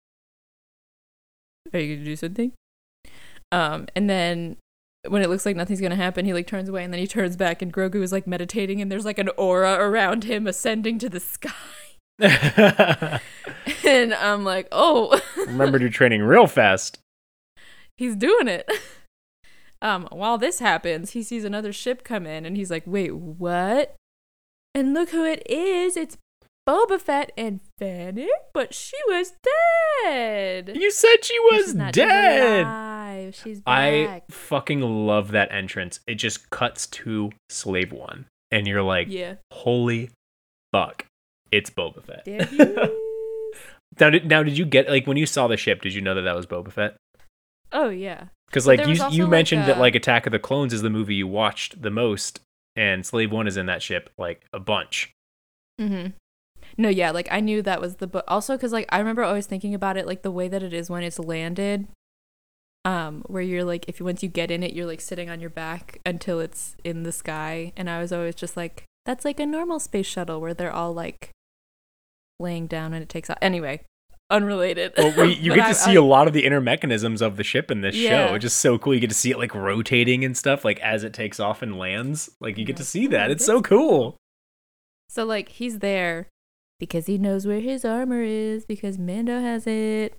[1.72, 2.52] are you gonna do something?"
[3.52, 4.56] Um, and then
[5.09, 7.36] when it looks like nothing's gonna happen, he like turns away, and then he turns
[7.36, 11.09] back, and Grogu is like meditating, and there's like an aura around him ascending to
[11.09, 11.51] the sky.
[13.86, 16.98] and I'm like, oh, Remembered your training real fast.
[17.97, 18.70] he's doing it.
[19.82, 23.94] Um, while this happens, he sees another ship come in, and he's like, wait, what?
[24.74, 25.97] And look who it is!
[25.97, 26.18] It's
[26.68, 29.32] Boba Fett and Fennec, but she was
[30.05, 30.72] dead.
[30.74, 32.66] You said she was dead.
[32.66, 33.34] alive.
[33.34, 33.72] She's back.
[33.72, 36.01] I fucking love that entrance.
[36.06, 39.36] It just cuts to Slave One, and you're like, yeah.
[39.51, 40.10] holy
[40.72, 41.06] fuck,
[41.52, 42.24] it's Boba Fett.
[42.24, 42.90] There he is.
[43.98, 45.82] now, did, now, did you get like when you saw the ship?
[45.82, 46.97] Did you know that that was Boba Fett?
[47.72, 48.24] oh yeah.
[48.47, 51.14] Because like you you like, mentioned that like Attack of the Clones is the movie
[51.14, 52.40] you watched the most,
[52.74, 55.12] and Slave One is in that ship like a bunch.
[55.81, 56.09] Mm-hmm.
[56.77, 58.24] No, yeah, like I knew that was the book.
[58.27, 60.90] Also, because like I remember always thinking about it, like the way that it is
[60.90, 61.86] when it's landed,
[62.85, 65.40] um, where you're like, if you once you get in it, you're like sitting on
[65.40, 69.39] your back until it's in the sky, and I was always just like, that's like
[69.39, 71.31] a normal space shuttle where they're all like
[72.40, 73.38] laying down and it takes off.
[73.42, 73.82] Anyway,
[74.30, 74.92] unrelated.
[74.96, 77.36] Well, we, you get I- to see I- a lot of the inner mechanisms of
[77.36, 78.00] the ship in this show.
[78.02, 78.34] Yeah.
[78.34, 78.94] It's just so cool.
[78.94, 81.78] You get to see it like rotating and stuff, like as it takes off and
[81.78, 82.30] lands.
[82.40, 83.30] Like you get to see oh, that.
[83.30, 84.16] It's so cool.
[85.08, 86.28] So like he's there
[86.78, 90.16] because he knows where his armor is because Mando has it.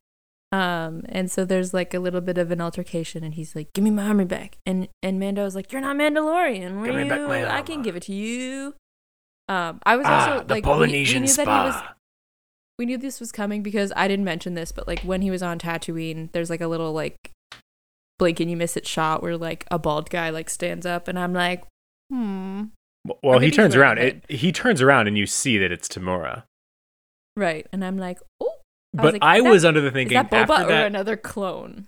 [0.51, 3.85] Um and so there's like a little bit of an altercation and he's like, "Give
[3.85, 6.83] me my armor back." And and Mando's like, "You're not Mandalorian.
[6.83, 7.47] Back you?
[7.47, 8.75] I can armor." give it to you."
[9.47, 11.63] Um I was Ah, also the like we- we, Polynesian knew that he spa.
[11.65, 11.75] was
[12.81, 15.43] we knew this was coming because I didn't mention this, but like when he was
[15.43, 17.15] on Tatooine, there's like a little like
[18.17, 21.19] blink and you miss it shot where like a bald guy like stands up and
[21.19, 21.63] I'm like,
[22.09, 22.63] "Hmm."
[23.21, 23.99] Well, he turns around.
[23.99, 26.41] It, he turns around and you see that it's Temuera.
[27.37, 27.67] Right.
[27.71, 30.15] And I'm like, "Oh, I But was like, I that- was under the Is thinking
[30.15, 30.87] that Boba or that.
[30.87, 31.87] another clone?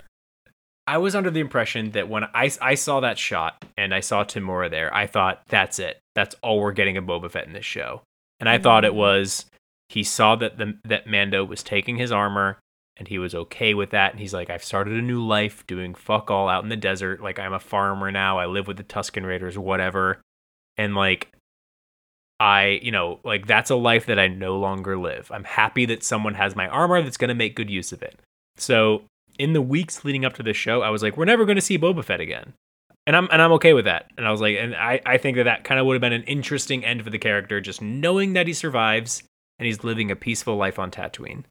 [0.85, 4.23] I was under the impression that when I, I saw that shot and I saw
[4.23, 5.97] Temuera there, I thought that's it.
[6.13, 8.01] That's all we're getting of Boba Fett in this show.
[8.39, 8.95] And I thought it Mm.
[8.97, 9.45] was
[9.89, 12.59] he saw that the that Mando was taking his armor
[12.97, 14.11] and he was okay with that.
[14.11, 17.21] And he's like, I've started a new life doing fuck all out in the desert.
[17.21, 18.37] Like I'm a farmer now.
[18.37, 20.21] I live with the Tusken Raiders, whatever.
[20.77, 21.33] And like
[22.39, 25.31] I, you know, like that's a life that I no longer live.
[25.31, 28.19] I'm happy that someone has my armor that's going to make good use of it.
[28.57, 29.03] So,
[29.39, 31.61] in the weeks leading up to this show, I was like, we're never going to
[31.61, 32.53] see Boba Fett again.
[33.07, 34.11] And I'm and I'm okay with that.
[34.17, 36.13] And I was like, and I, I think that that kind of would have been
[36.13, 39.23] an interesting end for the character, just knowing that he survives
[39.59, 41.43] and he's living a peaceful life on Tatooine.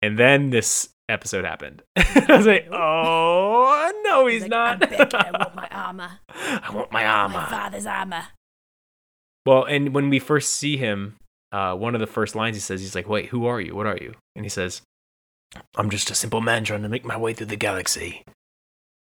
[0.00, 1.82] And then this episode happened.
[1.96, 4.80] I was like, oh no, he's, like, not.
[4.80, 6.10] Back I want my armor.
[6.28, 7.34] I want my armor.
[7.34, 8.24] My father's armor.
[9.46, 11.16] Well, and when we first see him,
[11.50, 13.74] uh, one of the first lines he says, he's like, "Wait, who are you?
[13.74, 14.82] What are you?" And he says,
[15.76, 18.24] "I'm just a simple man trying to make my way through the galaxy."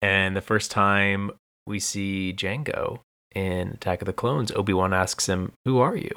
[0.01, 1.31] And the first time
[1.67, 3.01] we see Django
[3.35, 6.11] in Attack of the Clones, Obi Wan asks him, "Who are you?"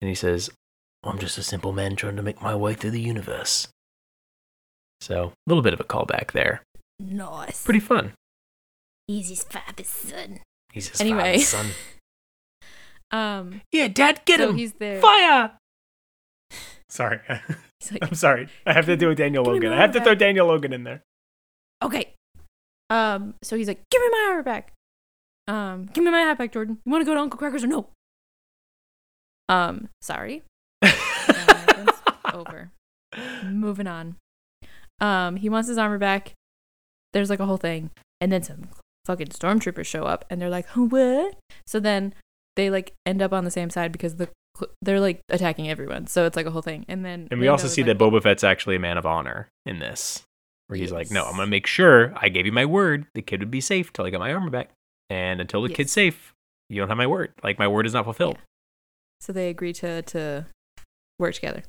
[0.00, 0.50] And he says,
[1.08, 3.68] "I'm just a simple man trying to make my way through the universe."
[5.00, 6.62] So a little bit of a callback there.
[7.00, 7.64] Nice.
[7.64, 8.12] Pretty fun.
[9.06, 10.40] He's his father's son.
[10.72, 11.38] He's his Anyway.
[11.38, 11.66] father's son.
[13.10, 14.56] Um, Yeah, Dad, get so him!
[14.58, 15.00] he's there.
[15.00, 15.52] Fire!
[16.90, 17.20] Sorry.
[17.80, 18.48] He's like, I'm sorry.
[18.66, 19.72] I have to do a Daniel Logan.
[19.72, 20.18] I have to armor throw back.
[20.18, 21.00] Daniel Logan in there.
[21.82, 22.12] okay.
[22.90, 24.72] Um, so he's like, give me my armor back.
[25.46, 26.78] Um, give me my hat back, Jordan.
[26.84, 27.86] You want to go to Uncle Cracker's or no?
[29.48, 30.42] Um, sorry.
[32.32, 32.70] Over.
[33.44, 34.16] Moving on.
[35.00, 36.34] Um, he wants his armor back.
[37.12, 37.90] There's like a whole thing,
[38.20, 38.68] and then some
[39.06, 41.36] fucking stormtroopers show up, and they're like, "What?"
[41.66, 42.14] So then
[42.56, 44.28] they like end up on the same side because the
[44.82, 46.06] they're like attacking everyone.
[46.06, 48.22] So it's like a whole thing, and then And we also see like, that Boba
[48.22, 50.24] Fett's actually a man of honor in this,
[50.66, 53.06] where he's like, "No, I'm gonna make sure I gave you my word.
[53.14, 54.70] The kid would be safe till I got my armor back,
[55.08, 56.34] and until the kid's safe,
[56.68, 57.32] you don't have my word.
[57.42, 58.38] Like my word is not fulfilled."
[59.20, 60.46] So they agree to to
[61.18, 61.62] work together.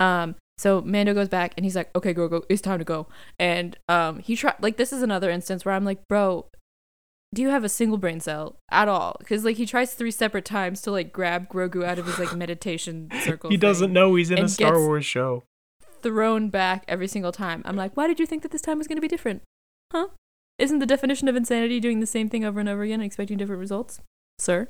[0.00, 3.08] Um, so Mando goes back and he's like, "Okay, go go, it's time to go."
[3.38, 6.46] And um, he tried like this is another instance where I'm like, "Bro,
[7.34, 10.44] do you have a single brain cell at all?" Because like he tries three separate
[10.44, 13.50] times to like grab Grogu out of his like meditation circle.
[13.50, 15.42] He doesn't know he's in a Star Wars show.
[16.02, 17.62] thrown back every single time.
[17.64, 19.42] I'm like, why did you think that this time was going to be different?
[19.92, 20.08] Huh?
[20.58, 23.38] Isn't the definition of insanity doing the same thing over and over again and expecting
[23.38, 24.00] different results,
[24.38, 24.68] sir?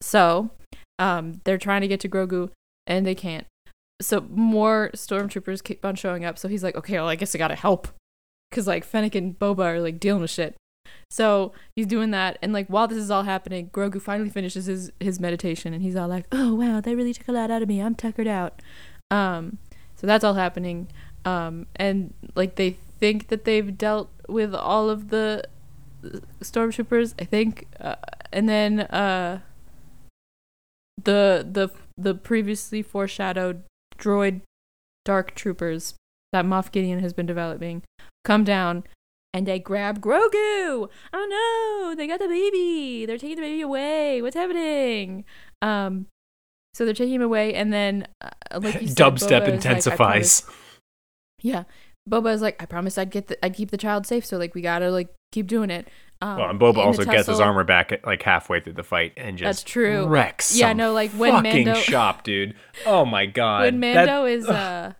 [0.00, 0.50] So,
[0.98, 2.50] um, they're trying to get to Grogu
[2.86, 3.46] and they can't.
[4.00, 6.38] So more stormtroopers keep on showing up.
[6.38, 7.88] So he's like, okay, well, I guess I gotta help,
[8.52, 10.56] cause like Fennec and Boba are like dealing with shit.
[11.10, 14.92] So he's doing that, and like while this is all happening, Grogu finally finishes his
[15.00, 17.68] his meditation, and he's all like, "Oh wow, that really took a lot out of
[17.68, 17.80] me.
[17.80, 18.60] I'm tuckered out."
[19.10, 19.58] Um,
[19.96, 20.88] so that's all happening,
[21.24, 25.44] um, and like they think that they've dealt with all of the
[26.04, 27.96] uh, stormtroopers, I think, uh,
[28.32, 29.40] and then uh,
[31.04, 33.62] the the the previously foreshadowed
[33.98, 34.40] droid
[35.04, 35.94] dark troopers
[36.32, 37.82] that Moff Gideon has been developing
[38.24, 38.84] come down
[39.32, 40.88] and they grab Grogu.
[41.12, 43.06] Oh no, they got the baby.
[43.06, 44.22] They're taking the baby away.
[44.22, 45.24] What's happening?
[45.62, 46.06] Um,
[46.74, 48.30] so they're taking him away, and then uh,
[48.60, 50.42] like you said, Dubstep Boba is like, "I intensifies.
[51.42, 51.64] yeah,
[52.08, 54.24] Boba is like, I promised I'd get the, I'd keep the child safe.
[54.24, 55.88] So like we gotta like keep doing it.
[56.20, 59.12] Um, well, and Boba also gets his armor back at, like halfway through the fight
[59.16, 60.06] and just That's true.
[60.06, 60.56] wrecks.
[60.56, 62.54] Yeah, no, like, when fucking Mando- shop, dude.
[62.86, 63.62] Oh my god.
[63.62, 64.94] when That- Mando is uh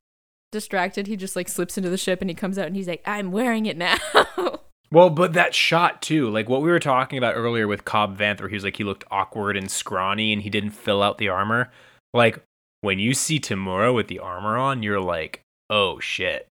[0.52, 3.02] distracted, he just like slips into the ship and he comes out and he's like,
[3.06, 3.96] I'm wearing it now.
[4.90, 8.40] Well, but that shot too, like what we were talking about earlier with Cobb Vanth,
[8.40, 11.28] where he was like he looked awkward and scrawny and he didn't fill out the
[11.28, 11.70] armor.
[12.14, 12.42] Like
[12.80, 16.48] when you see Temuera with the armor on, you're like, oh shit,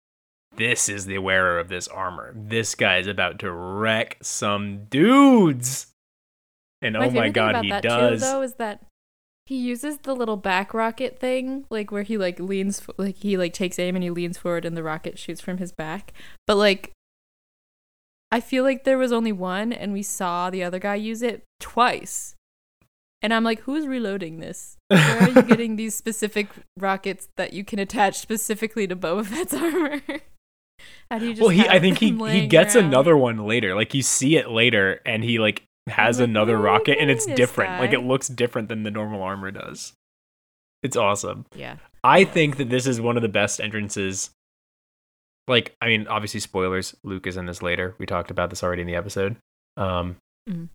[0.58, 2.34] this is the wearer of this armor.
[2.36, 5.88] This guy is about to wreck some dudes.
[6.82, 8.22] And oh my favorite thing god, he does.
[8.22, 8.86] Too, though, is that
[9.46, 13.54] he uses the little back rocket thing, like where he like leans, like he like
[13.54, 16.14] takes aim and he leans forward and the rocket shoots from his back.
[16.48, 16.92] But like,
[18.32, 21.44] I feel like there was only one, and we saw the other guy use it
[21.60, 22.36] twice.
[23.22, 24.78] And I'm like, who's reloading this?
[24.88, 26.48] Where are you getting these specific
[26.78, 30.02] rockets that you can attach specifically to Boba Fett's armor?
[31.10, 32.86] How do you just well, he I think he he gets around?
[32.86, 33.76] another one later.
[33.76, 36.98] Like you see it later, and he like has like, another "Where are you rocket,
[37.00, 37.80] and it's different.
[37.82, 39.94] Like it looks different than the normal armor does.
[40.84, 41.46] It's awesome.
[41.56, 41.78] Yeah.
[42.04, 44.32] I think that this is one of the best entrances.
[45.48, 46.96] Like, I mean, obviously, spoilers.
[47.04, 47.96] Luke is in this later.
[47.98, 49.36] We talked about this already in the episode.
[49.78, 50.16] Um,
[50.50, 50.70] Mhm.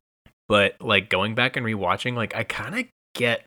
[0.49, 3.45] but like going back and rewatching, like I kind of get,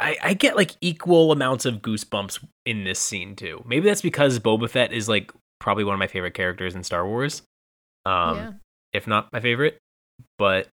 [0.00, 3.62] I, I get like equal amounts of goosebumps in this scene too.
[3.66, 7.06] Maybe that's because Boba Fett is like probably one of my favorite characters in Star
[7.06, 7.42] Wars.
[8.04, 8.52] Um, yeah.
[8.92, 9.78] if not my favorite.
[10.38, 10.68] But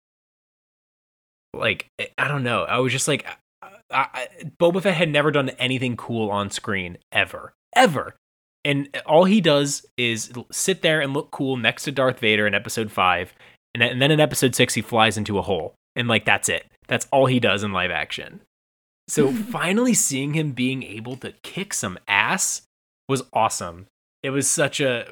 [1.53, 1.87] like
[2.17, 2.63] I- don't know.
[2.63, 3.25] I was just like
[3.61, 4.27] I, I,
[4.59, 8.15] Boba Fett had never done anything cool on screen ever, ever.
[8.63, 12.53] And all he does is sit there and look cool next to Darth Vader in
[12.53, 13.33] Episode Five,
[13.73, 16.67] and then in Episode Six he flies into a hole, and like that's it.
[16.87, 18.41] That's all he does in live action.
[19.11, 22.61] So finally seeing him being able to kick some ass
[23.09, 23.87] was awesome.
[24.23, 25.05] It was such a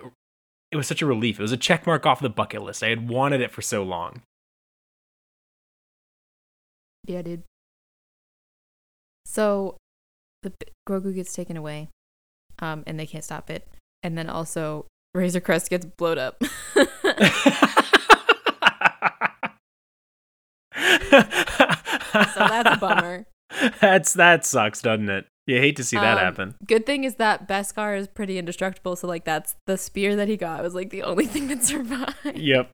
[0.72, 1.38] it was such a relief.
[1.38, 2.82] It was a check mark off the bucket list.
[2.82, 4.22] I had wanted it for so long.
[7.08, 7.44] Yeah, dude.
[9.26, 9.76] So,
[10.44, 10.54] the
[10.88, 11.90] Grogu gets taken away,
[12.60, 13.68] um, and they can't stop it.
[14.02, 16.42] And then also, Razor Crest gets blowed up.
[16.74, 16.86] so
[22.48, 23.26] that's a bummer.
[23.82, 25.26] That's that sucks, doesn't it?
[25.48, 26.56] You hate to see that Um, happen.
[26.68, 28.96] Good thing is that Beskar is pretty indestructible.
[28.96, 32.16] So like that's the spear that he got was like the only thing that survived.
[32.38, 32.70] Yep.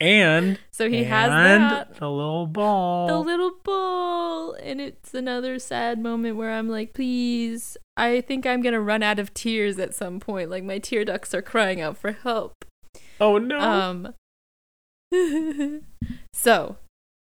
[0.00, 1.94] And So he has and that.
[1.96, 3.06] the little ball.
[3.06, 8.60] the little ball and it's another sad moment where i'm like please i think i'm
[8.62, 11.96] gonna run out of tears at some point like my tear ducts are crying out
[11.96, 12.52] for help
[13.20, 13.58] oh no.
[13.58, 14.14] um
[16.32, 16.76] so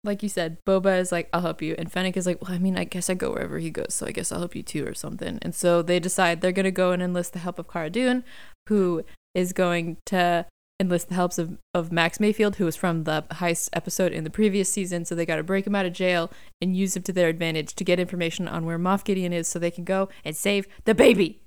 [0.03, 2.57] like you said boba is like i'll help you and fennec is like well i
[2.57, 4.86] mean i guess i go wherever he goes so i guess i'll help you too
[4.86, 7.90] or something and so they decide they're gonna go and enlist the help of cara
[7.90, 8.23] dune
[8.68, 9.03] who
[9.34, 10.45] is going to
[10.82, 14.30] enlist the helps of, of Max Mayfeld, who was from the heist episode in the
[14.30, 15.06] previous season.
[15.06, 17.76] So they got to break him out of jail and use him to their advantage
[17.76, 20.95] to get information on where Moff Gideon is so they can go and save the
[20.95, 21.40] baby.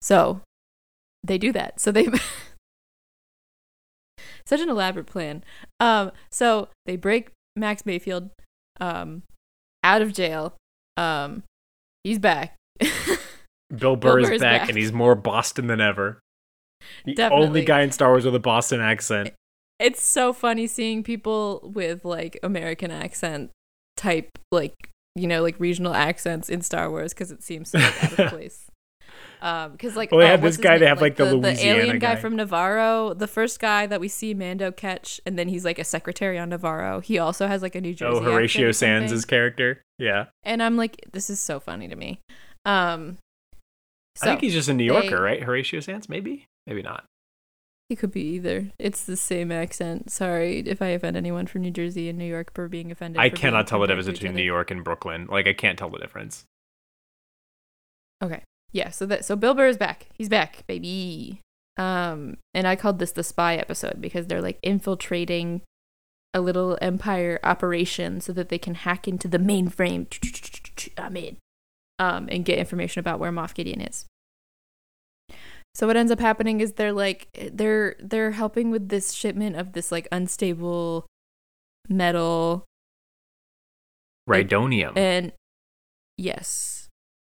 [0.00, 0.40] So
[1.22, 1.80] they do that.
[1.80, 2.08] So they.
[4.48, 5.44] Such an elaborate plan.
[5.78, 8.30] Um, so they break Max Mayfeld
[8.80, 9.22] um,
[9.84, 10.54] out of jail.
[10.96, 11.42] Um,
[12.02, 12.56] he's back.
[13.76, 14.68] Bill Burr Bill is is back, back.
[14.70, 16.20] and he's more Boston than ever.
[17.04, 17.46] The Definitely.
[17.46, 19.34] only guy in Star Wars with a Boston accent.
[19.78, 23.50] it's so funny seeing people with like American accent
[23.98, 24.72] type, like
[25.14, 28.66] you know, like regional accents in Star Wars because it seems so out of place.
[29.40, 30.80] Um, because like Well, they oh, have this guy, name?
[30.80, 32.20] they have, like, the the, Louisiana alien guy, guy.
[32.20, 33.16] from Nevarro.
[33.18, 36.50] The first guy that we see Mando catch, and then he's like a secretary on
[36.50, 37.02] Nevarro.
[37.02, 38.18] He also has like a New Jersey.
[38.18, 38.72] oh, Horatio or.
[38.72, 39.82] Sanz' character.
[39.98, 40.26] Yeah.
[40.42, 42.20] and I'm like, this is so funny to me.
[42.64, 43.18] Um,
[44.16, 45.42] so I think he's just a New Yorker, they- right?
[45.42, 46.46] Horatio Sanz, maybe?
[46.66, 47.04] Maybe not.
[47.88, 48.70] he could be either.
[48.78, 50.10] It's the same accent.
[50.10, 53.20] Sorry if I offend anyone from New Jersey and New York for being offended.
[53.20, 54.42] I cannot tell the difference between New.
[54.42, 55.26] York and Brooklyn.
[55.30, 56.44] Like, I can't tell the difference.
[58.22, 58.42] Okay.
[58.72, 60.08] Yeah, so that so Bill Burr is back.
[60.14, 61.40] He's back, baby.
[61.76, 65.62] Um and I called this the spy episode because they're like infiltrating
[66.34, 70.06] a little empire operation so that they can hack into the mainframe.
[70.98, 71.36] I'm in.
[71.98, 74.06] Um and get information about where Moff Gideon is.
[75.74, 79.72] So what ends up happening is they're like they're they're helping with this shipment of
[79.72, 81.06] this like unstable
[81.88, 82.64] metal
[84.28, 84.96] Rhydonium.
[84.96, 85.32] and
[86.18, 86.87] yes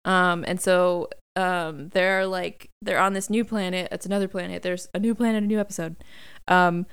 [0.09, 4.89] um and so um they're like they're on this new planet it's another planet there's
[4.95, 5.95] a new planet a new episode
[6.49, 6.85] um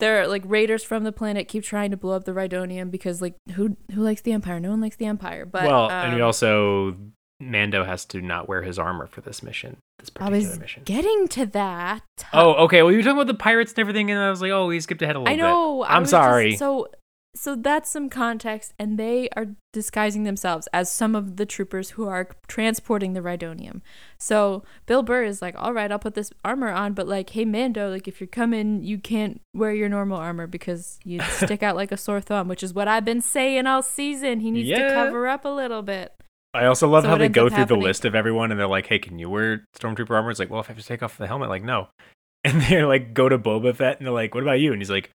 [0.00, 3.34] they're like raiders from the planet keep trying to blow up the rhydonium because like
[3.52, 6.26] who who likes the empire no one likes the empire but well, and we um,
[6.26, 6.96] also
[7.42, 9.78] Mando has to not wear his armor for this mission.
[9.98, 10.82] This particular i was mission.
[10.84, 12.02] getting to that
[12.34, 12.82] Oh, okay.
[12.82, 14.78] Well, you were talking about the pirates and everything, and I was like, oh, we
[14.80, 15.80] skipped ahead a little I know.
[15.82, 16.56] I I'm was just- sorry.
[16.56, 16.88] so,
[17.34, 22.08] so that's some context, and they are disguising themselves as some of the troopers who
[22.08, 23.82] are transporting the Rhydonium.
[24.18, 27.44] So Bill Burr is like, "All right, I'll put this armor on, but like, hey
[27.44, 31.76] Mando, like if you're coming, you can't wear your normal armor because you stick out
[31.76, 34.40] like a sore thumb, which is what I've been saying all season.
[34.40, 36.12] He needs to cover up a little bit."
[36.52, 38.86] I also love So how they go through the list of everyone, and they're like,
[38.86, 41.16] "Hey, can you wear stormtrooper armor?" It's like, "Well, if I have to take off
[41.16, 41.88] the helmet, like, no."
[42.42, 44.88] And they're like go to Boba Fett, and they're like, "What about you?" And he's
[44.88, 45.10] like,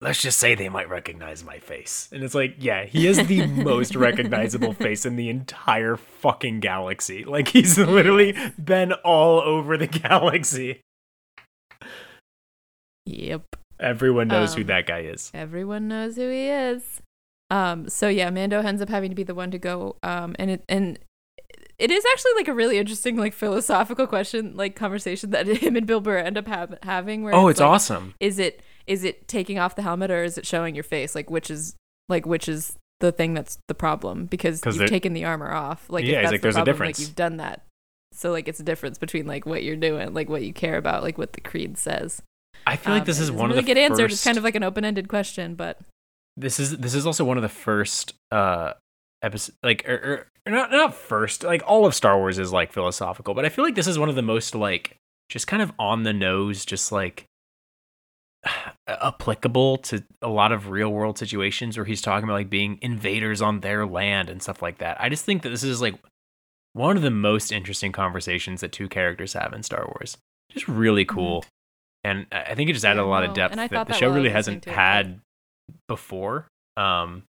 [0.00, 3.46] "Let's just say they might recognize my face." And it's like, yeah, he is the
[3.46, 7.24] most recognizable face in the entire fucking galaxy.
[7.24, 10.80] Like he's literally been all over the galaxy.
[13.06, 13.56] Yep.
[13.78, 15.30] Everyone knows who Um, that guy is.
[15.34, 17.00] Everyone knows who he is.
[17.50, 19.96] Um, so yeah, Mando ends up having to be the one to go.
[20.02, 20.98] Um, and it and
[21.78, 25.86] it is actually like a really interesting like philosophical question, like conversation that him and
[25.86, 27.22] Bill Burr end up ha- having.
[27.22, 28.14] Where Oh, it's like, awesome.
[28.20, 31.14] Is it is it taking off the helmet or is it showing your face?
[31.14, 31.74] Like which is
[32.08, 35.86] like which is the thing that's the problem because you've taken the armor off.
[35.88, 37.64] Like Yeah, he's that's like, the "There's a problem, difference." Like you've done that.
[38.12, 41.02] So like it's a difference between like what you're doing, like what you care about,
[41.02, 42.20] like what the creed says.
[42.66, 43.90] I feel like Um, this is one really of the get first.
[44.00, 44.12] answered.
[44.12, 45.78] It's kind of like an open-ended question, but
[46.36, 48.72] this is this is also one of the first uh
[49.22, 53.32] episode like or, or not not first like all of Star Wars is like philosophical,
[53.34, 54.96] but I feel like this is one of the most like
[55.28, 57.24] just kind of on the nose, just like
[58.88, 63.42] applicable to a lot of real world situations where he's talking about like being invaders
[63.42, 65.00] on their land and stuff like that.
[65.00, 65.94] I just think that this is like
[66.72, 70.16] one of the most interesting conversations that two characters have in Star Wars.
[70.52, 71.44] Just really cool.
[72.02, 73.08] And I think it just added Mm-hmm.
[73.08, 75.20] Yeah, a lot of depth and I that thought the that show really hasn't had
[75.86, 76.46] before.
[76.76, 77.24] Um,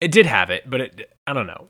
[0.00, 1.68] it did have it, but it I don't know.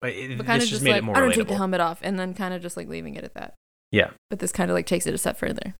[0.00, 1.46] But, it, but kind this of just just made like it more I don't take
[1.46, 1.56] the relatable.
[1.58, 3.54] helmet off, and then kind of just like leaving it at that.
[3.92, 4.10] Yeah.
[4.30, 5.74] But this kind of like takes it a step further.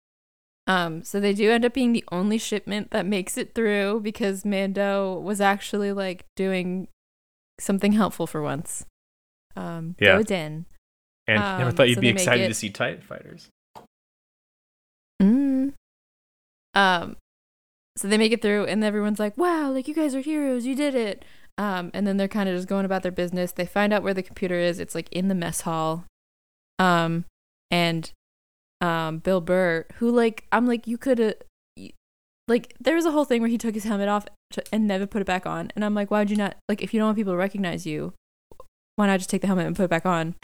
[0.65, 4.45] Um, so they do end up being the only shipment that makes it through because
[4.45, 6.87] Mando was actually like doing
[7.59, 8.85] something helpful for once.
[9.55, 10.17] Um, Yeah.
[10.17, 10.65] go Din.
[11.27, 13.49] And never Um, thought you'd so be excited it- to see Titan fighters.
[15.21, 15.73] Mm.
[16.73, 17.17] Um,
[17.95, 20.65] so they make it through, and everyone's like, "Wow, like you guys are heroes!
[20.65, 21.23] You did it!"
[21.57, 23.51] Um, and then they're kind of just going about their business.
[23.51, 24.79] They find out where the computer is.
[24.79, 26.05] It's like in the mess hall.
[26.79, 27.25] Um,
[27.69, 28.11] and
[28.83, 31.35] um, Bill Burr, who like I'm like you could have,
[32.47, 35.05] like there was a whole thing where he took his helmet off to, and never
[35.07, 37.17] put it back on, and I'm like, why'd you not like if you don't want
[37.17, 38.13] people to recognize you,
[38.97, 40.35] why not just take the helmet and put it back on?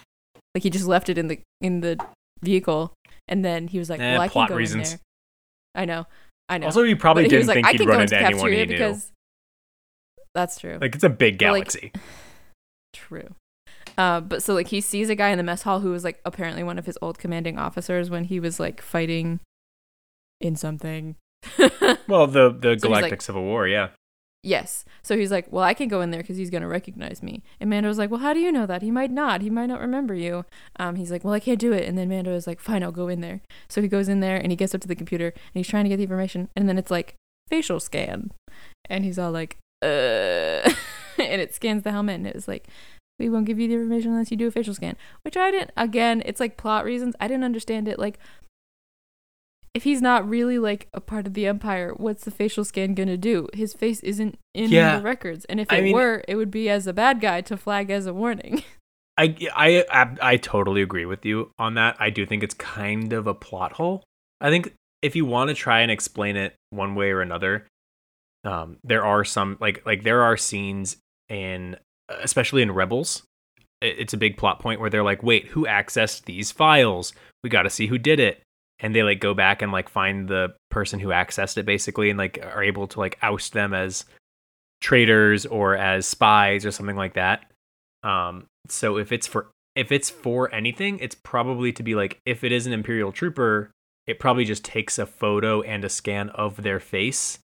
[0.56, 1.98] Like he just left it in the in the
[2.42, 2.94] vehicle,
[3.28, 4.92] and then he was like, Eh, well, I plot can go reasons.
[4.94, 5.82] in there.
[5.84, 6.08] I know,
[6.48, 6.66] I know.
[6.68, 8.66] Also, he probably But didn't was like, think I he'd run into anyone he knew.
[8.68, 9.12] because
[10.34, 10.78] that's true.
[10.80, 11.92] Like it's a big But, like, galaxy.
[12.94, 13.36] True.
[14.00, 16.22] Uh, but so like he sees a guy in the mess hall who was like
[16.24, 19.42] apparently one of his old commanding officers when he was like fighting
[20.40, 21.18] in something.
[22.08, 23.90] well, the the he's Galactic like- Civil War, yeah.
[24.42, 24.86] yes.
[25.04, 27.44] So he's like, well, I can go in there because he's gonna recognize me.
[27.60, 28.82] And Mando was like, well, how do you know that?
[28.82, 29.42] He might not.
[29.42, 30.46] He might not remember you.
[30.78, 31.86] Um, he's like, well, I can't do it.
[31.86, 33.42] And then Mando is like, fine, I'll go in there.
[33.68, 35.84] So he goes in there and he gets up to the computer and he's trying
[35.84, 36.48] to get the information.
[36.56, 37.16] And then it's like
[37.50, 38.32] facial scan,
[38.90, 39.88] and he's all like, uh,
[41.18, 42.70] and it scans the helmet and it was like.
[43.20, 45.72] We won't give you the information unless you do a facial scan, which I didn't.
[45.78, 47.16] Again, it's like plot reasons.
[47.20, 48.00] I didn't understand it.
[48.00, 48.18] Like,
[49.74, 53.18] if he's not really like a part of the empire, what's the facial scan gonna
[53.18, 53.48] do?
[53.54, 54.98] His face isn't in Yeah.
[54.98, 57.42] the records, and if I it mean- were, it would be as a bad guy
[57.42, 58.64] to flag as a warning.
[59.18, 61.98] I, I I I totally agree with you on that.
[62.00, 64.02] I do think it's kind of a plot hole.
[64.40, 67.68] I think if you want to try and explain it one way or another,
[68.46, 70.96] um, there are some like like there are scenes
[71.28, 71.76] in
[72.22, 73.24] especially in Rebels.
[73.82, 77.14] It's a big plot point where they're like, "Wait, who accessed these files?
[77.44, 78.42] We got to see who did it."
[78.80, 82.18] And they like go back and like find the person who accessed it basically and
[82.18, 84.06] like are able to like oust them as
[84.82, 87.46] traitors or as spies or something like that.
[88.04, 92.44] Um, so if it's for if it's for anything, it's probably to be like if
[92.44, 93.72] it is an imperial trooper,
[94.08, 97.40] it probably just takes a photo and a scan of their face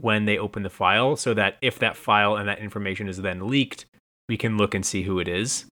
[0.00, 3.46] when they open the file so that if that file and that information is then
[3.48, 3.84] leaked,
[4.28, 5.66] we can look and see who it is.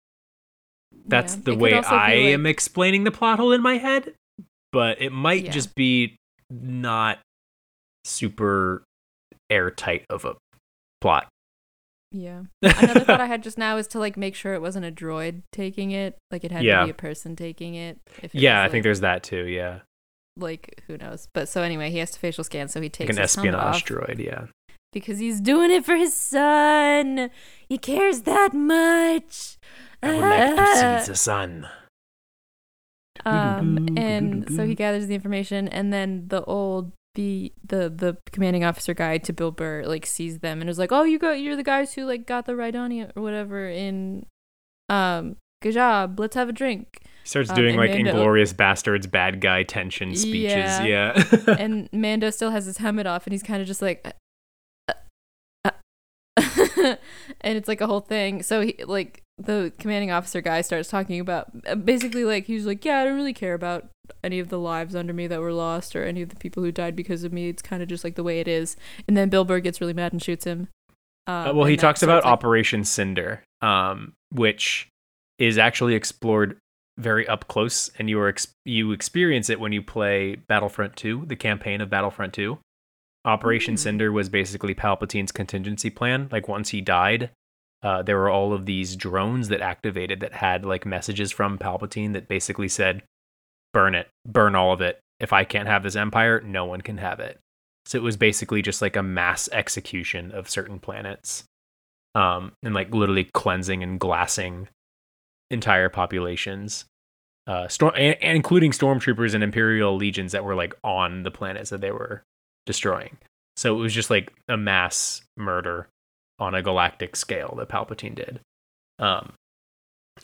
[1.05, 1.41] That's Yeah.
[1.45, 4.13] the It way I like- am explaining the plot hole in my head,
[4.71, 5.51] but it might Yeah.
[5.51, 6.15] just be
[6.49, 7.19] not
[8.03, 8.83] super
[9.49, 10.35] airtight of a
[11.01, 11.27] plot.
[12.11, 12.43] Yeah.
[12.61, 15.43] Another thought I had just now is to like make sure it wasn't a droid
[15.51, 16.17] taking it.
[16.31, 16.79] Like it had Yeah.
[16.81, 17.99] to be a person taking it.
[18.21, 19.45] If it Yeah, was, I think there's that too.
[19.45, 19.79] Yeah,
[20.39, 21.27] like who knows.
[21.33, 23.75] But so anyway, he has to facial scan, so he like takes an his espionage
[23.75, 24.19] off droid.
[24.19, 24.45] Yeah,
[24.91, 27.29] because he's doing it for his son.
[27.67, 29.57] He cares that much.
[30.01, 31.67] I would like to see the sun.
[33.25, 38.63] Um, and so he gathers the information, and then the old the the the commanding
[38.63, 41.55] officer guy to Bill Burr like sees them and is like, "Oh, you got you're
[41.55, 44.25] the guys who like got the Rydani or whatever in
[44.87, 46.19] um good job.
[46.19, 50.51] Let's have a drink." Starts Um, doing like Mando- Inglourious Basterds bad guy tension speeches.
[50.51, 50.83] Yeah.
[50.83, 54.15] Yeah, and Mando still has his helmet off, and he's kind of just like,
[54.87, 54.93] uh,
[55.63, 55.71] uh,
[57.41, 58.41] and it's like a whole thing.
[58.41, 62.83] So he like the commanding officer guy starts talking about uh, basically like he's like,
[62.83, 63.89] yeah, I don't really care about
[64.23, 66.71] any of the lives under me that were lost or any of the people who
[66.71, 67.47] died because of me.
[67.49, 68.75] It's kind of just like the way it is.
[69.07, 70.67] And then Bill Burr gets really mad and shoots him.
[71.27, 74.87] Um, Uh, well, he talks about like- Operation Cinder, um, which
[75.37, 76.57] is actually explored
[76.99, 81.25] very up close, and you are ex- you experience it when you play Battlefront 2,
[81.25, 82.59] the campaign of Battlefront 2.
[83.25, 83.79] Operation Mm.
[83.79, 86.29] Cinder was basically Palpatine's contingency plan.
[86.31, 87.31] Like once he died,
[87.81, 92.13] uh, there were all of these drones that activated that had like messages from Palpatine
[92.13, 93.03] that basically said,
[93.73, 94.99] "Burn it, burn all of it.
[95.19, 97.39] If I can't have this empire, no one can have it."
[97.85, 101.43] So it was basically just like a mass execution of certain planets,
[102.15, 104.67] um, and like literally cleansing and glassing
[105.51, 106.85] entire populations,
[107.49, 111.71] uh, storm, and, and including stormtroopers and imperial legions that were like on the planets
[111.71, 112.23] that they were
[112.65, 113.17] destroying.
[113.57, 115.89] So it was just like a mass murder
[116.37, 118.39] on a galactic scale that Palpatine did.
[118.99, 119.33] Um,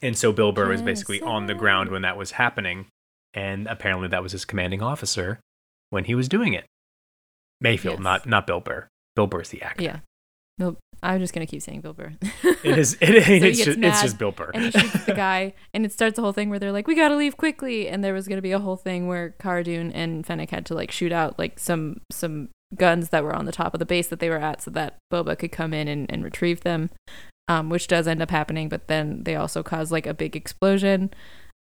[0.01, 2.85] and so Bill Burr was basically on the ground when that was happening,
[3.33, 5.39] and apparently that was his commanding officer
[5.89, 6.65] when he was doing it.
[7.63, 7.99] Mayfeld, Yes.
[7.99, 8.87] not not Bill Burr.
[9.15, 9.83] Bill Burr's the actor.
[9.83, 9.99] Yeah.
[10.57, 10.77] Nope.
[11.05, 12.13] I'm just gonna keep saying Bill Burr.
[12.63, 12.97] It is.
[13.05, 14.51] It, he it's, just, it's just Bill Burr.
[14.53, 16.95] and he shoots the guy and it starts a whole thing where they're like we
[16.95, 20.25] gotta leave quickly and there was gonna be a whole thing where Cara Dune and
[20.25, 23.73] Fennec had to like shoot out like some some guns that were on the top
[23.73, 26.23] of the base that they were at so that Boba could come in and, and
[26.23, 26.89] retrieve them
[27.47, 31.11] um, which does end up happening but then they also cause like a big explosion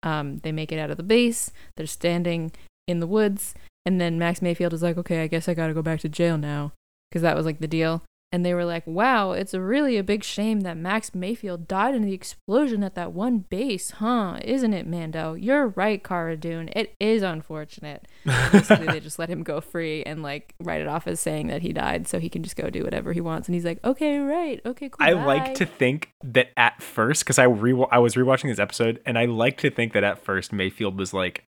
[0.04, 2.52] um, they make it out of the base they're standing
[2.86, 3.54] in the woods
[3.84, 6.38] and then Max Mayfeld is like okay I guess I gotta go back to jail
[6.38, 6.72] now
[7.10, 8.02] because that was like the deal
[8.32, 12.02] and they were like, wow, it's really a big shame that Max Mayfeld died in
[12.02, 14.38] the explosion at that one base, huh?
[14.42, 15.34] Isn't it, Mando?
[15.34, 16.70] You're right, Cara Dune.
[16.74, 18.08] It is unfortunate.
[18.24, 21.60] Basically, they just let him go free and like write it off as saying that
[21.60, 23.48] he died so he can just go do whatever he wants.
[23.48, 24.60] And he's like, okay, right.
[24.64, 25.06] Okay, cool.
[25.06, 28.58] I bye." like to think that at first, because I re- I was rewatching this
[28.58, 31.44] episode, and I like to think that at first Mayfeld was like,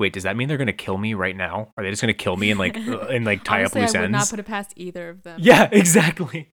[0.00, 1.70] "Wait, does that mean they're gonna kill me right now?
[1.76, 3.94] Are they just gonna kill me and like uh, and like tie Honestly, up loose
[3.94, 5.38] I would ends?" not put it past either of them.
[5.40, 6.48] yeah, exactly.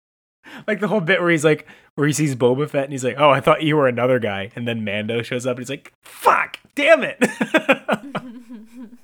[0.68, 3.16] Like the whole bit where he's like, where he sees Boba Fett and he's like,
[3.18, 5.92] "Oh, I thought you were another guy," and then Mando shows up and he's like,
[6.04, 7.18] "Fuck, damn it."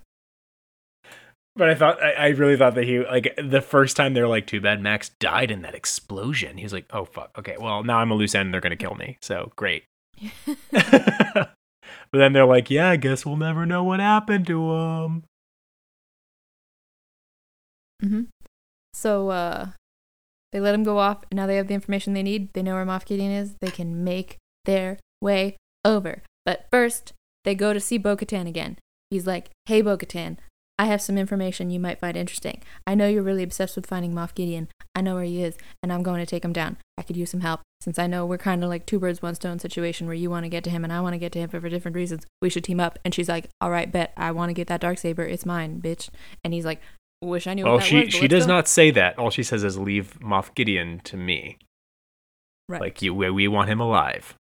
[1.56, 4.48] But I thought I, I really thought that he like the first time they're like,
[4.48, 6.58] too bad Max died in that explosion.
[6.58, 8.48] He was like, oh fuck, okay, well now I'm a loose end.
[8.48, 9.20] and They're gonna kill me.
[9.22, 9.84] So great.
[12.14, 15.24] But then they're like, yeah, I guess we'll never know what happened to him.
[18.00, 18.22] hmm
[18.94, 19.70] So uh,
[20.52, 22.54] they let him go off, and now they have the information they need.
[22.54, 23.56] They know where Moff Gideon is.
[23.62, 26.22] They can make their way over.
[26.46, 27.14] But first,
[27.46, 28.78] they go to see Bo Katan again.
[29.10, 30.38] He's like, Hey, Bo Katan,
[30.80, 32.62] I have some information you might find interesting.
[32.88, 34.70] I know you're really obsessed with finding Moff Gideon.
[34.96, 36.78] I know where he is, and I'm going to take him down.
[36.98, 37.62] I could use some help.
[37.82, 40.46] Since I know we're kind of like two birds, one stone situation where you want
[40.46, 42.26] to get to him and I want to get to him for different reasons.
[42.42, 42.98] We should team up.
[43.04, 44.14] And she's like, All right, bet.
[44.16, 45.24] I want to get that dark saber.
[45.24, 46.10] It's mine, bitch.
[46.46, 46.82] And he's like,
[47.22, 48.14] Wish I knew that she was.
[48.14, 49.20] she does go." not say that.
[49.20, 51.58] All she says is leave Moff Gideon to me.
[52.70, 52.82] Right.
[52.82, 54.36] Like you, we want him alive.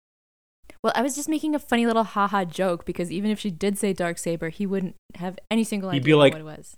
[0.83, 3.77] Well, I was just making a funny little haha joke because even if she did
[3.77, 6.75] say dark saber, he wouldn't have any single He'd idea be like, what it was.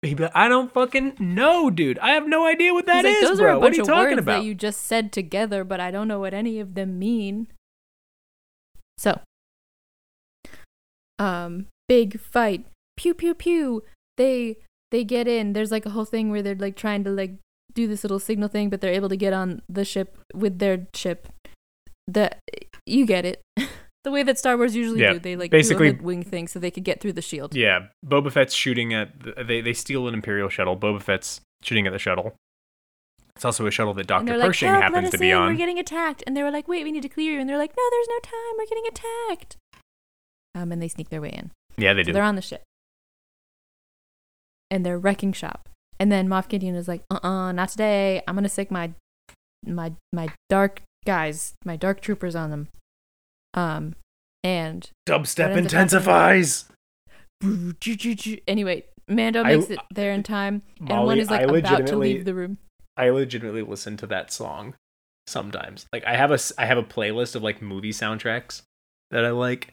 [0.00, 1.98] He'd be like, I don't fucking know, dude.
[1.98, 3.48] I have no idea what that He's is, Those bro.
[3.48, 4.38] are a what are you of talking words about?
[4.38, 7.48] that you just said together, but I don't know what any of them mean.
[8.96, 9.20] So,
[11.18, 12.66] um, big fight,
[12.96, 13.84] pew pew pew.
[14.16, 14.56] They
[14.90, 15.52] they get in.
[15.52, 17.34] There's like a whole thing where they're like trying to like
[17.74, 20.86] do this little signal thing, but they're able to get on the ship with their
[20.94, 21.28] ship.
[22.08, 22.30] The
[22.86, 23.42] you get it.
[24.04, 25.18] the way that Star Wars usually Yeah, do.
[25.20, 27.54] They like basically- do a wing thing so they could get through the shield.
[27.54, 29.18] Yeah, Boba Fett's shooting at.
[29.20, 30.76] The, they they steal an Imperial shuttle.
[30.76, 32.34] Boba Fett's shooting at the shuttle.
[33.36, 35.48] It's also a shuttle that Doctor they're like, Pershing happens to be in, on.
[35.48, 36.22] We're getting attacked.
[36.26, 37.40] And they were like, wait, we need to clear you.
[37.40, 38.58] And they're like, no, there's no time.
[38.58, 39.56] We're getting attacked.
[40.54, 41.50] Um, and they sneak their way in.
[41.78, 42.12] yeah, they So do.
[42.12, 42.62] they're on the ship.
[44.70, 45.68] And they're wrecking shop.
[45.98, 48.22] And then Moff Gideon is like, uh-uh, not today.
[48.26, 48.92] I'm gonna stick my
[49.64, 52.68] my my dark guys, my dark troopers on them.
[53.54, 53.94] Um
[54.44, 56.64] and Dubstep what ends up intensifies.
[58.48, 61.86] anyway, Mando I- makes it there in time, and Molly, one is like I about
[61.88, 62.58] to leave the room.
[62.96, 64.74] I legitimately listen to that song
[65.26, 65.86] sometimes.
[65.92, 68.62] Like I have a I have a playlist of like movie soundtracks
[69.10, 69.72] that I like,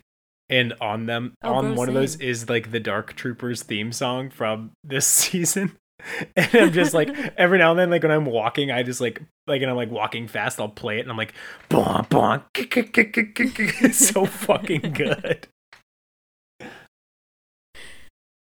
[0.49, 3.91] and on them Oh, on bro, one of those is like the Dark Troopers theme
[3.91, 5.75] song from this season.
[6.35, 9.21] And I'm just like every now and then, like when I'm walking, I just like
[9.47, 11.33] like and I'm like walking fast, I'll play it, and I'm like,
[11.69, 12.43] bonk bonk,
[13.83, 15.47] it's so fucking good.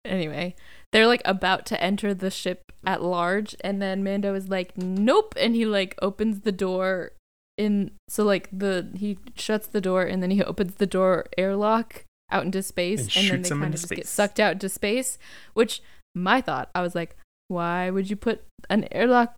[0.03, 0.55] Anyway,
[0.91, 5.35] they're like about to enter the ship at large, and then Mando is like, "Nope,"
[5.37, 7.11] and he like opens the door
[7.57, 7.91] in.
[8.07, 12.45] So like the he shuts the door, and then he opens the door airlock out
[12.45, 15.17] into space, And and, then they kind of just get sucked out into space.
[15.53, 15.81] Which
[16.15, 17.15] my thought, I was like,
[17.51, 19.35] why would you put an airlock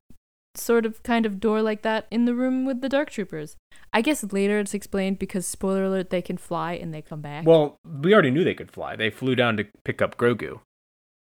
[0.55, 3.57] sort of kind of door like that in the room with the dark troopers?
[3.91, 7.45] I guess later it's explained because spoiler alert, they can fly and they come back.
[7.45, 8.95] Well, we already knew they could fly.
[8.95, 10.61] They flew down to pick up Grogu.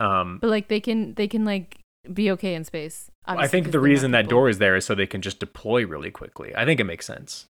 [0.01, 1.79] Um, But like they can they can like
[2.13, 3.09] be okay in space.
[3.25, 6.11] I think the reason that door is there is so they can just deploy really
[6.11, 6.53] quickly.
[6.57, 7.47] I think it makes sense.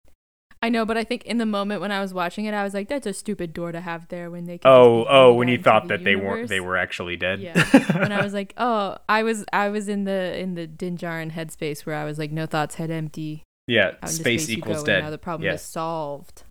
[0.64, 2.72] I know, but I think in the moment when I was watching it, I was
[2.72, 5.88] like, "That's a stupid door to have there when they." Oh, oh, when you thought
[5.88, 7.40] the that they weren't, they were actually dead.
[7.40, 7.64] Yeah.
[7.98, 11.32] when I was like, "Oh," I was I was in the in the Din Djarin
[11.32, 15.02] headspace where I was like, "No thoughts, head empty." yeah, space, you equals dead.
[15.02, 15.54] Now the problem yeah.
[15.54, 16.44] is solved.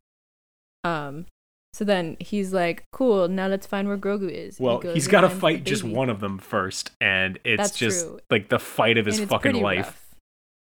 [0.83, 1.25] Um.
[1.73, 5.11] So then he's like, "Cool, now let's find where Grogu is." He Well, he's and
[5.11, 8.19] got to fight just one of them first, and it's That's just true.
[8.29, 9.85] like the fight of his fucking life.
[9.85, 10.00] rough.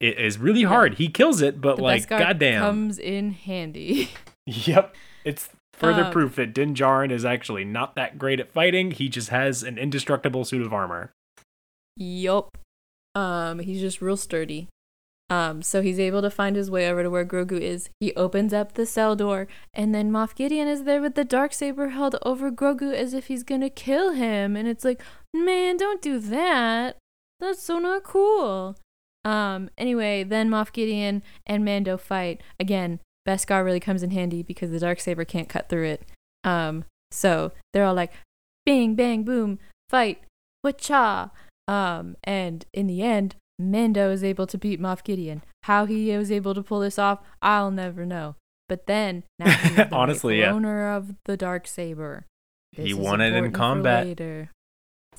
[0.01, 0.95] It is really hard.
[0.95, 2.59] He kills it, but The like, goddamn.
[2.61, 4.09] comes in handy.
[4.47, 4.95] Yep.
[5.23, 8.89] It's further Um, proof that Din Djarin is actually not that great at fighting.
[8.89, 11.11] He just has an indestructible suit of armor.
[11.95, 12.57] Yup.
[13.13, 14.67] Um, he's just real sturdy.
[15.29, 17.89] Um, so he's able to find his way over to where Grogu is.
[17.99, 21.53] He opens up the cell door, and then Moff Gideon is there with the dark
[21.53, 24.55] saber held over Grogu as if he's gonna kill him.
[24.57, 25.01] And it's like,
[25.33, 26.97] man, don't do that.
[27.39, 28.75] That's so not cool.
[29.23, 32.99] Um, anyway, then Moff Gideon and Mando fight again.
[33.27, 36.03] Beskar really comes in handy because the dark saber can't cut through it.
[36.43, 38.11] Um, so they're all like,
[38.65, 40.23] bang, bang, boom, fight,
[40.65, 41.29] wacha.
[41.67, 45.43] Um, and in the end, Mando is able to beat Moff Gideon.
[45.63, 48.35] How he was able to pull this off, I'll never know.
[48.67, 50.51] But then, now he's the Honestly, yeah.
[50.51, 52.25] owner of the dark saber.
[52.71, 54.07] He This is won it in combat.
[54.07, 54.49] later.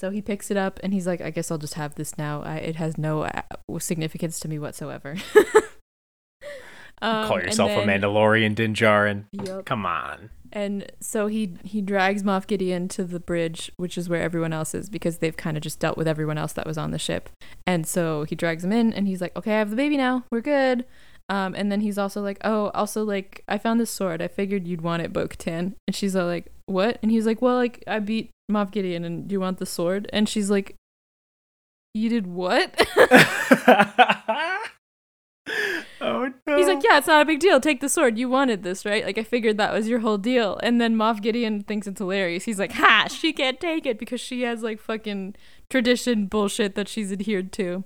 [0.02, 2.42] So he picks it up and he's like, "I guess I'll just have this now.
[2.42, 3.42] I, it has no uh,
[3.78, 5.16] significance to me whatsoever."
[7.00, 9.24] Um, Call yourself a Mandalorian, Din Djarin.
[9.32, 9.64] Yup.
[9.64, 10.30] Come on.
[10.52, 14.72] And so he he drags Moff Gideon to the bridge, which is where everyone else
[14.72, 17.28] is, because they've kind of just dealt with everyone else that was on the ship.
[17.66, 20.22] And so he drags him in, and he's like, "Okay, I have the baby now.
[20.30, 20.84] We're good."
[21.32, 24.20] Um, and then he's also like, "Oh, also like, I found this sword.
[24.20, 27.56] I figured you'd want it, Bo-Katan." And she's all like, "What?" And he's like, "Well,
[27.56, 30.76] like, I beat Moff Gideon, and do you want the sword?" And she's like,
[31.94, 32.78] "You did what?"
[36.02, 36.56] oh no.
[36.56, 37.60] He's like, yeah, it's not a big deal.
[37.60, 38.18] Take the sword.
[38.18, 39.02] You wanted this, right?
[39.04, 40.60] Like, I figured that was your whole deal.
[40.62, 42.44] And then Moff Gideon thinks it's hilarious.
[42.44, 45.34] He's like, ha, she can't take it because she has like fucking
[45.70, 47.84] tradition bullshit that she's adhered to.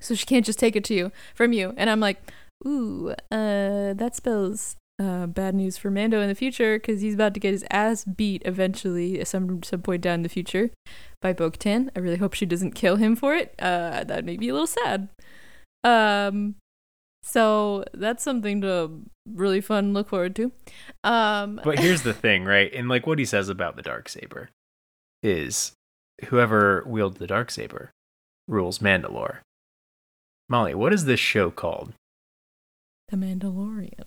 [0.00, 1.74] So she can't just take it to you from you.
[1.76, 2.32] And I'm like,
[2.66, 7.32] ooh, uh, that spells uh, bad news for Mando in the future because he's about
[7.34, 10.70] to get his ass beat eventually at some some point down in the future
[11.22, 11.88] by Bo-Katan.
[11.96, 13.54] I really hope she doesn't kill him for it.
[13.58, 15.08] Uh, that made me a little sad.
[15.84, 16.56] Um,
[17.22, 18.90] so that's something to
[19.26, 20.52] really fun look forward to.
[21.02, 22.72] Um, but here's the thing, right?
[22.74, 24.50] And like what he says about the dark saber
[25.22, 25.72] is
[26.26, 27.90] whoever wields the dark saber
[28.48, 29.38] rules Mandalore.
[30.48, 31.92] Molly, what is this show called?
[33.10, 34.04] The Mandalorian.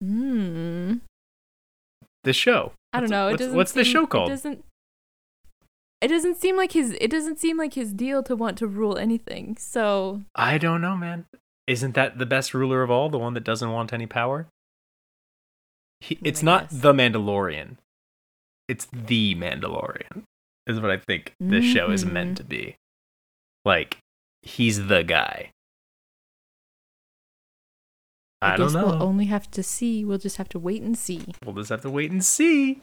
[0.00, 0.94] Hmm.
[2.24, 2.72] The show.
[2.92, 3.28] I don't know.
[3.28, 3.56] It What's, doesn't.
[3.56, 4.28] what's the show called?
[4.28, 4.64] It doesn't.
[6.00, 6.96] It doesn't seem like his.
[7.00, 9.56] It doesn't seem like his deal to want to rule anything.
[9.58, 11.26] So I don't know, man.
[11.66, 13.08] Isn't that the best ruler of all?
[13.08, 14.48] The one that doesn't want any power?
[16.00, 16.80] He, it's I not guess.
[16.80, 17.76] the Mandalorian.
[18.68, 20.24] It's the Mandalorian.
[20.66, 22.76] Is what I think this show is meant to be.
[23.64, 23.98] Like,
[24.42, 25.50] he's the guy.
[28.42, 28.86] I, I, don't guess know.
[28.86, 30.04] we'll only have to see.
[30.04, 31.22] We'll just have to wait and see.
[31.44, 32.82] we'll just have to wait and see.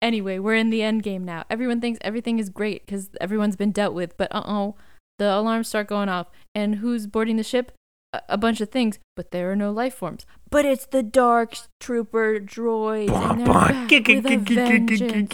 [0.00, 1.44] Anyway, we're in the end game now.
[1.50, 4.76] Everyone thinks everything is great because everyone's been dealt with, but uh oh,
[5.18, 6.28] the alarms start going off.
[6.54, 7.72] And who's boarding the ship?
[8.12, 10.24] A, a bunch of things, but there are no life forms.
[10.50, 15.32] But it's the Dark Trooper droids, and they're back with a vengeance.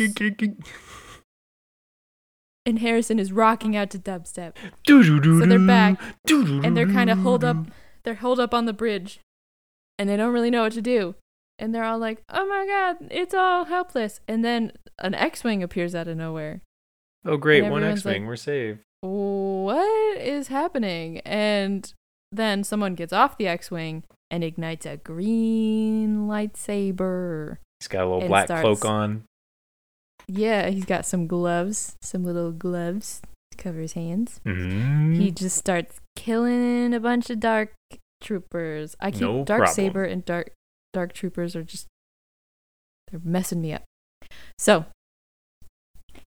[2.64, 4.54] And Harrison is rocking out to dubstep,
[5.40, 6.00] So they're back,
[6.64, 7.56] and they're kind of holed up.
[8.04, 9.20] They're holed up on the bridge,
[9.98, 11.14] and they don't really know what to do.
[11.58, 15.94] And they're all like, "Oh my god, it's all helpless!" And then an X-wing appears
[15.94, 16.62] out of nowhere.
[17.24, 17.62] Oh, great.
[17.70, 18.22] One X Wing.
[18.22, 18.80] like- We're saved.
[19.00, 21.18] what is happening?
[21.20, 21.92] And
[22.32, 27.58] then someone gets off the X Wing and ignites a green lightsaber.
[27.80, 29.24] He's got a little black starts- cloak on.
[30.26, 33.20] Yeah, he's got some gloves, some little gloves
[33.50, 34.40] to cover his hands.
[34.46, 35.16] Mm.
[35.16, 37.74] He just starts killing a bunch of dark
[38.20, 38.94] troopers.
[39.00, 39.74] I keep No dark problem.
[39.74, 40.52] saber and dark
[40.92, 41.86] dark troopers are just
[43.10, 43.82] they're messing me up.
[44.58, 44.86] So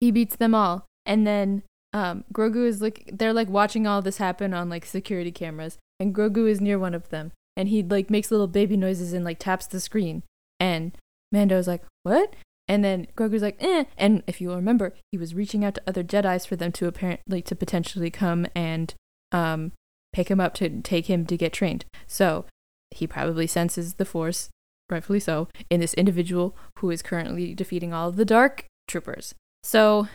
[0.00, 4.18] he beats them all, and then um, Grogu is like they're like watching all this
[4.18, 8.10] happen on like security cameras, and Grogu is near one of them, and he like
[8.10, 10.22] makes little baby noises and like taps the screen,
[10.60, 10.96] and
[11.32, 12.34] Mando's like what?
[12.70, 13.84] And then Grogu's like, eh.
[13.96, 17.40] And if you remember, he was reaching out to other Jedi's for them to apparently
[17.42, 18.94] to potentially come and
[19.32, 19.72] um
[20.12, 21.84] pick him up to take him to get trained.
[22.06, 22.46] So
[22.90, 24.48] he probably senses the Force,
[24.90, 29.34] rightfully so, in this individual who is currently defeating all of the Dark Troopers.
[29.62, 30.08] So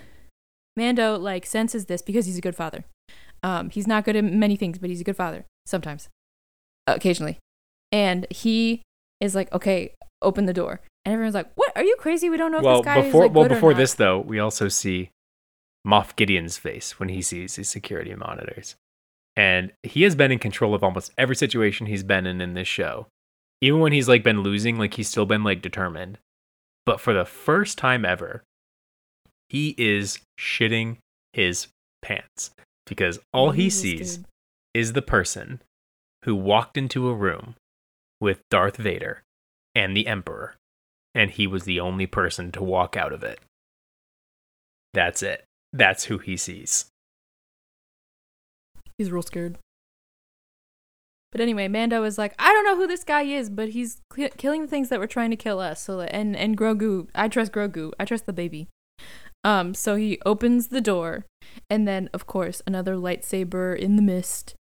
[0.75, 2.85] Mando like senses this because he's a good father.
[3.43, 6.09] Um, he's not good at many things, but he's a good father sometimes,
[6.87, 7.39] occasionally.
[7.91, 8.81] And he
[9.19, 10.81] is like, okay, open the door.
[11.05, 11.71] And everyone's like, what?
[11.75, 12.29] Are you crazy?
[12.29, 14.39] We don't know if this guy before is like well before not." this though, we
[14.39, 15.11] also see
[15.85, 18.75] Moff Gideon's face when he sees his security monitors,
[19.35, 22.67] and he has been in control of almost every situation he's been in in this
[22.67, 23.07] show.
[23.61, 26.17] Even when he's like been losing, like he's still been like determined.
[26.85, 28.43] But for the first time ever,
[29.49, 30.97] he is shitting
[31.31, 31.67] his
[32.01, 32.51] pants
[32.85, 34.25] because all he sees dude.
[34.73, 35.61] is the person
[36.25, 37.55] who walked into a room
[38.19, 39.23] with Darth Vader
[39.75, 40.55] and the Emperor,
[41.15, 43.39] and he was the only person to walk out of it.
[44.93, 45.45] That's it.
[45.71, 46.85] That's who he sees.
[48.97, 49.57] He's real scared.
[51.31, 54.29] But anyway, Mando is like, I don't know who this guy is, but he's cl-
[54.37, 55.81] killing the things that were trying to kill us.
[55.81, 57.91] So and and Grogu, I trust Grogu.
[57.99, 58.67] I trust the baby.
[59.43, 61.25] Um, so he opens the door,
[61.71, 64.53] and then of course another lightsaber in the mist.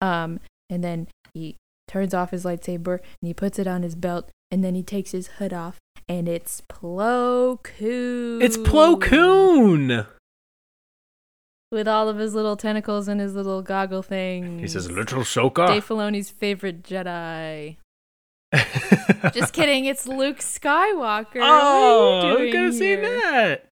[0.00, 0.40] Um,
[0.70, 4.64] and then he turns off his lightsaber and he puts it on his belt, and
[4.64, 5.78] then he takes his hood off,
[6.08, 8.40] and it's Plo Koon.
[8.40, 10.06] It's Plo Koon.
[11.70, 14.58] With all of his little tentacles and his little goggle thing.
[14.58, 17.76] He says, "Little Soka." Dave Filoni's favorite Jedi.
[19.34, 21.40] Just kidding, it's Luke Skywalker.
[21.42, 23.68] oh, what are I you was doing gonna see that.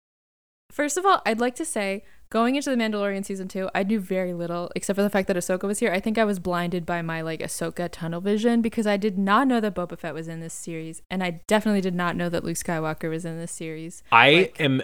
[0.71, 3.99] First of all, I'd like to say, going into the Mandalorian season two, I knew
[3.99, 5.91] very little, except for the fact that Ahsoka was here.
[5.91, 9.47] I think I was blinded by my like Ahsoka tunnel vision because I did not
[9.47, 12.43] know that Boba Fett was in this series, and I definitely did not know that
[12.43, 14.01] Luke Skywalker was in this series.
[14.11, 14.81] I Like- am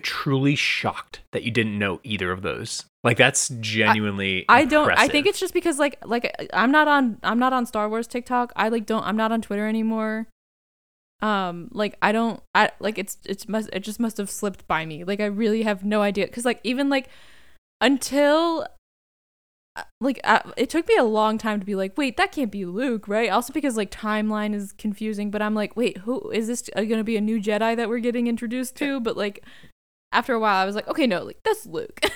[0.00, 2.84] truly shocked that you didn't know either of those.
[3.04, 4.44] Like that's genuinely.
[4.48, 4.90] I don't.
[4.90, 8.06] I think it's just because like like I'm not on I'm not on Star Wars
[8.06, 8.52] TikTok.
[8.56, 10.28] I like don't I'm not on Twitter anymore.
[11.20, 14.86] Um, like I don't I like it's it's must it just must have slipped by
[14.86, 15.04] me.
[15.04, 17.08] Like I really have no idea because like even like
[17.80, 18.66] until
[20.00, 22.64] like uh, it took me a long time to be like wait that can't be
[22.64, 26.68] Luke right also because like timeline is confusing but I'm like wait who is this
[26.76, 29.44] uh, gonna be a new Jedi that we're getting introduced to but like
[30.12, 32.00] after a while I was like okay no like that's Luke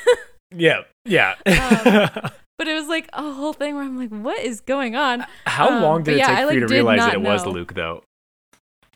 [0.57, 1.35] Yeah, yeah.
[1.47, 5.25] Um, But it was like a whole thing where I'm like, what is going on?
[5.47, 7.45] How um, long did it yeah, take I, for you to realize that it was.
[7.45, 8.05] Luke, though?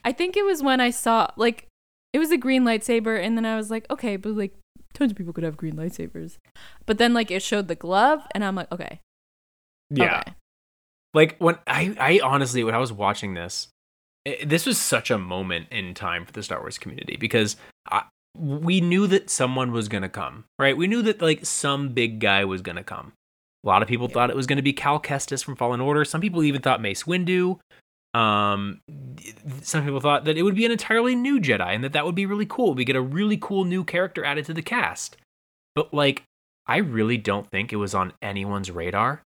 [0.04, 1.66] I think it was when I saw like
[2.12, 4.54] it was a green lightsaber, and then I was like, okay, but like
[4.96, 6.38] tons of people could have green lightsabers.
[6.86, 9.00] But then like it showed the glove, and I'm like, okay,
[9.90, 10.20] Yeah.
[10.20, 10.34] okay.
[11.14, 13.68] Like when I, I honestly, when I was watching this,
[14.26, 17.56] i this was such a moment in time for the Star Wars community because
[17.90, 18.02] I,
[18.36, 20.76] we knew that someone was gonna come, right?
[20.76, 23.12] We knew that like some big guy was gonna come.
[23.64, 24.14] A lot of people Yeah.
[24.14, 26.04] thought it was gonna be Cal Kestis from Fallen Order.
[26.04, 27.58] Some people even thought Mace Windu.
[28.16, 28.80] Um,
[29.60, 32.14] some people thought that it would be an entirely new Jedi and that that would
[32.14, 32.74] be really cool.
[32.74, 35.18] We get a really cool new character added to the cast.
[35.74, 36.22] But like,
[36.66, 39.22] I really don't think it was on anyone's radar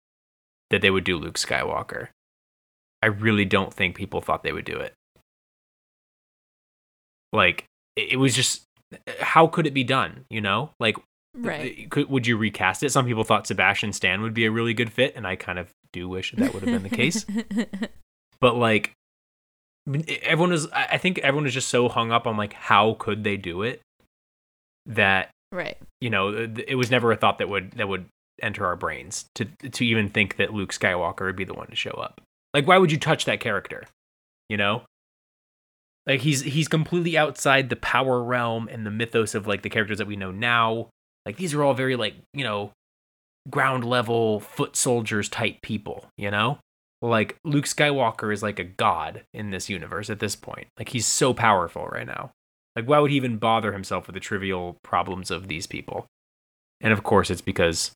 [0.70, 2.08] that they would do Luke Skywalker.
[3.02, 4.94] I really don't think people thought they would do it.
[7.32, 8.62] Like, it was just,
[9.20, 10.24] how could it be done?
[10.30, 10.96] You know, like
[11.36, 11.88] Right.
[11.90, 12.90] could, would you recast it?
[12.90, 15.68] Some people thought Sebastian Stan would be a really good fit, and I kind of
[15.92, 17.26] do wish that would have been the case.
[18.40, 18.92] But like,
[20.22, 20.70] everyone was.
[20.72, 23.62] I I think everyone was just so hung up on like how could they do
[23.62, 23.80] it
[24.86, 25.76] that right.
[26.00, 28.06] you know it was never a thought that would that would
[28.42, 31.76] enter our brains to to even think that Luke Skywalker would be the one to
[31.76, 32.20] show up.
[32.54, 33.84] Like, why would you touch that character?
[34.48, 34.82] You know,
[36.06, 39.98] like he's he's completely outside the power realm and the mythos of like the characters
[39.98, 40.88] that we know now.
[41.26, 42.72] Like these are all very like you know
[43.50, 46.06] ground level foot soldiers type people.
[46.16, 46.58] You know,
[47.00, 50.68] like Luke Skywalker is like a god in this universe at this point.
[50.78, 52.32] Like he's so powerful right now.
[52.74, 56.06] Like why would he even bother himself with the trivial problems of these people?
[56.80, 57.92] And of course, it's because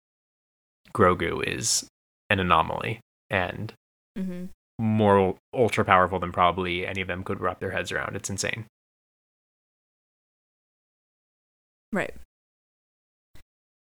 [0.93, 1.87] Grogu is
[2.31, 3.01] an anomaly
[3.31, 3.73] and
[4.17, 4.47] hmm
[4.79, 8.17] more ultra powerful than probably any of them could wrap their heads around.
[8.17, 8.67] It's insane.
[11.93, 12.15] Right.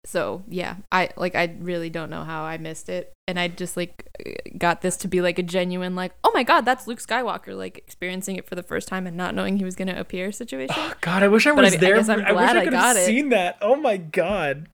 [0.04, 3.76] So yeah, I like I really don't know how I missed it, and I just
[3.76, 4.08] like
[4.58, 7.78] got this to be like a genuine like oh my god that's Luke Skywalker like
[7.78, 10.74] experiencing it for the first time and not knowing he was gonna appear situation.
[10.76, 11.96] oh, God, I wish I But I- was I there.
[11.96, 13.06] guess I'm I wish I I could got have it.
[13.06, 13.58] seen that.
[13.62, 14.68] Oh my god.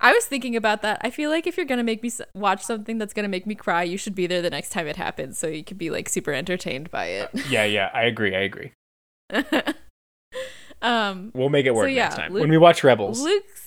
[0.00, 0.98] I was thinking about that.
[1.02, 3.82] I feel like if you're gonna make me watch something that's gonna make me cry,
[3.82, 6.32] you should be there the next time it happens, so you could be like super
[6.32, 7.30] entertained by it.
[7.50, 8.34] Yeah, yeah, I agree.
[8.34, 8.72] I agree.
[10.82, 13.20] um, We'll make it So, work yeah, next time Luke- when we watch Rebels.
[13.22, 13.62] Luke, Sk-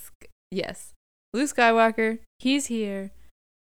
[0.51, 0.93] yes,
[1.33, 3.11] Luke Skywalker, he's here,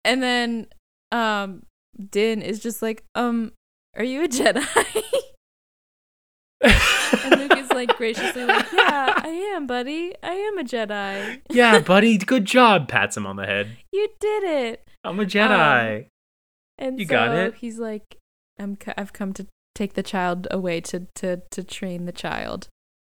[0.03, 0.67] and then
[1.11, 1.63] um,
[2.11, 3.51] Din is just like, um,
[3.95, 4.65] are you a Jedi?
[6.61, 10.13] and Luke is like graciously like, yeah, I am, buddy.
[10.23, 11.41] I am a Jedi.
[11.49, 12.87] yeah, buddy, good job.
[12.87, 13.77] Pats him on the head.
[13.91, 14.87] You did it.
[15.03, 16.07] I'm a Jedi.
[16.77, 17.55] And You so got it.
[17.55, 18.17] he's like,
[18.59, 22.67] I'm c- I've come to take the child away to to to train the child.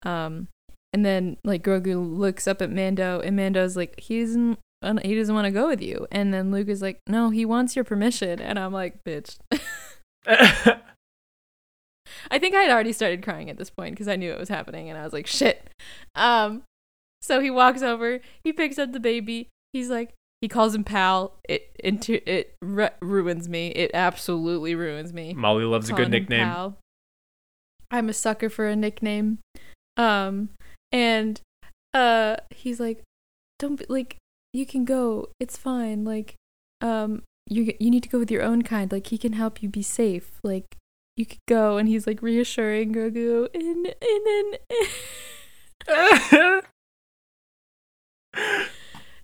[0.04, 0.48] Um,
[0.92, 4.58] and then like Grogu looks up at Mando, and Mando's like, he doesn't
[5.02, 6.06] he doesn't want to go with you.
[6.10, 8.40] And then Luke is like, no, he wants your permission.
[8.40, 9.38] And I'm like, bitch.
[12.30, 14.48] I think I had already started crying at this point because I knew it was
[14.48, 15.70] happening, and I was like, shit.
[16.14, 16.62] Um,
[17.20, 19.48] so he walks over, he picks up the baby.
[19.72, 21.38] He's like, he calls him pal.
[21.48, 23.68] It into it ru- ruins me.
[23.68, 25.32] It absolutely ruins me.
[25.32, 26.74] Molly loves a good nickname.
[27.90, 29.38] I'm a sucker for a nickname.
[29.96, 30.50] Um,
[30.92, 31.40] and
[31.94, 33.02] uh, he's like,
[33.58, 34.18] don't be like,
[34.52, 35.30] you can go.
[35.40, 36.04] It's fine.
[36.04, 36.34] Like,
[36.80, 38.92] um, you you need to go with your own kind.
[38.92, 40.40] Like, he can help you be safe.
[40.42, 40.76] Like,
[41.16, 41.78] you could go.
[41.78, 44.54] And he's like reassuring Grogu, and and then.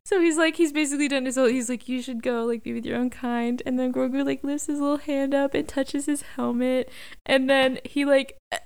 [0.09, 2.73] So he's like, he's basically done his whole, he's like, you should go, like, be
[2.73, 3.62] with your own kind.
[3.66, 6.90] And then Grogu, like, lifts his little hand up and touches his helmet.
[7.27, 8.39] And then he, like,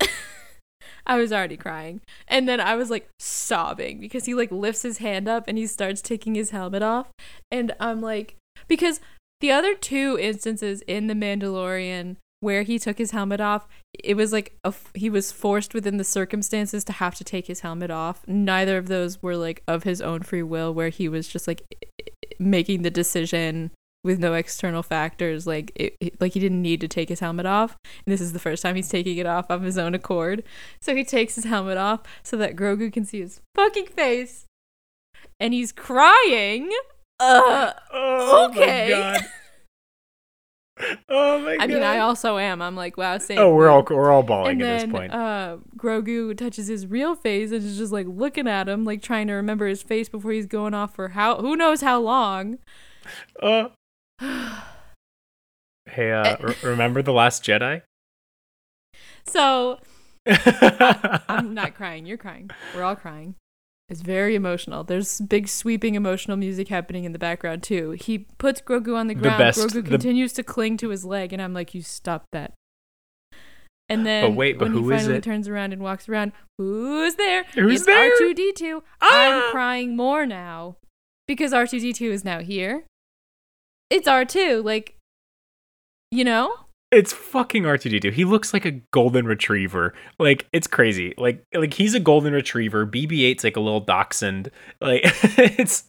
[1.07, 2.01] I was already crying.
[2.29, 5.66] And then I was, like, sobbing because he, like, lifts his hand up and he
[5.66, 7.09] starts taking his helmet off.
[7.51, 8.37] And I'm like,
[8.69, 9.01] because
[9.41, 13.69] the other two instances in The Mandalorian where he took his helmet off,
[14.03, 17.61] it was like a he was forced within the circumstances to have to take his
[17.61, 18.27] helmet off.
[18.27, 21.62] Neither of those were like of his own free will, where he was just like
[22.41, 23.70] making the decision
[24.05, 25.47] with no external factors.
[25.47, 27.77] Like it, it- like he didn't need to take his helmet off.
[28.07, 30.43] And this is the first time he's taking it off of his own accord.
[30.81, 34.47] So he takes his helmet off so that Grogu can see his fucking face,
[35.41, 36.70] and he's crying.
[37.20, 38.91] Uh, oh Okay.
[38.93, 39.24] my god.
[41.09, 41.62] Oh my god.
[41.62, 42.61] I mean, I also am.
[42.61, 43.39] I'm like, wow, same.
[43.39, 45.12] Oh, we're all we're all bawling and at then this point.
[45.12, 49.29] uh Grogu touches his real face and is just like looking at him, like trying
[49.29, 52.59] to remember his face before he's going off for how who knows how long.
[53.41, 53.69] Uh,
[55.86, 57.82] hey, uh, re- remember the Last Jedi?
[59.24, 59.78] so
[61.28, 62.07] I'm not crying.
[62.07, 62.51] You're crying.
[62.74, 63.35] We're all crying.
[63.89, 64.85] It's very emotional.
[64.85, 67.90] There's big sweeping emotional music happening in the background too.
[67.93, 69.39] He puts Grogu on the The ground.
[69.39, 72.53] best- Grogu the- continues to cling to his leg, and I'm like, "You stop that."
[73.89, 77.44] And then wait, but when who he finally turns around and walks around, who's there?
[77.55, 78.11] Who's it's there?
[78.19, 78.81] R2D2.
[79.03, 79.47] Ah!
[79.47, 80.77] I'm crying more now
[81.28, 82.85] because R2D2 is now here.
[83.93, 84.97] It's R2, like,
[86.10, 86.55] you know?
[86.90, 88.12] It's fucking R2D2.
[88.12, 89.94] He looks like a golden retriever.
[90.19, 91.14] Like it's crazy.
[91.16, 92.86] Like like he's a golden retriever.
[92.86, 94.51] BB-8's like a little dachshund.
[94.81, 95.85] Like it's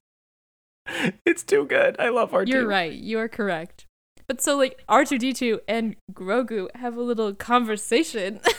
[1.25, 1.97] it's too good.
[1.99, 2.47] I love R2.
[2.47, 2.93] You're right.
[2.93, 3.85] You're correct.
[4.27, 8.39] but so like R2D2 and Grogu have a little conversation.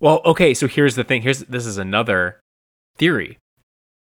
[0.00, 1.22] Well, okay, so here's the thing.
[1.22, 2.40] Here's this is another
[2.98, 3.38] theory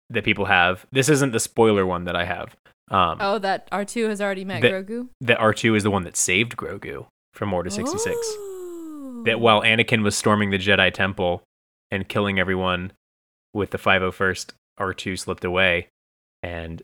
[0.09, 0.85] that people have.
[0.91, 2.55] This isn't the spoiler one that I have.
[2.89, 5.09] Um, oh, that R2 has already met The- Grogu?
[5.22, 8.15] that R2 is the one that saved Grogu from Order 66.
[8.15, 9.23] Oh.
[9.26, 11.43] That while Anakin was storming the Jedi Temple
[11.91, 12.93] and killing everyone
[13.53, 15.88] with the 501st, R2 slipped away
[16.41, 16.81] and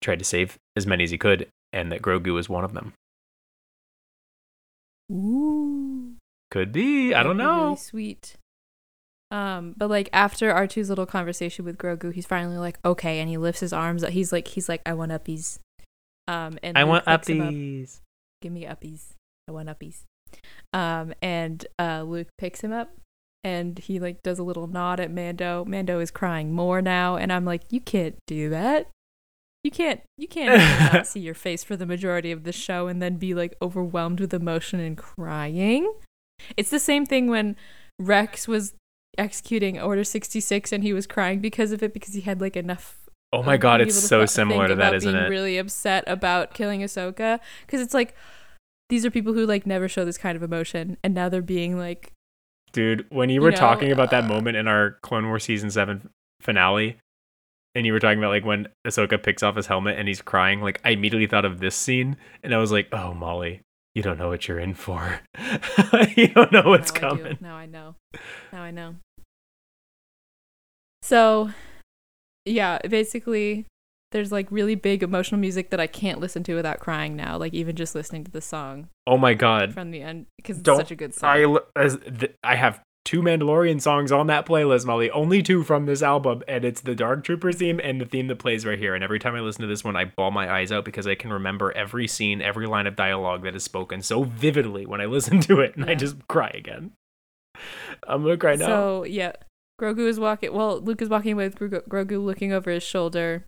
[0.00, 2.92] tried to save as many as he could, and that Grogu was one of them.
[5.10, 6.14] Ooh.
[6.50, 7.14] Could be.
[7.14, 7.64] I don't know.
[7.64, 8.36] Really sweet.
[9.30, 13.36] Um, but like after R2's little conversation with Grogu, he's finally like, okay, and he
[13.36, 14.02] lifts his arms.
[14.02, 14.10] up.
[14.10, 15.58] He's like, he's like, I want uppies.
[16.26, 17.48] Um, and I Luke want him up.
[17.48, 18.00] uppies.
[18.42, 19.14] Give me uppies.
[19.48, 20.02] I want uppies.
[20.72, 22.90] Um, and uh, Luke picks him up,
[23.44, 25.64] and he like does a little nod at Mando.
[25.64, 28.88] Mando is crying more now, and I'm like, you can't do that.
[29.64, 30.00] You can't.
[30.16, 33.34] You can't not see your face for the majority of the show, and then be
[33.34, 35.92] like overwhelmed with emotion and crying.
[36.56, 37.56] It's the same thing when
[37.98, 38.74] Rex was
[39.18, 43.00] executing Order 66 and he was crying because of it because he had like enough
[43.32, 45.28] Oh my um, god, it's so similar to that, isn't being it?
[45.28, 48.16] Really upset about killing Ahsoka because it's like
[48.88, 51.78] these are people who like never show this kind of emotion, and now they're being
[51.78, 52.12] like,
[52.72, 55.44] Dude, when you you were know, talking about that uh, moment in our Clone Wars
[55.44, 56.10] season seven
[56.40, 56.98] finale,
[57.76, 60.60] and you were talking about like when Ahsoka picks off his helmet and he's crying,
[60.60, 63.62] like I immediately thought of this scene, and I was like, "Oh, Molly,
[63.94, 65.20] you don't know what you're in for.
[66.16, 67.96] you don't know what's now I coming." Now I know.
[68.52, 68.96] Now I know.
[71.02, 71.50] So,
[72.44, 73.66] yeah, basically,
[74.12, 77.36] there's like really big emotional music that I can't listen to without crying now.
[77.36, 80.68] Like even just listening to the song Oh my god, from the end because it's
[80.68, 81.30] such a good song.
[81.30, 85.10] I as th- I have two Mandalorian songs on that playlist, Molly.
[85.10, 88.38] Only two from this album, and it's the Dark Troopers theme and the theme that
[88.38, 88.94] plays right here.
[88.94, 91.14] And every time I listen to this one, I bawl my eyes out because I
[91.14, 95.06] can remember every scene, every line of dialogue that is spoken so vividly when I
[95.06, 96.92] listen to it, and I just cry again.
[98.06, 98.66] I'm gonna cry now.
[98.66, 99.32] So yeah,
[99.80, 100.52] Grogu is walking.
[100.52, 103.44] Well, Luke is walking with Grogu, Grogu looking over his shoulder.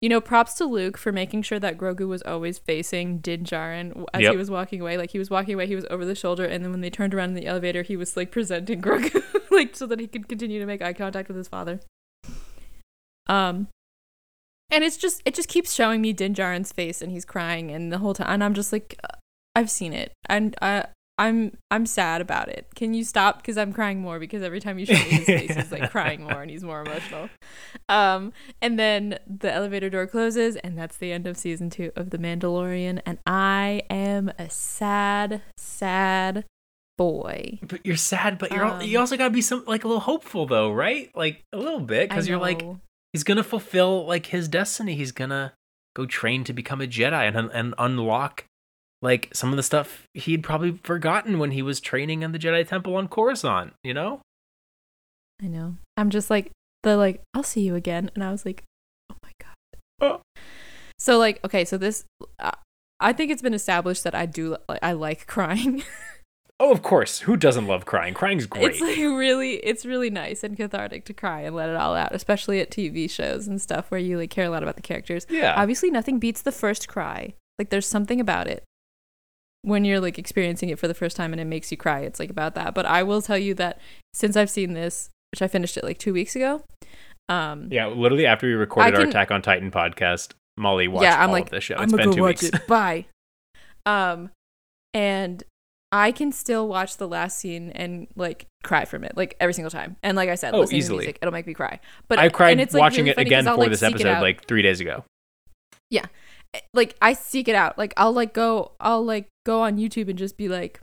[0.00, 4.06] You know, props to Luke for making sure that Grogu was always facing Din Djarin
[4.14, 4.32] as Yep.
[4.32, 4.96] he was walking away.
[4.96, 7.12] Like he was walking away, he was over the shoulder, and then when they turned
[7.14, 10.58] around in the elevator, he was like presenting Grogu, like so that he could continue
[10.58, 11.80] to make eye contact with his father.
[13.28, 13.68] Um,
[14.70, 17.92] and it's just it just keeps showing me Din Djarin's face, and he's crying, and
[17.92, 19.16] the whole time, and I'm just like, uh,
[19.54, 20.86] I've seen it, and I.
[21.20, 22.66] I'm I'm sad about it.
[22.74, 23.36] Can you stop?
[23.36, 26.22] Because I'm crying more because every time you show me his face, he's like crying
[26.22, 27.28] more and he's more emotional.
[27.90, 28.32] Um,
[28.62, 32.16] and then the elevator door closes, and that's the end of season two of The
[32.18, 33.02] Mandalorian.
[33.04, 36.46] And I am a sad, sad
[36.96, 37.58] boy.
[37.62, 40.00] but you're sad, but you're al- Um, you also gotta be some like a little
[40.00, 41.10] hopeful though, right?
[41.14, 42.64] Like a little bit, because you're like
[43.12, 44.94] he's gonna fulfill like his destiny.
[44.94, 45.52] He's gonna
[45.94, 48.44] go train to become a Jedi and and unlock
[49.02, 52.66] like some of the stuff he'd probably forgotten when he was training in the Jedi
[52.66, 53.74] Temple on Coruscant.
[53.82, 54.20] You know?
[55.42, 55.76] I know.
[55.96, 56.50] I'm just like
[56.82, 58.64] the like I'll see you again, and I was like,
[59.10, 59.80] oh my god.
[60.00, 60.42] Oh.
[60.98, 62.04] So like okay, so this
[62.38, 62.52] uh,
[63.00, 65.82] I think it's been established that I do like I like crying.
[66.62, 67.20] Oh, of course.
[67.20, 68.12] Who doesn't love crying?
[68.12, 68.72] Crying's great.
[68.72, 72.14] It's like really, it's really nice and cathartic to cry and let it all out,
[72.14, 75.26] especially at TV shows and stuff where you like care a lot about the characters.
[75.30, 75.54] yeah.
[75.56, 77.32] Obviously, nothing beats the first cry.
[77.58, 78.62] Like, there's something about it
[79.62, 82.00] when you're like experiencing it for the first time and it makes you cry.
[82.00, 82.74] It's like about that.
[82.74, 83.80] But I will tell you that
[84.14, 86.64] since I've seen this, which I finished it like two weeks ago,
[87.28, 87.86] um, yeah.
[87.86, 91.44] Literally after we recorded our Attack on Titan podcast, Molly watched yeah, I'm all like,
[91.44, 91.76] of this show.
[91.76, 92.54] I'm It's been two watch weeks.
[92.56, 92.66] it.
[92.66, 93.06] Bye.
[93.86, 94.30] Um,
[94.94, 95.42] and
[95.92, 99.70] I can still watch the last scene and like cry from it, like every single
[99.70, 99.96] time.
[100.02, 100.98] And like I said, Oh, listening easily.
[100.98, 101.80] to music, it'll make me cry.
[102.08, 104.20] But I cried and it's, like, watching really it again I'll, for like, this episode
[104.20, 105.04] like three days ago.
[106.74, 107.78] Like I seek it out.
[107.78, 110.80] Like I'll like go, I'll like go on YouTube and just be like,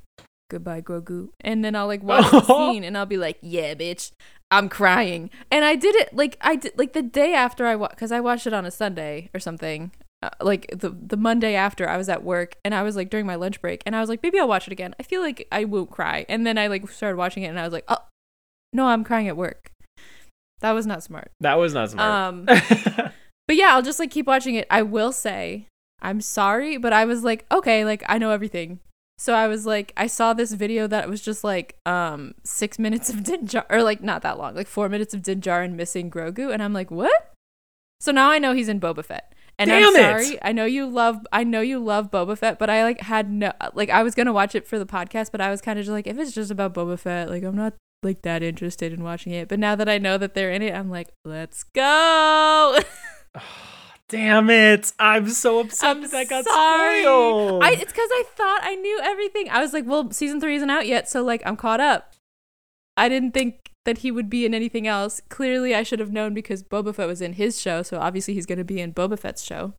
[0.49, 2.41] "Goodbye, Grogu," and then I'll like watch the
[2.71, 4.11] scene and I'll be like, "Yeah, bitch,
[4.51, 7.95] I'm crying." And I did it like I did like the day after I watched
[7.95, 9.91] because I watched it on a Sunday or something.
[10.23, 13.27] Uh, like the the Monday after I was at work and I was like during
[13.27, 14.95] my lunch break and I was like maybe I'll watch it again.
[14.99, 16.25] I feel like I won't cry.
[16.27, 17.99] And then I like started watching it and I was like, "Oh,
[18.73, 19.71] no, I'm crying at work."
[20.61, 21.31] That was not smart.
[21.41, 22.09] That was not smart.
[22.09, 22.47] Um
[23.47, 24.67] but yeah, I'll just like keep watching it.
[24.69, 25.67] I will say,
[26.01, 28.79] I'm sorry, but I was like, okay, like I know everything.
[29.17, 33.09] So I was like, I saw this video that was just like um six minutes
[33.09, 36.53] of Dinjar, or like not that long, like four minutes of Dinjar and missing Grogu,
[36.53, 37.33] and I'm like, what?
[37.99, 39.33] So now I know he's in Boba Fett.
[39.59, 40.23] And Damn I'm it!
[40.23, 40.39] sorry.
[40.43, 43.53] I know you love I know you love Boba Fett, but I like had no
[43.73, 45.93] like I was gonna watch it for the podcast, but I was kind of just
[45.93, 49.33] like, if it's just about Boba Fett, like I'm not like that interested in watching
[49.33, 49.47] it.
[49.47, 52.79] But now that I know that they're in it, I'm like, let's go.
[54.09, 54.93] Damn it!
[54.99, 57.01] I'm so upset I'm that that got sorry.
[57.01, 57.61] spoiled.
[57.61, 59.49] I, it's because I thought I knew everything.
[59.49, 62.13] I was like, well, season three isn't out yet, so like I'm caught up.
[62.95, 65.21] I didn't think that he would be in anything else.
[65.27, 68.45] Clearly, I should have known because Boba Fett was in his show, so obviously he's
[68.45, 69.73] going to be in Boba Fett's show.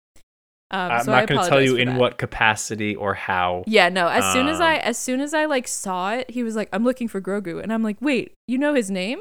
[0.70, 1.98] Um, I'm so not going to tell you in that.
[1.98, 3.64] what capacity or how.
[3.66, 4.08] Yeah, no.
[4.08, 6.68] As soon as Um, I, as soon as I like saw it, he was like,
[6.74, 9.20] "I'm looking for Grogu," and I'm like, "Wait, you know his name?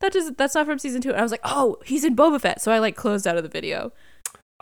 [0.00, 1.10] That does that's not from season two.
[1.10, 3.42] And I was like, "Oh, he's in Boba Fett." So I like closed out of
[3.42, 3.92] the video.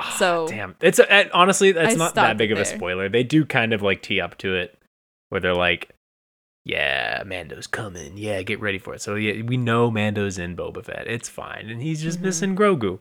[0.01, 2.77] Ah, So- damn, it's a, uh, honestly that's I not that big of a there.
[2.77, 3.09] spoiler.
[3.09, 4.79] They do kind of like tee up to it,
[5.29, 5.91] where they're like,
[6.65, 8.17] "Yeah, Mando's coming.
[8.17, 11.07] Yeah, get ready for it." So yeah, we know Mando's in Boba Fett.
[11.07, 12.23] It's fine, and he's just Mhm.
[12.23, 13.01] missing Grogu,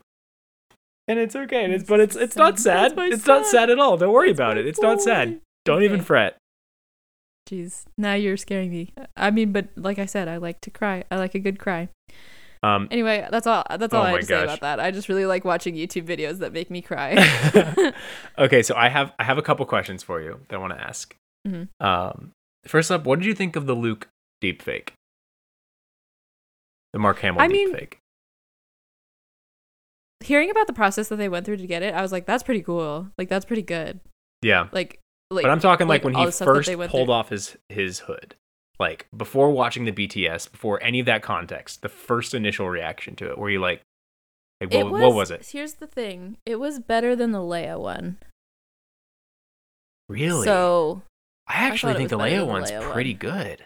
[1.08, 1.64] and it's okay.
[1.64, 2.64] And it's but it's it's not sad.
[2.64, 2.84] sad.
[2.84, 3.98] That's my It's not sad at all.
[3.98, 4.66] Don't worry That's about it.
[4.68, 5.40] It's not sad.
[5.66, 6.38] Don't even fret.
[7.48, 8.94] Jeez, now you're scaring me.
[9.15, 11.03] I mean, but like I said, I like to cry.
[11.10, 11.88] I like a good cry.
[12.64, 13.64] Um, Anyway, that's all.
[13.69, 14.80] That's all Oh I have to say about that.
[14.80, 17.14] I just really like watching YouTube videos that make me cry.
[18.38, 20.82] okay, so I have I have a couple questions for you that I want to
[20.82, 21.15] ask.
[21.48, 21.69] Mhm.
[21.80, 22.32] Um,
[22.65, 24.10] first up, what did you think of the Luke
[24.44, 24.90] deepfake?
[26.94, 27.94] The Mark Hamill I mean- deepfake.
[30.24, 32.44] Hearing about the process that they went through to get it, I was like, that's
[32.44, 33.07] pretty cool.
[33.18, 33.99] Like that's pretty good.
[34.41, 34.99] Yeah, Like,
[35.30, 37.14] like but I'm talking like, like, when he the stuff that first pulled through.
[37.14, 38.36] off his his hood,
[38.80, 43.30] like before watching the BTS, before any of that context, the first initial reaction to
[43.30, 43.82] it, were you like,
[44.62, 45.49] like what, was, what was it?
[45.52, 46.38] Here's the thing.
[46.45, 48.18] It was better than the Leia one.
[50.10, 50.45] Really?
[50.45, 51.02] So
[51.48, 53.20] I actually it think the Leia one's Leia pretty one.
[53.20, 53.64] good.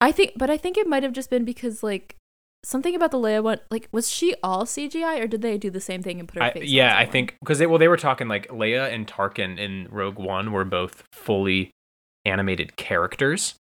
[0.00, 2.16] I think, but I think it might have just been because like
[2.64, 3.60] something about the Leia one.
[3.70, 6.44] Like, was she all CGI or did they do the same thing and put her
[6.44, 6.62] I, face?
[6.62, 9.88] on yeah, I think because they well they were talking like Leia and Tarkin in
[9.90, 11.70] Rogue One were both fully
[12.24, 13.54] animated characters.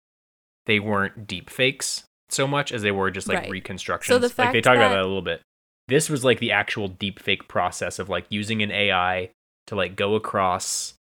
[0.67, 3.51] They weren't deep fakes so much as they were just like Right.
[3.51, 4.15] reconstructions.
[4.15, 5.41] So the fact like they talked about that- that a little bit.
[5.89, 9.31] This was like the actual deep fake process of like using an AI
[9.67, 10.95] to like go across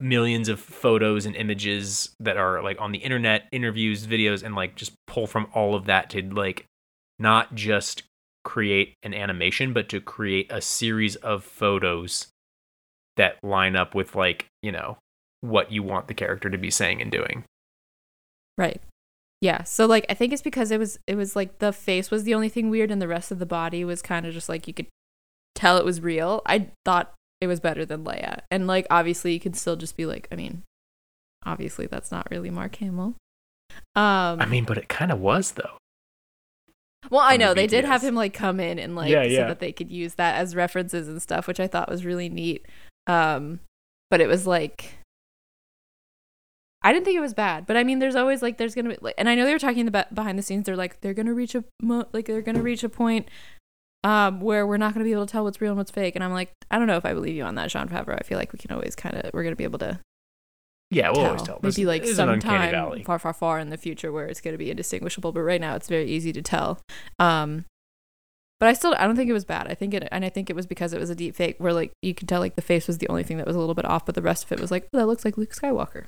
[0.00, 4.76] millions of photos and images that are like on the internet, interviews, videos, and like
[4.76, 6.64] just pull from all of that to like
[7.24, 8.02] not just
[8.44, 12.28] create an animation, but to create a series of photos
[13.16, 14.98] that line up with like, you know,
[15.40, 17.44] what you want the character to be saying and doing.
[18.58, 18.80] Right.
[19.40, 19.62] Yeah.
[19.64, 22.34] So like I think it's because it was it was like the face was the
[22.34, 24.74] only thing weird and the rest of the body was kind of just like you
[24.74, 24.86] could
[25.54, 26.42] tell it was real.
[26.46, 28.40] I thought it was better than Leia.
[28.50, 30.62] And like obviously you could still just be like, I mean,
[31.44, 33.14] obviously that's not really Mark Hamill.
[33.96, 35.78] Um I mean, but it kind of was though.
[37.10, 39.22] Well, I from the know they did have him like come in and like Yeah,
[39.24, 39.48] so yeah.
[39.48, 42.66] that they could use that as references and stuff, which I thought was really neat.
[43.06, 43.60] Um,
[44.10, 44.98] but it was like
[46.82, 48.98] I didn't think it was bad, but I mean, there's always like there's gonna be
[49.00, 50.66] like, and I know they were talking about behind the scenes.
[50.66, 53.28] They're like they're gonna reach a mo- like they're gonna reach a point
[54.02, 56.14] um where we're not gonna be able to tell what's real and what's fake.
[56.14, 58.18] And I'm like, I don't know if I believe you on that, Jon Favreau.
[58.20, 59.98] I feel like we can always kind of we're gonna be able to
[60.90, 61.26] Yeah, we'll tell.
[61.26, 61.60] always tell.
[61.62, 64.54] Maybe like is an uncanny sometime far, far, far in the future where it's going
[64.54, 65.32] to be indistinguishable.
[65.32, 66.80] But right now, it's very easy to tell.
[67.18, 67.64] Um,
[68.60, 69.66] but I still, I don't think it was bad.
[69.68, 71.72] I think it, and I think it was because it was a deep fake where
[71.72, 73.74] like you could tell like the face was the only thing that was a little
[73.74, 76.04] bit off, but the rest of it was like, oh, that looks like Luke Skywalker.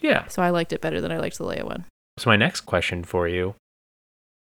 [0.00, 0.26] Yeah.
[0.28, 1.86] So I liked it better than I liked the Leia one.
[2.18, 3.54] So my next question for you,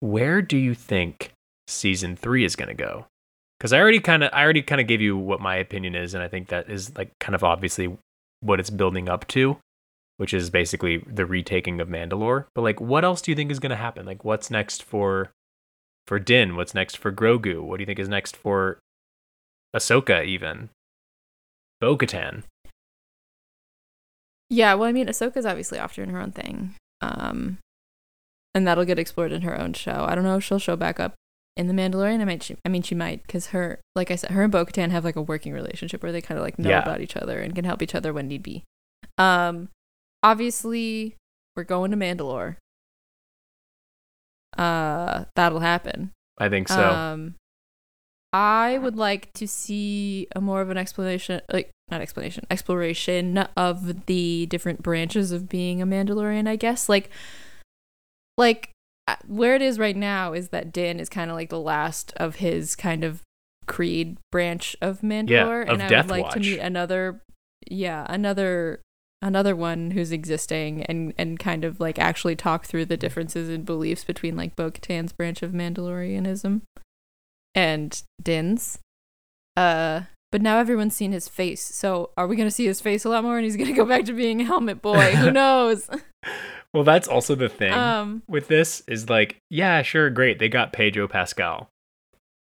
[0.00, 1.32] where do you think
[1.66, 3.06] season 3 is going to go?
[3.58, 6.14] Cuz I already kind of I already kind of gave you what my opinion is
[6.14, 7.96] and I think that is like kind of obviously
[8.40, 9.58] what it's building up to,
[10.16, 12.46] which is basically the retaking of Mandalore.
[12.54, 14.06] But like what else do you think is going to happen?
[14.06, 15.30] Like what's next for
[16.06, 16.56] for Din?
[16.56, 17.62] What's next for Grogu?
[17.62, 18.78] What do you think is next for
[19.74, 20.70] Ahsoka even?
[21.80, 22.44] Bo-Katan.
[24.48, 26.74] Yeah, well, I mean, Ahsoka's obviously off doing her own thing.
[27.00, 27.58] Um,
[28.54, 30.06] and that'll get explored in her own show.
[30.08, 31.14] I don't know if she'll show back up
[31.56, 32.20] in The Mandalorian.
[32.20, 34.64] I might, she, I mean, she might, because her, like I said, her and Bo
[34.66, 36.82] Katan have like a working relationship where they kind of like know Yeah.
[36.82, 38.64] about each other and can help each other when need be.
[39.18, 39.68] Um,
[40.22, 41.16] obviously,
[41.56, 42.56] we're going to Mandalore.
[44.56, 46.12] Uh, that'll happen.
[46.38, 46.90] I think so.
[46.90, 47.34] Um,
[48.32, 54.06] I would like to see a more of an explanation, like not explanation, exploration of
[54.06, 56.48] the different branches of being a Mandalorian.
[56.48, 57.08] I guess like,
[58.36, 58.70] like
[59.26, 62.36] where it is right now is that Din is kind of like the last of
[62.36, 63.22] his kind of
[63.66, 67.20] creed branch of Mandalore, of and I Death would like to meet another,
[67.68, 68.80] yeah, another
[69.22, 73.62] another one who's existing and and kind of like actually talk through the differences in
[73.62, 76.62] beliefs between like Bo-Katan's branch of Mandalorianism
[77.54, 78.78] and Din's.
[79.56, 80.02] Uh
[80.32, 81.62] but now everyone's seen his face.
[81.62, 83.72] So are we going to see his face a lot more and he's going to
[83.72, 85.12] go back to being helmet boy?
[85.12, 85.88] Who knows?
[86.76, 87.72] Well, that's also the thing.
[87.72, 90.38] um with this is like, yeah, sure, great.
[90.38, 91.68] They got Pedro Pascal.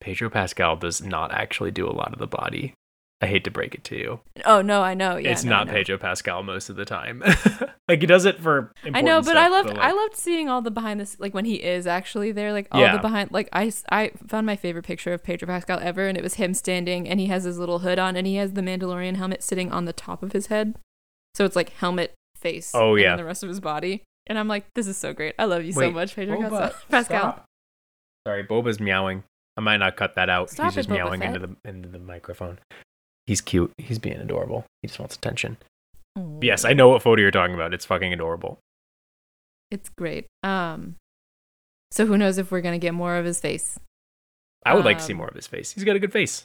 [0.01, 2.75] Pedro Pascal does not actually do a lot of the body.
[3.21, 4.21] I hate to break it to you.
[4.45, 5.17] Oh no, I know.
[5.17, 5.69] Yeah, it's no, not.
[5.69, 7.21] Pedro Pascal most of the time.
[7.89, 8.71] like he does it for.
[8.95, 11.35] I know, but I stuff, loved like- I loved seeing all the behind this like
[11.35, 12.93] when he is actually there, like all Yeah.
[12.93, 16.23] the behind like I I found my favorite picture of Pedro Pascal ever, and it
[16.23, 19.17] was him standing, and he has his little hood on, and he has the Mandalorian
[19.17, 20.77] helmet sitting on the top of his head,
[21.35, 22.71] so it's like helmet face.
[22.73, 23.17] Oh, yeah.
[23.17, 25.35] the rest of his body, and I'm like, this is so great.
[25.39, 26.73] I love you so much, Pedro Boba, Pascal.
[26.91, 27.45] Pascal.
[28.27, 29.25] Sorry, Boba's meowing.
[29.57, 30.51] I might not cut that out.
[30.51, 31.35] Stop He's just Boba meowing Fett.
[31.35, 32.59] into the into the microphone.
[33.27, 33.73] He's cute.
[33.79, 34.65] He's being adorable.
[34.83, 35.57] He just wants attention.
[36.17, 36.39] Aw.
[36.43, 37.75] Yes, I know what photo you're talking about.
[37.75, 38.59] It's fucking adorable.
[39.71, 40.27] It's great.
[40.43, 40.97] Um,
[41.91, 43.79] so who knows if we're gonna get more of his face?
[44.65, 45.73] I would like to see Um, more of his face.
[45.73, 46.45] He's got a good face.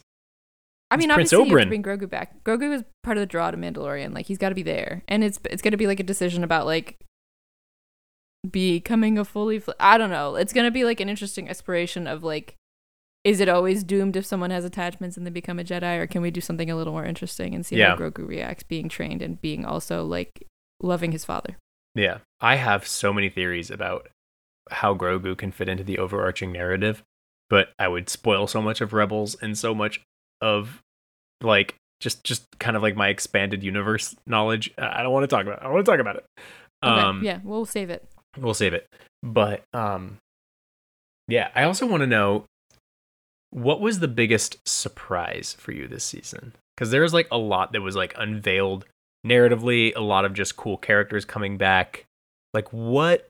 [0.92, 1.72] I mean, Prince obviously, you have Oberyn.
[1.72, 2.44] to bring Grogu back.
[2.44, 4.14] Grogu is part of the draw to Mandalorian.
[4.14, 6.66] Like, he's got to be there, and it's it's gonna be like a decision about
[6.66, 6.98] like
[8.49, 9.60] becoming a fully.
[9.60, 10.36] Fl- I don't know.
[10.36, 12.56] It's gonna be like an interesting exploration of like,
[13.24, 16.22] is it always doomed if someone has attachments and they become a Jedi, or can
[16.22, 17.90] we do something a little more interesting and see Yeah.
[17.91, 20.48] how Grogu reacts being trained and being also like
[20.82, 21.57] loving his father?
[21.95, 24.10] Yeah, I have so many theories about
[24.72, 27.03] how Grogu can fit into the overarching narrative,
[27.49, 30.02] but I would spoil so much of Rebels and so much
[30.41, 30.82] of
[31.41, 34.72] like just just kind of like my expanded universe knowledge.
[34.78, 35.61] I I don't want to talk about.
[35.61, 35.65] It.
[35.65, 36.26] I want to talk about it.
[36.84, 38.06] Okay, Um, yeah, we'll save it.
[38.38, 38.88] We'll save it.
[39.22, 40.18] But um,
[41.28, 42.46] yeah, I also want to know
[43.52, 46.54] what was the biggest surprise for you this season?
[46.76, 48.86] Because there was like a lot that was like unveiled
[49.26, 52.06] narratively, a lot of just cool characters coming back.
[52.54, 53.28] Like, what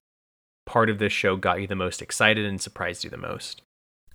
[0.66, 3.62] part of this show got you the most excited and surprised you the most?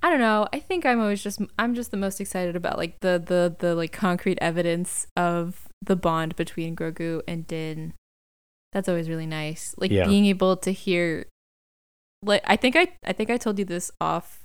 [0.02, 0.46] I don't know.
[0.52, 3.74] I think I'm always just I'm just the most excited about like the the the
[3.74, 7.94] like concrete evidence of the bond between Grogu and Din.
[8.72, 9.74] That's always really nice.
[9.78, 10.06] Like Yeah.
[10.06, 11.26] being able to hear
[12.22, 14.44] like I think I I think I told you this off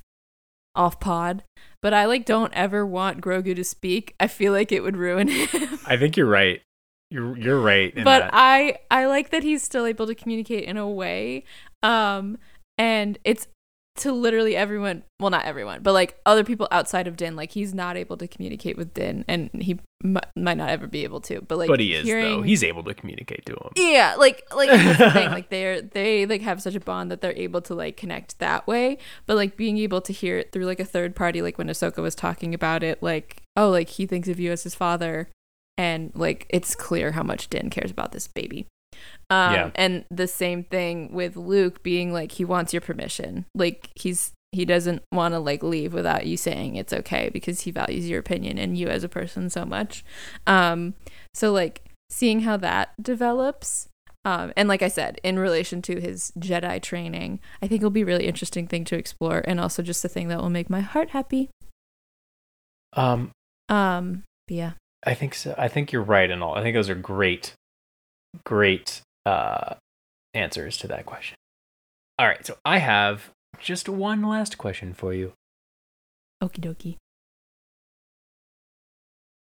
[0.76, 1.44] off pod,
[1.82, 4.16] but I like don't ever want Grogu to speak.
[4.20, 5.80] I feel like it would ruin him.
[5.86, 6.62] I think you're right.
[7.12, 7.94] You're you're right.
[7.96, 8.30] but that.
[8.34, 11.44] I I like that he's still able to communicate in a way.
[11.84, 12.38] Um
[12.78, 13.48] and it's
[13.96, 17.74] to literally everyone, well not everyone, but like other people outside of Din like he's
[17.74, 21.42] not able to communicate with Din and he m- might not ever be able to.
[21.42, 22.42] But like but he is though.
[22.42, 23.70] He's able to communicate to him.
[23.76, 25.30] yeah, like like the thing.
[25.34, 28.66] Like they're they like have such a bond that they're able to like connect that
[28.66, 28.98] way.
[29.28, 32.02] But like being able to hear it through like a third party, like when Ahsoka
[32.02, 35.30] was talking about it, like oh, like he thinks of you as his father,
[35.78, 38.66] and like it's clear how much Din cares about this baby.
[39.34, 39.72] Um, Yeah.
[39.76, 43.46] And the same thing with Luke being like he wants your permission.
[43.56, 47.72] Like he's he doesn't want to like leave without you saying it's okay because he
[47.72, 50.06] values your opinion and you as a person so much.
[50.46, 50.94] Um,
[51.34, 53.88] so like seeing how that develops.
[54.26, 58.04] Um, and like I said, in relation to his Jedi training, I think it'll be
[58.04, 60.80] a really interesting thing to explore, and also just a thing that will make my
[60.80, 61.50] heart happy.
[62.94, 63.32] Um,
[63.70, 64.74] Um, yeah,
[65.06, 65.56] I think so.
[65.58, 66.56] I think you're right and all.
[66.56, 67.54] I think those are great,
[68.46, 69.76] great uh,
[70.34, 71.36] answers to that question.
[72.20, 75.34] All right, so I have just one last question for you.
[76.44, 76.98] okie dokie.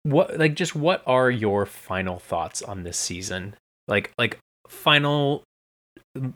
[0.02, 3.54] What, like, just what are your final thoughts on this season?
[3.86, 4.38] Like, like
[4.68, 5.42] final,
[6.14, 6.34] in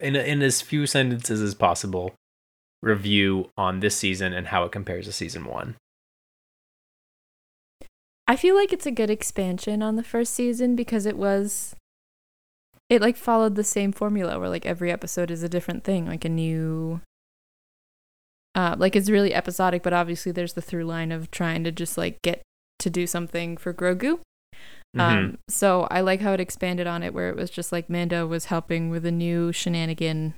[0.00, 2.14] in as few sentences as possible,
[2.82, 5.76] review on this season and how it compares to season one.
[8.26, 11.74] I feel like it's a good expansion on the first season because it was
[12.90, 16.24] it like followed the same formula where like every episode is a different thing, like
[16.26, 17.00] a new
[18.54, 21.96] uh like it's really episodic, but obviously there's the through line of trying to just
[21.96, 22.42] like get
[22.80, 24.20] to do something for Grogu.
[24.96, 25.00] Mhm.
[25.00, 28.26] Um so I like how it expanded on it where it was just like Mando
[28.26, 30.34] was helping with a new shenanigan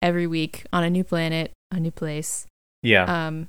[0.00, 2.46] every week on a new planet, a new place.
[2.82, 3.48] yeah, Um,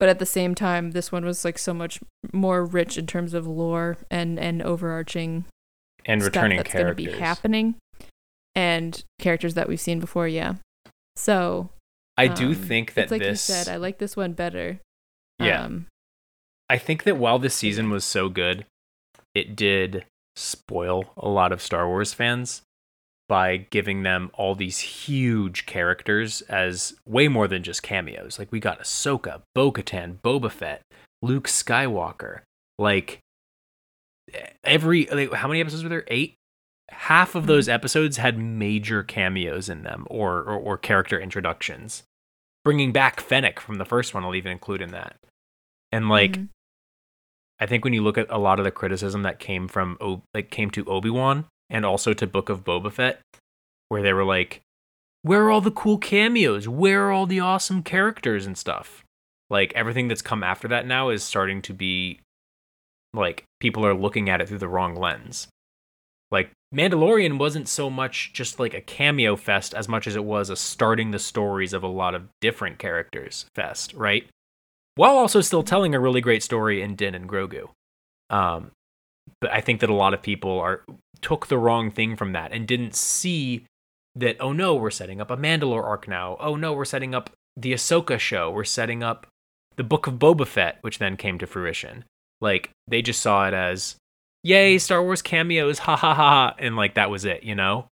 [0.00, 2.00] but at the same time, this one was like so much
[2.32, 5.44] more rich in terms of lore and and overarching
[6.10, 7.14] and returning that's going to characters.
[7.14, 7.74] be happening,
[8.54, 10.28] and characters that we've seen before.
[10.28, 10.54] Yeah,
[11.16, 11.70] so
[12.16, 13.48] I do um, think that it's like this.
[13.48, 14.80] you said, I like this one better.
[15.38, 15.64] Yeah.
[15.64, 15.86] Um,
[16.68, 18.66] I think that while this season was so good,
[19.34, 20.04] it did
[20.36, 22.62] spoil a lot of Star Wars fans
[23.28, 28.38] by giving them all these huge characters as way more than just cameos.
[28.38, 30.82] Like we got Ahsoka, Bo-Katan, Boba Fett,
[31.22, 32.40] Luke Skywalker.
[32.78, 33.20] Like
[34.64, 36.04] every like, how many episodes were there?
[36.08, 36.36] Eight.
[36.90, 42.02] Half of those episodes had major cameos in them, or or, or character introductions.
[42.64, 45.16] Bringing back Fennec from the first one, I'll even include in that.
[45.92, 46.48] And like, mhm.
[47.58, 49.96] I think when you look at a lot of the criticism that came from
[50.34, 53.20] like came to Obi Wan and also to Book of Boba Fett,
[53.88, 54.62] where they were like,
[55.22, 56.68] "Where are all the cool cameos?
[56.68, 59.04] Where are all the awesome characters and stuff?"
[59.50, 62.20] like everything that's come after that now is starting to be
[63.12, 65.48] like people are looking at it through the wrong lens.
[66.30, 70.50] Like Mandalorian wasn't so much just like a cameo fest as much as it was
[70.50, 74.26] a starting the stories of a lot of different characters fest, right?
[74.94, 77.70] While also still telling a really great story in Din and Grogu.
[78.28, 78.70] Um,
[79.40, 80.84] but I think that a lot of people are
[81.20, 83.66] took the wrong thing from that and didn't see
[84.14, 86.36] that oh no, we're setting up a Mandalore arc now.
[86.40, 88.50] Oh no, we're setting up the Ahsoka show.
[88.50, 89.26] We're setting up
[89.76, 92.04] the Book of Boba Fett, which then came to fruition.
[92.40, 93.96] Like they just saw it as,
[94.42, 97.86] yay, Star Wars cameos, ha ha ha, and like that was it, you know.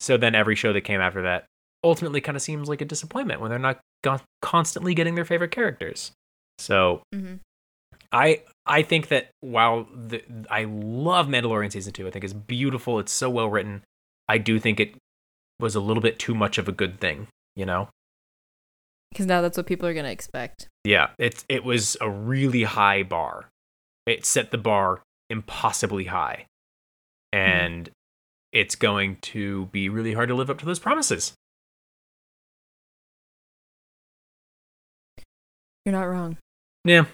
[0.00, 1.44] So then every show that came after that
[1.84, 5.50] ultimately kind of seems like a disappointment when they're not go- constantly getting their favorite
[5.50, 6.12] characters.
[6.58, 7.40] So Mhm.
[8.12, 12.98] I I think that while the, I love Mandalorian season two, I think it's beautiful.
[12.98, 13.82] It's so well written.
[14.28, 14.96] I do think it
[15.60, 17.88] was a little bit too much of a good thing, you know.
[19.16, 20.68] Because now that's what people are gonna expect.
[20.84, 23.48] Yeah, it it was a really high bar.
[24.04, 26.44] It set the bar impossibly high,
[27.32, 27.38] hmm.
[27.38, 27.90] and
[28.52, 31.32] it's going to be really hard to live up to those promises.
[35.86, 36.36] You're not wrong.
[36.84, 37.06] Yeah,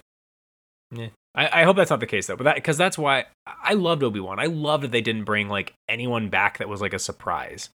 [0.90, 1.10] yeah.
[1.36, 4.02] I, I hope that's not the case though, but that because that's why I loved
[4.02, 4.40] Obi Wan.
[4.40, 7.70] I loved that they didn't bring like anyone back that was like a surprise.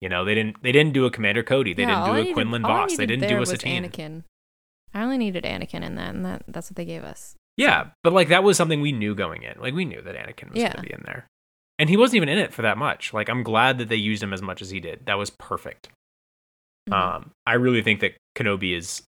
[0.00, 1.74] You know, they didn't they didn't do a Commander Cody.
[1.74, 2.96] They Yeah, didn't do a needed- Quinlan Vos.
[2.96, 3.84] They didn't do a Satine.
[3.84, 4.22] Anakin.
[4.94, 7.34] I only needed Anakin in that, and that that's what they gave us.
[7.56, 9.58] Yeah, but like that was something we knew going in.
[9.60, 10.72] Like we knew that Anakin was Yeah.
[10.72, 11.26] going to be in there,
[11.78, 13.12] and he wasn't even in it for that much.
[13.12, 15.06] Like I'm glad that they used him as much as he did.
[15.06, 15.88] That was perfect.
[16.88, 16.94] Mhm.
[16.94, 19.02] Um, I really think that Kenobi is.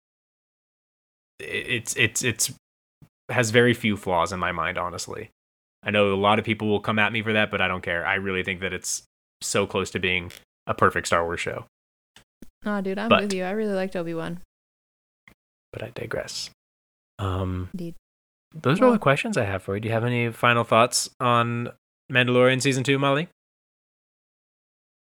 [1.38, 2.52] It's it's it's
[3.28, 4.78] has very few flaws in my mind.
[4.78, 5.28] Honestly,
[5.82, 7.82] I know a lot of people will come at me for that, but I don't
[7.82, 8.04] care.
[8.06, 9.02] I really think that it's
[9.42, 10.32] so close to being
[10.68, 11.64] a perfect Star Wars show.
[12.64, 13.42] Oh, dude, I'm But- with you.
[13.44, 14.40] I really liked Obi Wan.
[15.72, 16.50] But I digress.
[17.18, 17.94] Um, Indeed.
[18.54, 19.80] those are all the questions I have for you.
[19.80, 21.70] Do you have any final thoughts on
[22.10, 23.28] Mandalorian season two, Molly?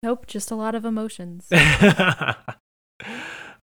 [0.03, 1.49] Nope, just a lot of emotions.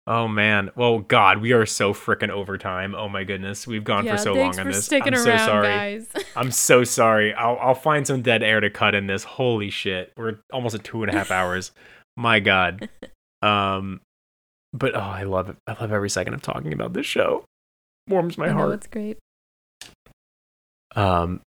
[0.07, 0.71] oh man.
[0.77, 2.95] Well, God, we are so freaking over time.
[2.95, 4.85] Oh my goodness, we've gone yeah, for so long on this.
[4.87, 5.67] sticking I'm around, so sorry.
[5.67, 6.09] guys.
[6.37, 7.35] I'm so sorry.
[7.35, 9.25] I'll I'll find some dead air to cut in this.
[9.25, 11.73] Holy shit, we're almost at two and a half hours.
[12.17, 12.89] My God.
[13.43, 14.01] Um,
[14.73, 15.57] but oh, I love it.
[15.67, 17.45] I love every second of talking about this show.
[18.09, 18.73] Warms my I know heart.
[18.75, 19.19] it's great.
[20.97, 21.41] Um,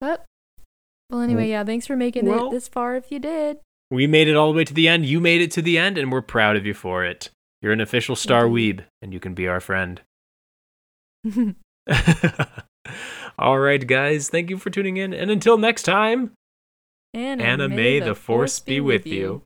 [0.00, 0.24] But
[1.10, 1.64] well, anyway, yeah.
[1.64, 2.96] Thanks for making Well- it this far.
[2.96, 3.58] If you did,
[3.90, 5.06] we made it all the way to the end.
[5.06, 7.30] You made it to the end, and we're proud of you for it.
[7.60, 10.00] You're an official Star Weeb, and you can be our friend.
[13.38, 14.28] all right, guys.
[14.28, 16.32] Thank you for tuning in, and until next time.
[17.14, 19.42] and Anna, may the force be with you.